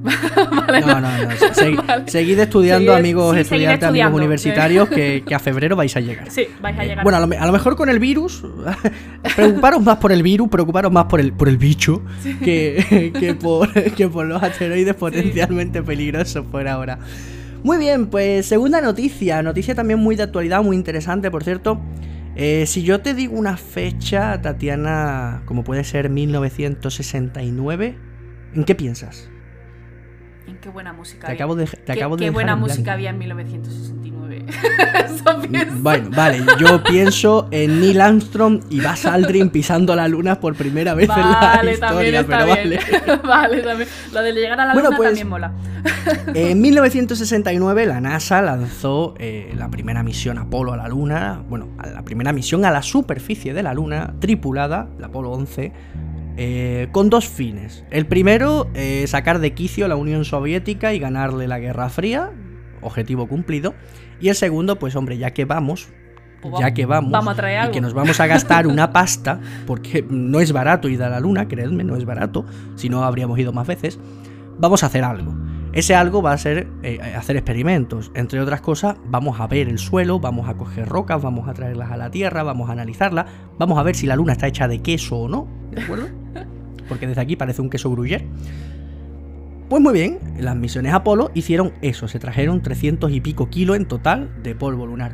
No, 0.70 1.02
no, 1.02 1.02
no. 1.02 1.32
se- 1.54 1.72
Vale. 1.72 2.04
Seguid 2.08 2.40
estudiando, 2.40 2.92
Seguid- 2.94 3.00
amigos 3.00 3.36
sí, 3.36 3.42
estudiantes, 3.42 3.90
amigos 3.90 4.14
universitarios, 4.14 4.88
que, 4.90 5.24
que 5.28 5.36
a 5.36 5.40
febrero 5.40 5.76
vais 5.76 5.96
a 5.96 6.00
llegar. 6.00 6.30
Sí, 6.30 6.48
vais 6.62 6.78
a 6.78 6.84
Eh, 6.84 6.88
llegar. 6.88 7.04
Bueno, 7.04 7.18
a 7.18 7.22
lo, 7.22 7.28
me- 7.28 7.38
a 7.38 7.46
lo 7.46 7.52
mejor 7.52 7.76
con 7.76 7.90
el 7.90 8.00
virus, 8.00 8.44
preocuparos 9.36 9.82
más 9.84 9.98
por 9.98 10.12
el 10.12 10.24
virus, 10.24 10.50
preocuparos 10.50 10.92
más 10.92 11.06
por 11.06 11.20
el, 11.20 11.34
por 11.34 11.50
el 11.50 11.58
bicho 11.58 12.02
que, 12.44 13.12
que, 13.20 13.34
por, 13.34 13.72
que 13.74 14.08
por 14.08 14.26
los 14.28 14.42
asteroides 14.42 14.96
potencialmente 14.96 15.82
peligrosos 15.84 16.46
por 16.46 16.68
ahora. 16.68 17.00
Muy 17.64 17.78
bien, 17.78 18.08
pues 18.08 18.46
segunda 18.46 18.80
noticia, 18.82 19.42
noticia 19.44 19.76
también 19.76 20.00
muy 20.00 20.16
de 20.16 20.24
actualidad, 20.24 20.64
muy 20.64 20.76
interesante, 20.76 21.30
por 21.30 21.44
cierto. 21.44 21.80
Eh, 22.36 22.66
si 22.68 22.84
yo 22.84 23.02
te 23.02 23.14
digo 23.14 23.38
una 23.38 23.58
fecha, 23.58 24.42
Tatiana, 24.42 25.42
como 25.46 25.64
puede 25.66 25.84
ser 25.84 26.10
1969, 26.10 27.98
¿en 28.54 28.64
qué 28.64 28.76
piensas? 28.76 29.30
En 30.48 30.58
qué 30.58 30.70
buena 30.70 30.94
música. 30.94 31.28
Te 31.28 31.34
había. 31.34 31.44
acabo 31.44 31.56
de, 31.56 31.66
te 31.66 31.78
Qué- 31.84 31.92
acabo 31.94 32.16
de 32.16 32.26
qué 32.26 32.32
buena 32.32 32.54
en 32.54 32.60
música 32.60 32.94
había 32.94 33.10
en 33.10 33.18
1969. 33.18 33.99
Eso 35.06 35.42
pienso. 35.50 35.76
Bueno, 35.80 36.10
vale, 36.16 36.42
yo 36.60 36.84
pienso 36.84 37.48
en 37.52 37.80
Neil 37.80 38.02
Armstrong 38.02 38.62
y 38.70 38.80
Buzz 38.82 39.06
Aldrin 39.06 39.50
pisando 39.50 39.96
la 39.96 40.08
luna 40.08 40.40
por 40.40 40.56
primera 40.56 40.94
vez 40.94 41.10
en 41.10 41.66
la 41.66 41.72
historia, 41.72 42.26
pero 42.26 42.46
bien. 42.46 42.80
vale. 42.80 43.20
vale, 43.24 43.62
también. 43.62 43.90
Lo 44.14 44.22
de 44.22 44.34
llegar 44.34 44.60
a 44.60 44.66
la 44.68 44.74
Bueno, 44.74 44.90
luna 44.90 44.98
pues- 44.98 45.10
también 45.10 45.30
mola. 45.30 45.54
En 46.34 46.60
1969 46.62 47.86
la 47.86 48.02
NASA 48.02 48.42
lanzó 48.42 49.16
eh, 49.18 49.54
la 49.58 49.70
primera 49.70 50.04
misión 50.04 50.38
Apolo 50.38 50.74
a 50.74 50.78
la 50.78 50.88
Luna, 50.90 51.42
bueno, 51.48 51.70
la 51.94 52.04
primera 52.04 52.34
misión 52.34 52.66
a 52.66 52.72
la 52.72 52.82
superficie 52.82 53.54
de 53.54 53.64
la 53.64 53.74
Luna, 53.74 54.16
tripulada, 54.20 54.90
la 55.00 55.08
Apolo 55.08 55.32
11, 55.32 55.72
eh, 56.38 56.88
con 56.92 57.10
dos 57.10 57.28
fines. 57.30 57.86
El 57.92 58.08
primero, 58.08 58.70
eh, 58.74 59.06
sacar 59.08 59.40
de 59.40 59.54
quicio 59.54 59.86
a 59.86 59.88
la 59.88 59.96
Unión 59.96 60.26
Soviética 60.26 60.94
y 60.94 61.00
ganarle 61.00 61.48
la 61.48 61.60
Guerra 61.60 61.90
Fría, 61.90 62.32
objetivo 62.82 63.28
cumplido. 63.28 63.74
Y 64.20 64.30
el 64.30 64.36
segundo, 64.36 64.78
pues 64.78 64.96
hombre, 64.96 65.18
ya 65.18 65.32
que 65.32 65.46
vamos, 65.46 65.90
Pues 66.42 66.54
ya 66.60 66.74
que 66.74 66.86
vamos, 66.86 67.12
vamos 67.12 67.34
a 67.34 67.36
traer 67.36 67.70
y 67.70 67.72
que 67.72 67.82
nos 67.82 67.94
vamos 67.94 68.20
a 68.20 68.28
gastar 68.28 68.68
una 68.68 68.92
pasta, 68.92 69.40
porque 69.66 70.06
no 70.10 70.40
es 70.40 70.52
barato 70.52 70.90
ir 70.90 71.02
a 71.04 71.10
la 71.10 71.20
Luna, 71.20 71.48
creedme, 71.48 71.84
no 71.84 71.96
es 71.96 72.06
barato, 72.06 72.46
si 72.76 72.90
no 72.90 73.04
habríamos 73.04 73.40
ido 73.40 73.54
más 73.54 73.68
veces, 73.68 74.00
vamos 74.58 74.84
a 74.84 74.88
hacer 74.88 75.04
algo. 75.04 75.34
Ese 75.72 75.96
algo 75.96 76.24
va 76.24 76.34
a 76.34 76.38
ser 76.38 76.68
eh, 76.82 77.00
hacer 77.16 77.38
experimentos. 77.38 78.12
Entre 78.16 78.42
otras 78.42 78.60
cosas, 78.60 78.96
vamos 79.06 79.40
a 79.40 79.46
ver 79.46 79.70
el 79.70 79.78
suelo, 79.78 80.20
vamos 80.20 80.50
a 80.50 80.56
coger 80.56 80.88
rocas, 80.88 81.22
vamos 81.22 81.48
a 81.48 81.54
traerlas 81.54 81.92
a 81.92 81.98
la 81.98 82.10
Tierra, 82.10 82.42
vamos 82.42 82.70
a 82.70 82.74
analizarlas, 82.74 83.28
vamos 83.60 83.78
a 83.78 83.84
ver 83.84 83.96
si 83.96 84.08
la 84.08 84.16
Luna 84.16 84.34
está 84.34 84.48
hecha 84.48 84.68
de 84.68 84.82
queso 84.82 85.18
o 85.18 85.30
no, 85.30 85.48
¿de 85.72 85.82
acuerdo? 85.82 86.08
Porque 86.90 87.06
desde 87.06 87.22
aquí 87.22 87.36
parece 87.36 87.62
un 87.62 87.70
queso 87.70 87.92
gruyère. 87.92 88.26
Pues 89.70 89.84
muy 89.84 89.94
bien, 89.94 90.18
las 90.40 90.56
misiones 90.56 90.96
Apolo 90.96 91.30
hicieron 91.36 91.74
eso, 91.84 92.08
se 92.08 92.18
trajeron 92.18 92.64
300 92.64 93.12
y 93.12 93.22
pico 93.22 93.52
kilos 93.52 93.78
en 93.78 93.88
total 93.88 94.42
de 94.42 94.56
polvo 94.56 94.88
lunar. 94.88 95.14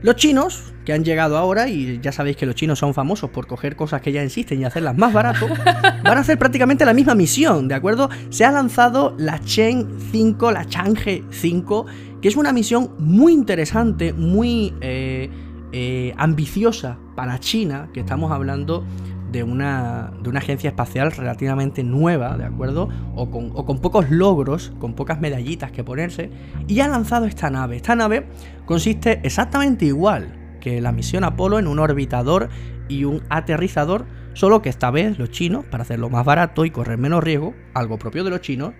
Los 0.00 0.16
chinos, 0.16 0.72
que 0.86 0.94
han 0.94 1.04
llegado 1.04 1.36
ahora, 1.36 1.68
y 1.68 2.00
ya 2.00 2.10
sabéis 2.10 2.38
que 2.38 2.46
los 2.46 2.54
chinos 2.54 2.78
son 2.78 2.94
famosos 2.94 3.28
por 3.28 3.46
coger 3.46 3.76
cosas 3.76 4.00
que 4.00 4.10
ya 4.10 4.22
existen 4.22 4.62
y 4.62 4.64
hacerlas 4.64 4.96
más 4.96 5.12
barato, 5.12 5.46
van 6.04 6.16
a 6.16 6.20
hacer 6.20 6.38
prácticamente 6.38 6.86
la 6.86 6.94
misma 6.94 7.14
misión, 7.14 7.68
¿de 7.68 7.74
acuerdo? 7.74 8.08
Se 8.30 8.46
ha 8.46 8.50
lanzado 8.50 9.14
la 9.18 9.38
Chen 9.40 9.86
5, 10.10 10.50
la 10.52 10.64
Chang'e 10.64 11.24
5, 11.30 11.86
que 12.22 12.28
es 12.28 12.36
una 12.36 12.54
misión 12.54 12.94
muy 12.98 13.34
interesante, 13.34 14.14
muy 14.14 14.72
eh, 14.80 15.28
eh, 15.72 16.14
ambiciosa 16.16 16.96
para 17.14 17.38
China, 17.40 17.90
que 17.92 18.00
estamos 18.00 18.32
hablando 18.32 18.86
de 19.32 19.42
una, 19.42 20.12
de 20.22 20.28
una 20.28 20.38
agencia 20.38 20.68
espacial 20.70 21.10
relativamente 21.10 21.82
nueva, 21.82 22.36
¿de 22.36 22.44
acuerdo? 22.44 22.88
O 23.14 23.30
con, 23.30 23.50
o 23.54 23.64
con 23.64 23.78
pocos 23.78 24.10
logros, 24.10 24.72
con 24.78 24.94
pocas 24.94 25.20
medallitas 25.20 25.72
que 25.72 25.82
ponerse, 25.82 26.30
y 26.68 26.80
ha 26.80 26.88
lanzado 26.88 27.26
esta 27.26 27.50
nave. 27.50 27.76
Esta 27.76 27.96
nave 27.96 28.26
consiste 28.66 29.20
exactamente 29.24 29.86
igual 29.86 30.58
que 30.60 30.80
la 30.80 30.92
misión 30.92 31.24
Apolo 31.24 31.58
en 31.58 31.66
un 31.66 31.78
orbitador 31.78 32.50
y 32.88 33.04
un 33.04 33.22
aterrizador, 33.30 34.06
solo 34.34 34.62
que 34.62 34.68
esta 34.68 34.90
vez 34.90 35.18
los 35.18 35.30
chinos, 35.30 35.64
para 35.64 35.82
hacerlo 35.82 36.10
más 36.10 36.24
barato 36.24 36.64
y 36.64 36.70
correr 36.70 36.98
menos 36.98 37.24
riesgo, 37.24 37.54
algo 37.74 37.98
propio 37.98 38.22
de 38.22 38.30
los 38.30 38.42
chinos, 38.42 38.74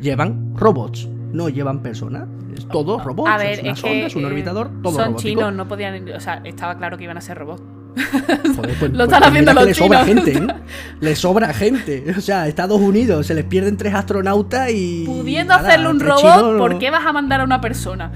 llevan 0.00 0.54
robots, 0.54 1.08
no 1.32 1.48
llevan 1.48 1.82
personas. 1.82 2.28
Es 2.56 2.68
todo 2.68 3.02
robots, 3.02 3.30
a 3.30 3.38
ver, 3.38 3.52
es 3.52 3.62
una 3.62 3.72
es 3.72 3.78
sonda, 3.78 3.94
que 3.94 4.06
es 4.06 4.16
un 4.16 4.24
orbitador, 4.26 4.70
todo 4.82 4.92
son 4.92 5.04
robótico. 5.06 5.28
chinos, 5.28 5.54
no 5.54 5.66
podían. 5.66 6.08
O 6.10 6.20
sea, 6.20 6.40
estaba 6.44 6.76
claro 6.76 6.96
que 6.96 7.04
iban 7.04 7.16
a 7.16 7.20
ser 7.20 7.38
robots. 7.38 7.62
Joder, 8.56 8.76
pues- 8.78 8.92
Lo 8.92 9.06
pues 9.06 9.08
están 9.08 9.22
haciendo 9.24 9.52
mira 9.52 9.52
que 9.52 9.54
los 9.54 9.66
le 9.66 9.74
sobra 9.74 10.04
gente, 10.04 10.32
¿eh? 10.32 10.46
Le 11.00 11.16
sobra 11.16 11.54
gente. 11.54 12.04
O 12.16 12.20
sea, 12.20 12.48
Estados 12.48 12.80
Unidos 12.80 13.26
se 13.26 13.34
les 13.34 13.44
pierden 13.44 13.76
tres 13.76 13.94
astronautas 13.94 14.70
y. 14.72 15.04
Pudiendo 15.06 15.54
nada, 15.54 15.68
hacerle 15.68 15.88
un 15.88 16.00
robot, 16.00 16.20
chinos, 16.20 16.58
¿por 16.58 16.78
qué 16.78 16.90
vas 16.90 17.06
a 17.06 17.12
mandar 17.12 17.40
a 17.40 17.44
una 17.44 17.60
persona? 17.60 18.10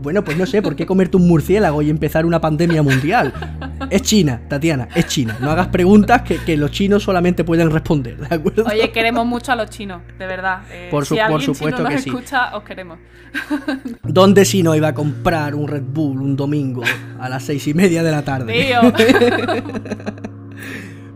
Bueno, 0.00 0.22
pues 0.22 0.36
no 0.36 0.46
sé, 0.46 0.62
¿por 0.62 0.76
qué 0.76 0.86
comerte 0.86 1.16
un 1.16 1.26
murciélago 1.26 1.82
y 1.82 1.90
empezar 1.90 2.24
una 2.24 2.40
pandemia 2.40 2.82
mundial? 2.82 3.32
Es 3.90 4.02
China, 4.02 4.40
Tatiana, 4.48 4.88
es 4.94 5.06
China. 5.06 5.36
No 5.40 5.50
hagas 5.50 5.68
preguntas 5.68 6.22
que, 6.22 6.36
que 6.38 6.56
los 6.56 6.70
chinos 6.70 7.02
solamente 7.02 7.44
pueden 7.44 7.70
responder, 7.70 8.16
¿de 8.18 8.34
acuerdo? 8.34 8.64
Oye, 8.66 8.90
queremos 8.92 9.26
mucho 9.26 9.52
a 9.52 9.56
los 9.56 9.70
chinos, 9.70 10.02
de 10.18 10.26
verdad. 10.26 10.62
Eh, 10.70 10.88
Por 10.90 11.04
su- 11.06 11.14
si 11.14 11.20
por 11.28 11.40
supuesto 11.42 11.76
chino 11.78 11.88
que 11.88 11.94
nos 11.94 12.02
sí. 12.04 12.10
escucha, 12.10 12.56
os 12.56 12.62
queremos. 12.64 12.98
¿Dónde 14.02 14.44
si 14.44 14.62
no 14.62 14.74
iba 14.74 14.88
a 14.88 14.94
comprar 14.94 15.54
un 15.54 15.68
Red 15.68 15.82
Bull 15.86 16.20
un 16.22 16.36
domingo 16.36 16.82
a 17.18 17.28
las 17.28 17.44
seis 17.44 17.66
y 17.68 17.74
media 17.74 18.02
de 18.02 18.10
la 18.10 18.22
tarde? 18.22 18.52
Tío. 18.52 18.80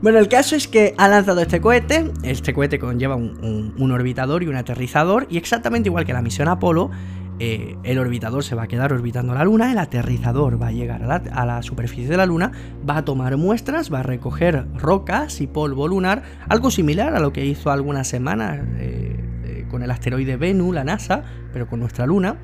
Bueno, 0.00 0.18
el 0.18 0.26
caso 0.26 0.56
es 0.56 0.66
que 0.66 0.94
ha 0.98 1.06
lanzado 1.06 1.40
este 1.42 1.60
cohete. 1.60 2.10
Este 2.24 2.52
cohete 2.52 2.80
conlleva 2.80 3.14
un, 3.14 3.38
un- 3.40 3.74
un 3.78 3.92
orbitador 3.92 4.42
y 4.42 4.48
un 4.48 4.56
aterrizador. 4.56 5.28
Y 5.30 5.36
exactamente 5.36 5.88
igual 5.88 6.04
que 6.04 6.12
la 6.12 6.22
misión 6.22 6.48
Apolo, 6.48 6.90
eh, 7.38 7.76
el 7.82 7.98
orbitador 7.98 8.44
se 8.44 8.54
va 8.54 8.64
a 8.64 8.68
quedar 8.68 8.92
orbitando 8.92 9.34
la 9.34 9.44
Luna. 9.44 9.72
El 9.72 9.78
aterrizador 9.78 10.60
va 10.60 10.68
a 10.68 10.72
llegar 10.72 11.02
a 11.02 11.46
la, 11.46 11.62
superficie 11.62 12.08
de 12.08 12.16
la 12.16 12.26
Luna. 12.26 12.52
Va 12.88 12.98
a 12.98 13.04
tomar 13.04 13.36
muestras, 13.36 13.92
va 13.92 14.00
a 14.00 14.02
recoger 14.02 14.66
rocas 14.74 15.40
y 15.40 15.46
polvo 15.46 15.88
lunar. 15.88 16.22
Algo 16.48 16.70
similar 16.70 17.14
a 17.14 17.20
lo 17.20 17.32
que 17.32 17.44
hizo 17.44 17.70
algunas 17.70 18.08
semanas 18.08 18.60
eh, 18.78 19.16
eh, 19.44 19.66
con 19.70 19.82
el 19.82 19.90
asteroide 19.90 20.36
Venus, 20.36 20.74
la 20.74 20.84
NASA, 20.84 21.24
pero 21.52 21.66
con 21.66 21.80
nuestra 21.80 22.06
Luna. 22.06 22.36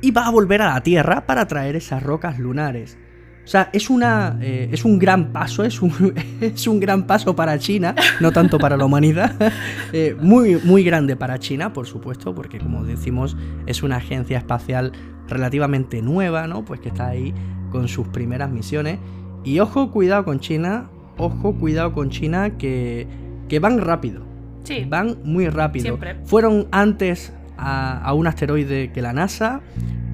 Y 0.00 0.12
va 0.12 0.26
a 0.26 0.30
volver 0.30 0.62
a 0.62 0.74
la 0.74 0.80
Tierra 0.82 1.26
para 1.26 1.46
traer 1.46 1.76
esas 1.76 2.02
rocas 2.02 2.38
lunares. 2.38 2.98
O 3.44 3.48
sea, 3.50 3.70
es, 3.72 3.90
una, 3.90 4.38
eh, 4.40 4.68
es 4.70 4.84
un 4.84 4.98
gran 4.98 5.32
paso, 5.32 5.64
es 5.64 5.82
un, 5.82 6.14
es 6.40 6.66
un 6.66 6.78
gran 6.78 7.06
paso 7.06 7.34
para 7.34 7.58
China, 7.58 7.94
no 8.20 8.30
tanto 8.32 8.58
para 8.58 8.76
la 8.76 8.84
humanidad. 8.84 9.34
Eh, 9.92 10.14
muy, 10.20 10.54
muy 10.62 10.84
grande 10.84 11.16
para 11.16 11.40
China, 11.40 11.72
por 11.72 11.84
supuesto, 11.84 12.32
porque 12.32 12.60
como 12.60 12.84
decimos, 12.84 13.36
es 13.66 13.82
una 13.82 13.96
agencia 13.96 14.38
espacial 14.38 14.92
relativamente 15.26 16.00
nueva, 16.00 16.46
¿no? 16.46 16.64
Pues 16.64 16.78
que 16.78 16.90
está 16.90 17.08
ahí 17.08 17.34
con 17.72 17.88
sus 17.88 18.06
primeras 18.06 18.52
misiones. 18.52 19.00
Y 19.42 19.58
ojo, 19.58 19.90
cuidado 19.90 20.24
con 20.24 20.38
China, 20.38 20.90
ojo, 21.16 21.56
cuidado 21.56 21.92
con 21.92 22.10
China, 22.10 22.56
que, 22.56 23.08
que 23.48 23.58
van 23.58 23.80
rápido. 23.80 24.22
Sí. 24.62 24.86
Van 24.88 25.16
muy 25.24 25.48
rápido. 25.48 25.82
Siempre. 25.82 26.16
Fueron 26.24 26.68
antes 26.70 27.32
a, 27.58 28.00
a 28.00 28.14
un 28.14 28.28
asteroide 28.28 28.92
que 28.92 29.02
la 29.02 29.12
NASA. 29.12 29.60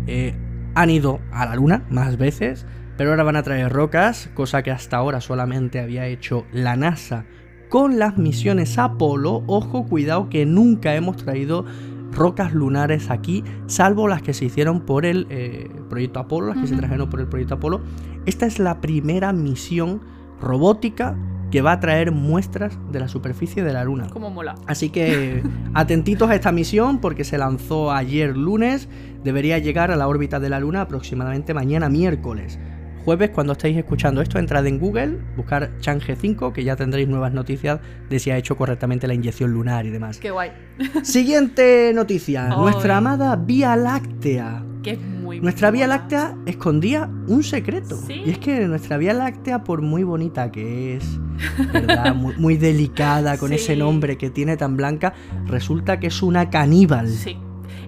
eh, 0.06 0.34
han 0.76 0.90
ido 0.90 1.20
a 1.32 1.46
la 1.46 1.56
Luna 1.56 1.84
más 1.90 2.18
veces. 2.18 2.66
Pero 2.96 3.10
ahora 3.10 3.24
van 3.24 3.36
a 3.36 3.42
traer 3.42 3.72
rocas, 3.72 4.30
cosa 4.34 4.62
que 4.62 4.70
hasta 4.70 4.96
ahora 4.96 5.20
solamente 5.20 5.80
había 5.80 6.06
hecho 6.06 6.46
la 6.52 6.76
NASA 6.76 7.26
con 7.68 7.98
las 7.98 8.16
misiones 8.16 8.78
Apolo. 8.78 9.42
Ojo, 9.46 9.86
cuidado 9.86 10.28
que 10.28 10.46
nunca 10.46 10.94
hemos 10.94 11.16
traído 11.16 11.64
rocas 12.12 12.54
lunares 12.54 13.10
aquí, 13.10 13.44
salvo 13.66 14.08
las 14.08 14.22
que 14.22 14.32
se 14.32 14.46
hicieron 14.46 14.80
por 14.80 15.04
el 15.04 15.26
eh, 15.28 15.68
proyecto 15.90 16.20
Apolo, 16.20 16.48
las 16.48 16.58
que 16.58 16.66
se 16.66 16.76
trajeron 16.76 17.10
por 17.10 17.20
el 17.20 17.26
proyecto 17.26 17.54
Apolo. 17.54 17.82
Esta 18.24 18.46
es 18.46 18.58
la 18.58 18.80
primera 18.80 19.32
misión 19.32 20.00
robótica 20.40 21.16
que 21.50 21.62
va 21.62 21.72
a 21.72 21.80
traer 21.80 22.12
muestras 22.12 22.78
de 22.90 22.98
la 22.98 23.08
superficie 23.08 23.62
de 23.62 23.72
la 23.72 23.84
Luna. 23.84 24.08
Como 24.10 24.30
mola. 24.30 24.56
Así 24.66 24.90
que 24.90 25.42
atentitos 25.74 26.30
a 26.30 26.34
esta 26.34 26.52
misión 26.52 27.00
porque 27.00 27.24
se 27.24 27.38
lanzó 27.38 27.92
ayer 27.92 28.36
lunes, 28.36 28.88
debería 29.22 29.58
llegar 29.58 29.90
a 29.90 29.96
la 29.96 30.08
órbita 30.08 30.40
de 30.40 30.48
la 30.48 30.58
Luna 30.58 30.82
aproximadamente 30.82 31.54
mañana 31.54 31.88
miércoles. 31.88 32.58
Jueves, 33.06 33.30
cuando 33.30 33.52
estéis 33.52 33.76
escuchando 33.76 34.20
esto, 34.20 34.36
entrad 34.40 34.66
en 34.66 34.80
Google, 34.80 35.18
buscar 35.36 35.78
Chang'e 35.78 36.16
5, 36.16 36.52
que 36.52 36.64
ya 36.64 36.74
tendréis 36.74 37.06
nuevas 37.06 37.32
noticias 37.32 37.78
de 38.10 38.18
si 38.18 38.32
ha 38.32 38.36
hecho 38.36 38.56
correctamente 38.56 39.06
la 39.06 39.14
inyección 39.14 39.52
lunar 39.52 39.86
y 39.86 39.90
demás. 39.90 40.18
Qué 40.18 40.32
guay. 40.32 40.50
Siguiente 41.04 41.92
noticia, 41.94 42.48
nuestra 42.48 42.96
amada 42.96 43.36
Vía 43.36 43.76
Láctea. 43.76 44.64
Que 44.82 44.90
es 44.94 45.00
muy 45.00 45.40
Nuestra 45.40 45.70
Vía. 45.70 45.86
Láctea 45.86 46.34
escondía 46.46 47.08
un 47.28 47.44
secreto. 47.44 47.94
Sí. 47.94 48.22
Y 48.26 48.30
es 48.30 48.38
que 48.38 48.66
nuestra 48.66 48.96
Vía 48.98 49.14
Láctea, 49.14 49.62
por 49.62 49.82
muy 49.82 50.02
bonita 50.02 50.50
que 50.50 50.96
es, 50.96 51.04
¿verdad? 51.72 52.12
muy, 52.12 52.34
muy 52.38 52.56
delicada, 52.56 53.38
con 53.38 53.50
Sí. 53.50 53.54
ese 53.54 53.76
nombre 53.76 54.18
que 54.18 54.30
tiene 54.30 54.56
tan 54.56 54.76
blanca, 54.76 55.14
resulta 55.46 56.00
que 56.00 56.08
es 56.08 56.22
una 56.24 56.50
caníbal. 56.50 57.08
Sí. 57.08 57.36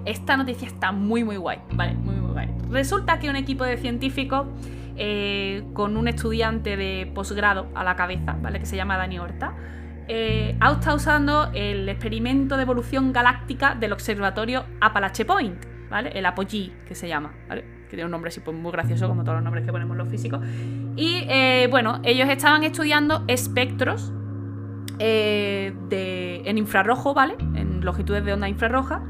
Esta 0.05 0.37
noticia 0.37 0.69
está 0.69 0.93
muy, 0.93 1.25
muy 1.25 1.39
guay. 1.39 1.59
Vale, 1.75 1.95
muy, 1.95 2.15
muy 2.15 2.31
guay. 2.35 2.49
Resulta 2.71 3.19
que 3.19 3.29
un 3.29 3.35
equipo 3.37 3.65
de 3.65 3.79
científicos 3.79 4.47
eh, 4.99 5.65
con 5.73 5.97
un 5.97 6.09
estudiante 6.09 6.77
de 6.77 7.11
posgrado 7.15 7.69
a 7.75 7.85
la 7.85 7.97
cabeza, 7.97 8.37
¿vale? 8.43 8.59
Que 8.59 8.67
se 8.67 8.77
llama 8.77 8.97
Dani 8.97 9.19
Horta. 9.19 9.55
eh, 10.09 10.57
ha 10.61 10.73
estado 10.73 10.97
usando 10.97 11.51
el 11.53 11.89
experimento 11.89 12.57
de 12.57 12.63
evolución 12.63 13.13
galáctica 13.13 13.75
del 13.75 13.93
observatorio 13.93 14.65
Appalache 14.81 15.25
Point, 15.25 15.65
¿vale? 15.91 16.11
El 16.15 16.25
Apogee, 16.27 16.73
que 16.87 16.95
se 16.95 17.09
llama, 17.09 17.35
¿vale? 17.49 17.63
Que 17.89 17.97
tiene 17.97 18.07
un 18.07 18.11
nombre 18.11 18.29
así 18.29 18.41
pues, 18.41 18.57
muy 18.57 18.73
gracioso, 18.73 19.07
como 19.07 19.23
todos 19.23 19.37
los 19.37 19.45
nombres 19.45 19.65
que 19.65 19.73
ponemos 19.73 19.97
los 19.97 20.09
físicos. 20.09 20.41
Y 20.97 21.25
eh, 21.29 21.69
bueno, 21.71 22.01
ellos 22.05 22.29
estaban 22.29 22.65
estudiando 22.65 23.25
espectros 23.29 24.13
eh, 24.99 25.73
en 25.91 26.59
infrarrojo, 26.59 27.15
¿vale? 27.15 27.35
En 27.55 27.85
longitudes 27.85 28.25
de 28.25 28.33
onda 28.33 28.49
infrarroja, 28.49 29.03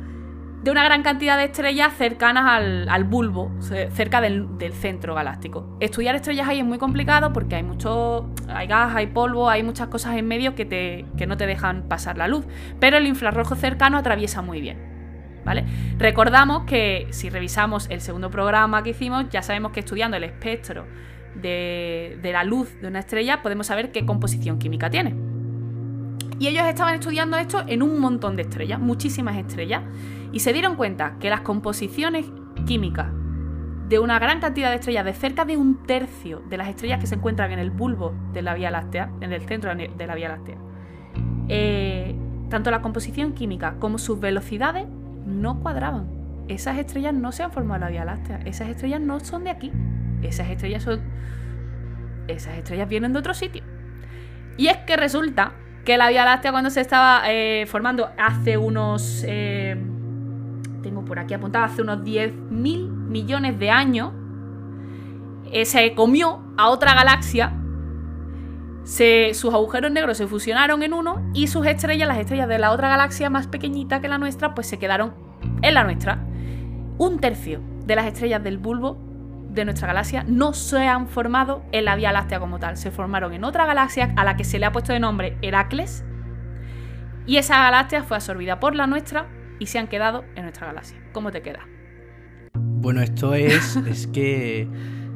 de 0.68 0.72
una 0.72 0.84
gran 0.84 1.02
cantidad 1.02 1.38
de 1.38 1.44
estrellas 1.44 1.94
cercanas 1.96 2.44
al, 2.88 3.04
bulbo, 3.04 3.50
ce- 3.60 3.90
cerca 3.90 4.20
del, 4.20 4.58
del 4.58 4.74
centro 4.74 5.14
galáctico. 5.14 5.76
Estudiar 5.80 6.14
estrellas 6.14 6.46
ahí 6.46 6.58
es 6.60 6.64
muy 6.66 6.76
complicado 6.76 7.32
porque 7.32 7.56
hay 7.56 7.62
mucho. 7.62 8.30
hay 8.48 8.66
gas, 8.66 8.94
hay 8.94 9.06
polvo, 9.06 9.48
hay 9.48 9.62
muchas 9.62 9.88
cosas 9.88 10.16
en 10.16 10.28
medio 10.28 10.54
que, 10.54 10.66
te, 10.66 11.06
que 11.16 11.26
no 11.26 11.36
te 11.38 11.46
dejan 11.46 11.84
pasar 11.88 12.18
la 12.18 12.28
luz. 12.28 12.44
Pero 12.80 12.98
el 12.98 13.06
infrarrojo 13.06 13.54
cercano 13.56 13.96
atraviesa 13.96 14.42
muy 14.42 14.60
bien. 14.60 15.40
¿Vale? 15.44 15.64
Recordamos 15.96 16.64
que 16.64 17.06
si 17.10 17.30
revisamos 17.30 17.88
el 17.88 18.02
segundo 18.02 18.30
programa 18.30 18.82
que 18.82 18.90
hicimos, 18.90 19.30
ya 19.30 19.40
sabemos 19.40 19.72
que 19.72 19.80
estudiando 19.80 20.18
el 20.18 20.24
espectro 20.24 20.84
de, 21.34 22.18
de 22.20 22.32
la 22.32 22.44
luz 22.44 22.78
de 22.82 22.88
una 22.88 22.98
estrella 22.98 23.40
podemos 23.40 23.68
saber 23.68 23.90
qué 23.90 24.04
composición 24.04 24.58
química 24.58 24.90
tiene. 24.90 25.14
Y 26.38 26.46
ellos 26.46 26.66
estaban 26.66 26.94
estudiando 26.94 27.36
esto 27.36 27.64
en 27.66 27.82
un 27.82 28.00
montón 28.00 28.36
de 28.36 28.42
estrellas, 28.42 28.78
muchísimas 28.78 29.36
estrellas, 29.36 29.82
y 30.32 30.40
se 30.40 30.52
dieron 30.52 30.76
cuenta 30.76 31.16
que 31.18 31.30
las 31.30 31.40
composiciones 31.40 32.26
químicas 32.66 33.08
de 33.88 33.98
una 33.98 34.18
gran 34.18 34.40
cantidad 34.40 34.68
de 34.68 34.76
estrellas, 34.76 35.04
de 35.04 35.14
cerca 35.14 35.44
de 35.44 35.56
un 35.56 35.82
tercio 35.86 36.42
de 36.48 36.58
las 36.58 36.68
estrellas 36.68 37.00
que 37.00 37.06
se 37.06 37.14
encuentran 37.14 37.50
en 37.52 37.58
el 37.58 37.70
bulbo 37.70 38.14
de 38.32 38.42
la 38.42 38.54
Vía 38.54 38.70
Láctea, 38.70 39.10
en 39.20 39.32
el 39.32 39.40
centro 39.42 39.74
de 39.74 40.06
la 40.06 40.14
Vía 40.14 40.28
Láctea, 40.28 40.58
eh, 41.48 42.14
tanto 42.50 42.70
la 42.70 42.82
composición 42.82 43.32
química 43.32 43.76
como 43.78 43.98
sus 43.98 44.20
velocidades 44.20 44.86
no 45.24 45.60
cuadraban. 45.60 46.06
Esas 46.48 46.78
estrellas 46.78 47.14
no 47.14 47.32
se 47.32 47.42
han 47.42 47.52
formado 47.52 47.76
en 47.76 47.80
la 47.80 47.88
Vía 47.88 48.04
Láctea, 48.04 48.40
esas 48.44 48.68
estrellas 48.68 49.00
no 49.00 49.20
son 49.20 49.44
de 49.44 49.50
aquí, 49.50 49.72
esas 50.22 50.50
estrellas 50.50 50.82
son... 50.82 51.00
Esas 52.26 52.58
estrellas 52.58 52.88
vienen 52.90 53.14
de 53.14 53.20
otro 53.20 53.32
sitio. 53.32 53.62
Y 54.58 54.66
es 54.66 54.76
que 54.78 54.98
resulta 54.98 55.54
que 55.84 55.96
la 55.96 56.08
Vía 56.08 56.24
Láctea 56.24 56.50
cuando 56.52 56.70
se 56.70 56.80
estaba 56.80 57.22
eh, 57.26 57.64
formando 57.66 58.10
hace 58.18 58.56
unos... 58.58 59.24
eh, 59.26 59.76
tengo 60.82 61.04
por 61.04 61.18
aquí 61.18 61.34
apuntado, 61.34 61.64
hace 61.64 61.82
unos 61.82 61.98
10.000 62.04 62.88
millones 62.88 63.58
de 63.58 63.70
años, 63.70 64.12
eh, 65.50 65.64
se 65.64 65.94
comió 65.94 66.40
a 66.56 66.68
otra 66.68 66.94
galaxia, 66.94 67.52
se- 68.84 69.32
sus 69.34 69.52
agujeros 69.52 69.90
negros 69.90 70.16
se 70.16 70.26
fusionaron 70.26 70.82
en 70.82 70.92
uno 70.92 71.20
y 71.34 71.46
sus 71.48 71.66
estrellas, 71.66 72.06
las 72.08 72.18
estrellas 72.18 72.48
de 72.48 72.58
la 72.58 72.70
otra 72.72 72.88
galaxia 72.88 73.28
más 73.30 73.46
pequeñita 73.46 74.00
que 74.00 74.08
la 74.08 74.18
nuestra, 74.18 74.54
pues 74.54 74.66
se 74.66 74.78
quedaron 74.78 75.14
en 75.62 75.74
la 75.74 75.84
nuestra. 75.84 76.24
Un 76.98 77.18
tercio 77.18 77.60
de 77.86 77.96
las 77.96 78.06
estrellas 78.06 78.42
del 78.42 78.58
bulbo 78.58 78.98
de 79.58 79.64
nuestra 79.64 79.88
galaxia 79.88 80.24
no 80.26 80.52
se 80.54 80.86
han 80.86 81.08
formado 81.08 81.62
en 81.72 81.84
la 81.84 81.96
Vía 81.96 82.12
Láctea 82.12 82.40
como 82.40 82.58
tal, 82.58 82.76
se 82.76 82.90
formaron 82.90 83.32
en 83.32 83.44
otra 83.44 83.66
galaxia 83.66 84.12
a 84.16 84.24
la 84.24 84.36
que 84.36 84.44
se 84.44 84.58
le 84.58 84.66
ha 84.66 84.72
puesto 84.72 84.92
de 84.92 85.00
nombre 85.00 85.36
Heracles 85.42 86.04
y 87.26 87.36
esa 87.36 87.58
galaxia 87.58 88.02
fue 88.04 88.16
absorbida 88.16 88.58
por 88.58 88.74
la 88.74 88.86
nuestra 88.86 89.28
y 89.58 89.66
se 89.66 89.78
han 89.78 89.88
quedado 89.88 90.24
en 90.34 90.44
nuestra 90.44 90.66
galaxia. 90.66 90.98
¿Cómo 91.12 91.30
te 91.30 91.42
queda? 91.42 91.68
Bueno, 92.54 93.02
esto 93.02 93.34
es, 93.34 93.76
es 93.86 94.06
que 94.06 94.66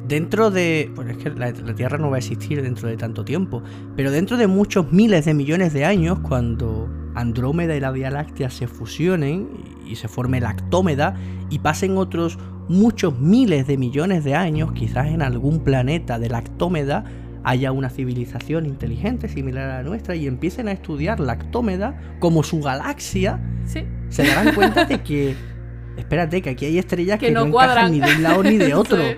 dentro 0.05 0.51
de... 0.51 0.91
Bueno, 0.93 1.11
es 1.11 1.17
que 1.17 1.31
la, 1.31 1.49
la 1.49 1.73
Tierra 1.73 1.97
no 1.97 2.11
va 2.11 2.17
a 2.17 2.19
existir 2.19 2.61
dentro 2.61 2.87
de 2.87 2.97
tanto 2.97 3.25
tiempo, 3.25 3.63
pero 3.95 4.11
dentro 4.11 4.37
de 4.37 4.45
muchos 4.45 4.91
miles 4.91 5.25
de 5.25 5.33
millones 5.33 5.73
de 5.73 5.85
años, 5.85 6.19
cuando 6.19 6.87
Andrómeda 7.15 7.75
y 7.75 7.79
la 7.79 7.91
Vía 7.91 8.09
Láctea 8.09 8.49
se 8.49 8.67
fusionen 8.67 9.49
y 9.87 9.95
se 9.95 10.07
forme 10.07 10.39
la 10.41 10.49
Actómeda 10.49 11.15
y 11.49 11.59
pasen 11.59 11.97
otros 11.97 12.37
muchos 12.69 13.19
miles 13.19 13.67
de 13.67 13.77
millones 13.77 14.23
de 14.23 14.35
años, 14.35 14.71
quizás 14.73 15.07
en 15.07 15.21
algún 15.21 15.59
planeta 15.63 16.17
de 16.19 16.29
la 16.29 16.37
Actómeda 16.39 17.03
haya 17.43 17.71
una 17.73 17.89
civilización 17.89 18.65
inteligente 18.65 19.27
similar 19.27 19.69
a 19.69 19.77
la 19.77 19.83
nuestra 19.83 20.15
y 20.15 20.27
empiecen 20.27 20.69
a 20.69 20.71
estudiar 20.71 21.19
la 21.19 21.33
Actómeda 21.33 21.99
como 22.19 22.41
su 22.43 22.61
galaxia, 22.61 23.39
Sí. 23.65 23.83
se 24.09 24.23
darán 24.25 24.53
cuenta 24.55 24.85
de 24.85 25.01
que, 25.03 25.35
espérate, 25.97 26.41
que 26.41 26.51
aquí 26.51 26.65
hay 26.65 26.77
estrellas 26.77 27.19
Que 27.19 27.27
que, 27.27 27.31
no 27.33 27.41
no, 27.41 27.47
encajan 27.47 27.67
cuadran. 27.67 27.91
ni 27.91 27.99
de 27.99 28.15
un 28.15 28.23
lado 28.23 28.43
ni 28.43 28.57
de 28.57 28.73
otro. 28.75 28.97
Sí. 28.97 29.17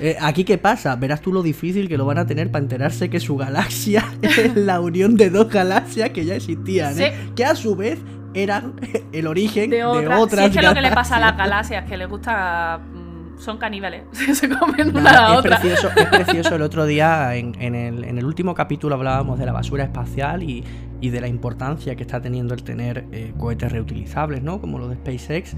Eh, 0.00 0.16
aquí 0.20 0.44
qué 0.44 0.58
pasa, 0.58 0.96
verás 0.96 1.20
tú 1.20 1.32
lo 1.32 1.42
difícil 1.42 1.88
que 1.88 1.96
lo 1.96 2.04
van 2.06 2.18
a 2.18 2.26
tener 2.26 2.50
para 2.50 2.62
enterarse 2.62 3.08
que 3.10 3.20
su 3.20 3.36
galaxia 3.36 4.04
es 4.22 4.54
la 4.56 4.80
unión 4.80 5.16
de 5.16 5.30
dos 5.30 5.48
galaxias 5.48 6.10
que 6.10 6.24
ya 6.24 6.34
existían, 6.36 7.00
¿eh? 7.00 7.12
que 7.34 7.44
a 7.44 7.54
su 7.54 7.76
vez 7.76 7.98
eran 8.34 8.74
el 9.12 9.26
origen 9.26 9.70
de, 9.70 9.76
De, 9.78 9.84
otra. 9.84 10.18
otras 10.20 10.44
Sí, 10.44 10.50
es 10.50 10.56
que 10.56 10.66
lo 10.66 10.74
que 10.74 10.80
le 10.82 10.92
pasa 10.92 11.16
a 11.16 11.20
las 11.20 11.36
galaxias. 11.36 11.84
que 11.84 11.96
les 11.96 12.08
gusta. 12.08 12.78
mm, 12.78 13.38
son 13.40 13.58
caníbales. 13.58 14.02
se 14.34 14.48
comen 14.48 14.92
Nada, 14.92 15.00
una 15.00 15.10
a 15.10 15.12
la 15.28 15.32
es, 15.32 15.38
otra. 15.38 15.58
precioso, 15.60 15.88
es 15.96 16.06
precioso. 16.24 16.54
El 16.54 16.62
otro 16.62 16.86
día, 16.86 17.34
en, 17.34 17.56
en 17.60 17.74
el, 17.74 18.04
en 18.04 18.18
el 18.18 18.24
último 18.24 18.54
capítulo, 18.54 18.94
hablábamos 18.94 19.38
de 19.38 19.46
la 19.46 19.52
basura 19.52 19.82
espacial 19.84 20.42
y, 20.42 20.62
y 21.00 21.10
de 21.10 21.20
la 21.20 21.26
importancia 21.26 21.96
que 21.96 22.02
está 22.02 22.20
teniendo 22.20 22.54
el 22.54 22.62
tener 22.62 23.06
eh, 23.12 23.32
cohetes 23.38 23.72
reutilizables, 23.72 24.42
¿no? 24.42 24.60
Como 24.60 24.78
los 24.78 24.90
de 24.90 24.96
SpaceX. 24.96 25.54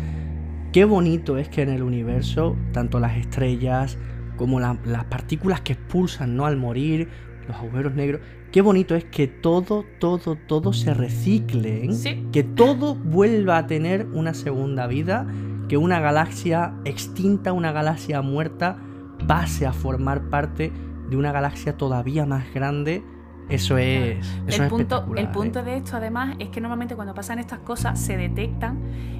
Qué 0.73 0.85
bonito 0.85 1.37
es 1.37 1.49
que 1.49 1.63
en 1.63 1.69
el 1.69 1.83
universo, 1.83 2.57
tanto 2.73 2.99
las 2.99 3.17
estrellas 3.17 3.99
como 4.37 4.59
la- 4.59 4.79
las 4.85 5.05
partículas 5.05 5.61
que 5.61 5.75
expulsan, 5.75 6.35
¿no? 6.37 6.47
Al 6.47 6.57
morir, 6.57 7.09
los 7.47 7.57
agujeros 7.57 7.95
negros. 7.95 8.21
Qué 8.51 8.63
bonito 8.63 8.95
es 8.95 9.05
que 9.05 9.27
todo, 9.29 9.85
todo, 9.99 10.37
todo 10.37 10.73
se 10.73 10.95
recicle. 10.95 11.93
Sí. 11.93 12.27
que 12.33 12.43
todo 12.43 12.95
vuelva 12.95 13.59
a 13.59 13.67
tener 13.67 14.07
una 14.13 14.35
segunda 14.35 14.87
vida, 14.87 15.27
que 15.69 15.77
una 15.77 16.01
galaxia 16.01 16.75
extinta, 16.85 17.53
una 17.53 17.73
galaxia 17.73 18.23
muerta, 18.23 18.79
pase 19.27 19.67
a 19.67 19.73
formar 19.73 20.29
parte 20.31 20.73
de 21.11 21.17
una 21.17 21.33
galaxia 21.33 21.77
todavía 21.77 22.25
más 22.27 22.53
grande. 22.55 23.03
Eso 23.49 23.77
es, 23.77 24.27
eso 24.47 24.63
el, 24.63 24.63
es 24.63 24.71
punto, 24.71 25.05
el 25.17 25.29
punto 25.29 25.61
¿eh? 25.61 25.65
de 25.65 25.77
esto, 25.77 25.97
además, 25.97 26.37
es 26.39 26.49
que 26.49 26.61
normalmente 26.61 26.95
cuando 26.95 27.13
pasan 27.15 27.39
estas 27.39 27.59
cosas 27.61 28.01
se 28.01 28.17
detectan 28.17 28.79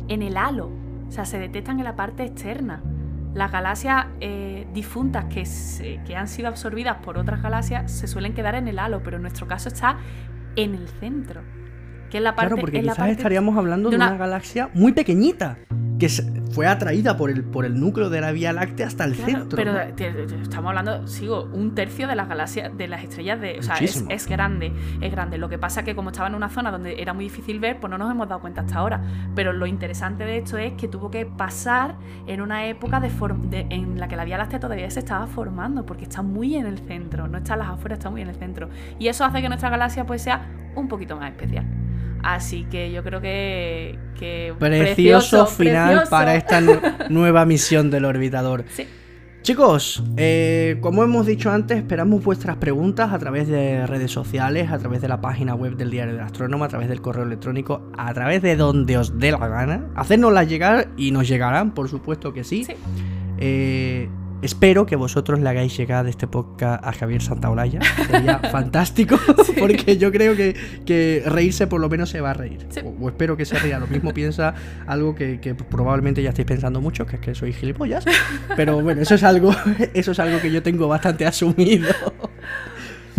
en 0.09 0.23
el 0.23 0.37
halo. 0.37 0.71
O 1.13 1.15
sea, 1.15 1.27
se 1.27 1.39
detectan 1.39 1.79
en 1.79 1.85
la 1.85 1.95
parte 1.95 2.25
externa. 2.25 2.81
Las 3.35 3.53
galaxias 3.53 4.07
eh, 4.21 4.67
difuntas 4.73 5.27
que, 5.27 5.45
se- 5.45 6.01
que 6.07 6.17
han 6.17 6.27
sido 6.27 6.49
absorbidas 6.49 6.97
por 7.05 7.19
otras 7.19 7.43
galaxias 7.43 7.93
se 7.93 8.07
suelen 8.07 8.33
quedar 8.33 8.55
en 8.55 8.67
el 8.67 8.79
halo, 8.79 9.03
pero 9.03 9.17
en 9.17 9.23
nuestro 9.23 9.47
caso 9.47 9.69
está 9.69 9.99
en 10.57 10.75
el 10.75 10.89
centro. 10.89 11.43
Que 12.13 12.19
es 12.19 12.23
la 12.25 12.37
parte. 12.37 12.49
Claro, 12.51 12.61
porque 12.61 12.79
es 12.79 12.85
la 12.85 12.93
quizás 12.93 12.99
parte- 13.07 13.13
estaríamos 13.13 13.57
hablando 13.57 13.89
de 13.91 13.97
una... 13.97 14.09
una- 14.09 14.19
galaxia 14.19 14.69
muy 14.75 14.93
pequeñita, 14.93 15.57
que 15.99 16.09
fue 16.51 16.67
atraída 16.67 17.17
por 17.17 17.31
el, 17.31 17.43
por 17.45 17.65
el 17.65 17.81
núcleo 17.81 18.11
de 18.11 18.21
la 18.21 18.33
Vía 18.33 18.53
Láctea 18.53 18.87
hasta 18.89 19.05
el 19.05 19.15
Claro, 19.15 19.33
centro. 19.33 19.57
pero 19.57 19.73
¿no? 19.73 19.79
te- 19.95 20.11
te- 20.13 20.43
estamos 20.43 20.69
hablando, 20.69 21.07
sigo, 21.07 21.45
un 21.55 21.75
tercio 21.75 22.07
de 22.09 22.15
las 22.17 22.29
galaxias, 22.29 22.77
de 22.77 22.87
las 22.89 23.03
estrellas 23.03 23.41
de. 23.41 23.59
O 23.61 23.63
sea, 23.63 23.77
es, 23.77 24.27
grande, 24.29 24.73
es 25.01 25.11
grande. 25.11 25.39
Lo 25.39 25.49
que 25.49 25.59
pasa 25.59 25.81
es 25.81 25.87
que 25.87 25.95
como 25.95 26.11
estaba 26.11 26.29
en 26.29 26.35
una 26.35 26.51
zona 26.51 26.71
donde 26.71 27.01
era 27.01 27.15
muy 27.15 27.25
difícil 27.25 27.61
ver, 27.61 27.81
pues 27.81 27.91
no 27.91 27.97
nos 27.97 28.11
hemos 28.11 28.29
dado 28.29 28.41
cuenta 28.43 28.61
hasta 28.61 28.77
ahora. 28.79 29.01
Pero 29.35 29.55
lo 29.55 29.67
interesante 29.67 30.25
de 30.27 30.37
esto 30.39 30.59
es 30.59 30.75
que 30.75 30.89
tuvo 30.89 31.11
que 31.11 31.25
pasar 31.25 31.97
en 32.27 32.43
una 32.43 32.67
época 32.67 33.01
de 33.01 33.09
form- 33.11 33.49
de- 33.49 33.67
en 33.71 33.99
la 33.99 34.09
que 34.09 34.17
la 34.17 34.25
Vía 34.27 34.37
Láctea 34.37 34.61
todavía 34.61 34.91
se 34.91 34.99
estaba 34.99 35.27
formando, 35.29 35.87
porque 35.87 36.05
está 36.05 36.21
muy 36.21 36.57
en 36.57 36.67
el 36.67 36.79
centro, 36.81 37.27
no 37.29 37.39
está 37.39 37.55
a 37.55 37.57
las 37.57 37.69
afueras, 37.69 38.01
está 38.01 38.11
muy 38.11 38.21
en 38.21 38.29
el 38.29 38.35
centro. 38.35 38.69
Y 38.99 39.09
eso 39.09 39.25
hace 39.25 39.41
que 39.41 39.49
nuestra 39.49 39.71
galaxia 39.71 40.05
pues 40.05 40.21
sea 40.21 40.47
un 40.75 40.89
poquito 40.89 41.17
más 41.17 41.31
especial. 41.31 41.65
Así 42.23 42.65
que 42.71 42.93
yo 42.93 43.03
creo 43.03 43.21
que. 43.21 43.99
que 44.19 44.55
Precioso, 44.59 45.47
final 45.47 45.89
precioso. 45.89 46.11
para 46.11 46.35
esta 46.37 46.61
nu- 46.61 46.81
nueva 47.11 47.45
misión 47.45 47.91
del 47.91 48.05
orbitador. 48.05 48.65
Sí. 48.71 48.87
Chicos, 49.43 50.05
eh, 50.17 50.77
como 50.81 51.03
hemos 51.03 51.27
dicho 51.27 51.51
antes, 51.51 51.77
esperamos 51.77 52.23
vuestras 52.23 52.59
preguntas 52.59 53.13
a 53.13 53.19
través 53.19 53.49
de 53.49 53.89
redes 53.89 54.13
sociales, 54.13 54.71
a 54.71 54.79
través 54.79 55.03
de 55.03 55.09
la 55.09 55.21
página 55.21 55.57
web 55.57 55.75
del 55.75 55.91
Diario 55.91 56.13
del 56.15 56.23
Astrónomo, 56.23 56.63
a 56.63 56.69
través 56.69 56.89
del 56.89 57.01
correo 57.03 57.25
electrónico, 57.25 57.91
a 57.99 58.15
través 58.15 58.41
de 58.41 58.55
donde 58.55 58.99
os 58.99 59.19
dé 59.19 59.33
la 59.33 59.49
gana. 59.49 59.87
Hacednoslas 59.97 60.49
llegar 60.49 60.91
y 60.97 61.11
nos 61.11 61.27
llegarán, 61.27 61.73
por 61.75 61.89
supuesto 61.89 62.33
que 62.33 62.45
sí. 62.45 62.63
Sí. 62.65 62.75
Eh, 63.39 64.09
Espero 64.43 64.87
que 64.87 64.97
vosotros 64.97 65.39
le 65.39 65.49
hagáis 65.49 65.77
llegar 65.77 66.09
este 66.09 66.27
podcast 66.27 66.85
a 66.85 66.93
Javier 66.93 67.23
Santaolalla. 67.23 67.79
Sería 68.11 68.39
fantástico, 68.51 69.17
porque 69.59 69.97
yo 69.97 70.11
creo 70.11 70.35
que, 70.35 71.23
reírse 71.27 71.69
por 71.69 71.81
lo 71.81 71.89
menos 71.89 72.11
se 72.11 72.21
va 72.21 72.31
a 72.31 72.35
reír. 72.35 72.67
O, 73.01 73.09
espero 73.09 73.37
que 73.37 73.45
se 73.45 73.57
ría. 73.61 73.79
Lo 73.79 73.87
mismo 73.87 74.13
piensa 74.13 74.53
algo 74.87 75.15
que, 75.15 75.39
probablemente 75.71 76.25
ya 76.25 76.31
estáis 76.31 76.47
pensando 76.47 76.81
mucho, 76.81 77.07
que 77.07 77.17
es 77.17 77.23
que 77.23 77.35
soy 77.37 77.53
gilipollas. 77.53 78.05
Pero 78.57 78.83
bueno, 78.83 79.01
eso 79.01 79.15
es 79.15 79.23
algo, 79.23 79.55
eso 79.95 80.11
es 80.11 80.19
algo 80.19 80.41
que 80.41 80.51
yo 80.51 80.61
tengo 80.61 80.89
bastante 80.89 81.25
asumido. 81.25 81.95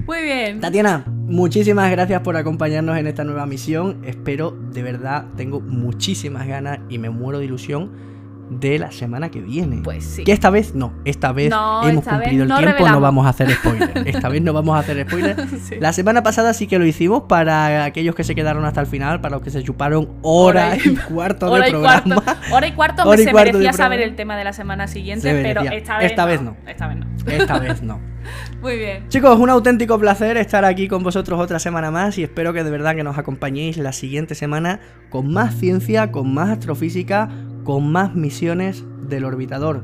Muy 0.05 0.23
bien. 0.23 0.59
Tatiana, 0.59 1.05
muchísimas 1.07 1.89
gracias 1.89 2.19
por 2.19 2.35
acompañarnos 2.35 2.97
en 2.97 3.07
esta 3.07 3.23
nueva 3.23 3.45
misión. 3.45 4.01
Espero, 4.03 4.51
de 4.51 4.83
verdad, 4.83 5.27
tengo 5.37 5.61
muchísimas 5.61 6.45
ganas 6.47 6.79
y 6.89 6.97
me 6.97 7.09
muero 7.09 7.39
de 7.39 7.45
ilusión 7.45 8.12
de 8.49 8.79
la 8.79 8.91
semana 8.91 9.29
que 9.29 9.41
viene. 9.41 9.81
Pues 9.83 10.03
sí. 10.03 10.23
Que 10.23 10.31
esta 10.31 10.49
vez 10.49 10.75
no, 10.75 10.93
esta 11.05 11.31
vez 11.31 11.51
hemos 11.83 12.03
cumplido 12.03 12.43
el 12.43 12.55
tiempo, 12.55 12.87
no 12.87 12.99
vamos 12.99 13.25
a 13.25 13.29
hacer 13.29 13.51
spoiler. 13.51 13.91
Esta 14.07 14.29
vez 14.29 14.41
no 14.41 14.53
vamos 14.53 14.75
a 14.75 14.79
hacer 14.79 15.05
spoiler. 15.07 15.35
La 15.79 15.93
semana 15.93 16.23
pasada 16.23 16.53
sí 16.53 16.67
que 16.67 16.79
lo 16.79 16.85
hicimos 16.85 17.23
para 17.23 17.83
aquellos 17.85 18.15
que 18.15 18.23
se 18.23 18.35
quedaron 18.35 18.65
hasta 18.65 18.81
el 18.81 18.87
final, 18.87 19.21
para 19.21 19.35
los 19.35 19.43
que 19.43 19.49
se 19.49 19.63
chuparon 19.63 20.09
hora, 20.21 20.75
y, 20.75 20.95
cuarto 20.95 21.53
de 21.53 21.69
programa. 21.69 22.23
Hora 22.51 22.67
y 22.67 22.71
cuarto, 22.73 23.03
hora 23.07 23.21
y 23.21 23.25
se 23.25 23.33
merecía 23.33 23.73
saber 23.73 24.01
el 24.01 24.15
tema 24.15 24.37
de 24.37 24.43
la 24.43 24.53
semana 24.53 24.87
siguiente, 24.87 25.41
pero 25.41 25.61
esta 25.61 25.97
vez, 25.97 26.11
esta 26.11 26.25
vez 26.25 26.41
no. 26.41 26.55
Esta 26.67 26.87
vez 26.87 26.97
no. 26.97 27.07
Esta 27.27 27.59
vez 27.59 27.81
no. 27.81 27.99
Muy 28.61 28.77
bien. 28.77 29.07
Chicos, 29.09 29.39
un 29.39 29.49
auténtico 29.49 29.99
placer 29.99 30.37
estar 30.37 30.65
aquí 30.65 30.87
con 30.87 31.03
vosotros 31.03 31.39
otra 31.39 31.59
semana 31.59 31.91
más 31.91 32.17
y 32.17 32.23
espero 32.23 32.53
que 32.53 32.63
de 32.63 32.71
verdad 32.71 32.95
que 32.95 33.03
nos 33.03 33.17
acompañéis 33.17 33.77
la 33.77 33.93
siguiente 33.93 34.35
semana 34.35 34.79
con 35.09 35.31
más 35.31 35.55
ciencia, 35.55 36.11
con 36.11 36.33
más 36.33 36.49
astrofísica, 36.49 37.29
con 37.63 37.91
más 37.91 38.15
misiones 38.15 38.83
del 39.07 39.25
orbitador. 39.25 39.83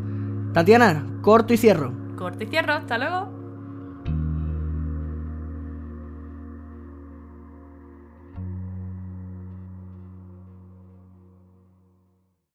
Tatiana, 0.53 1.05
corto 1.21 1.53
y 1.53 1.57
cierro. 1.57 1.93
Corto 2.17 2.43
y 2.43 2.47
cierro, 2.47 2.73
hasta 2.73 2.97
luego. 2.97 3.38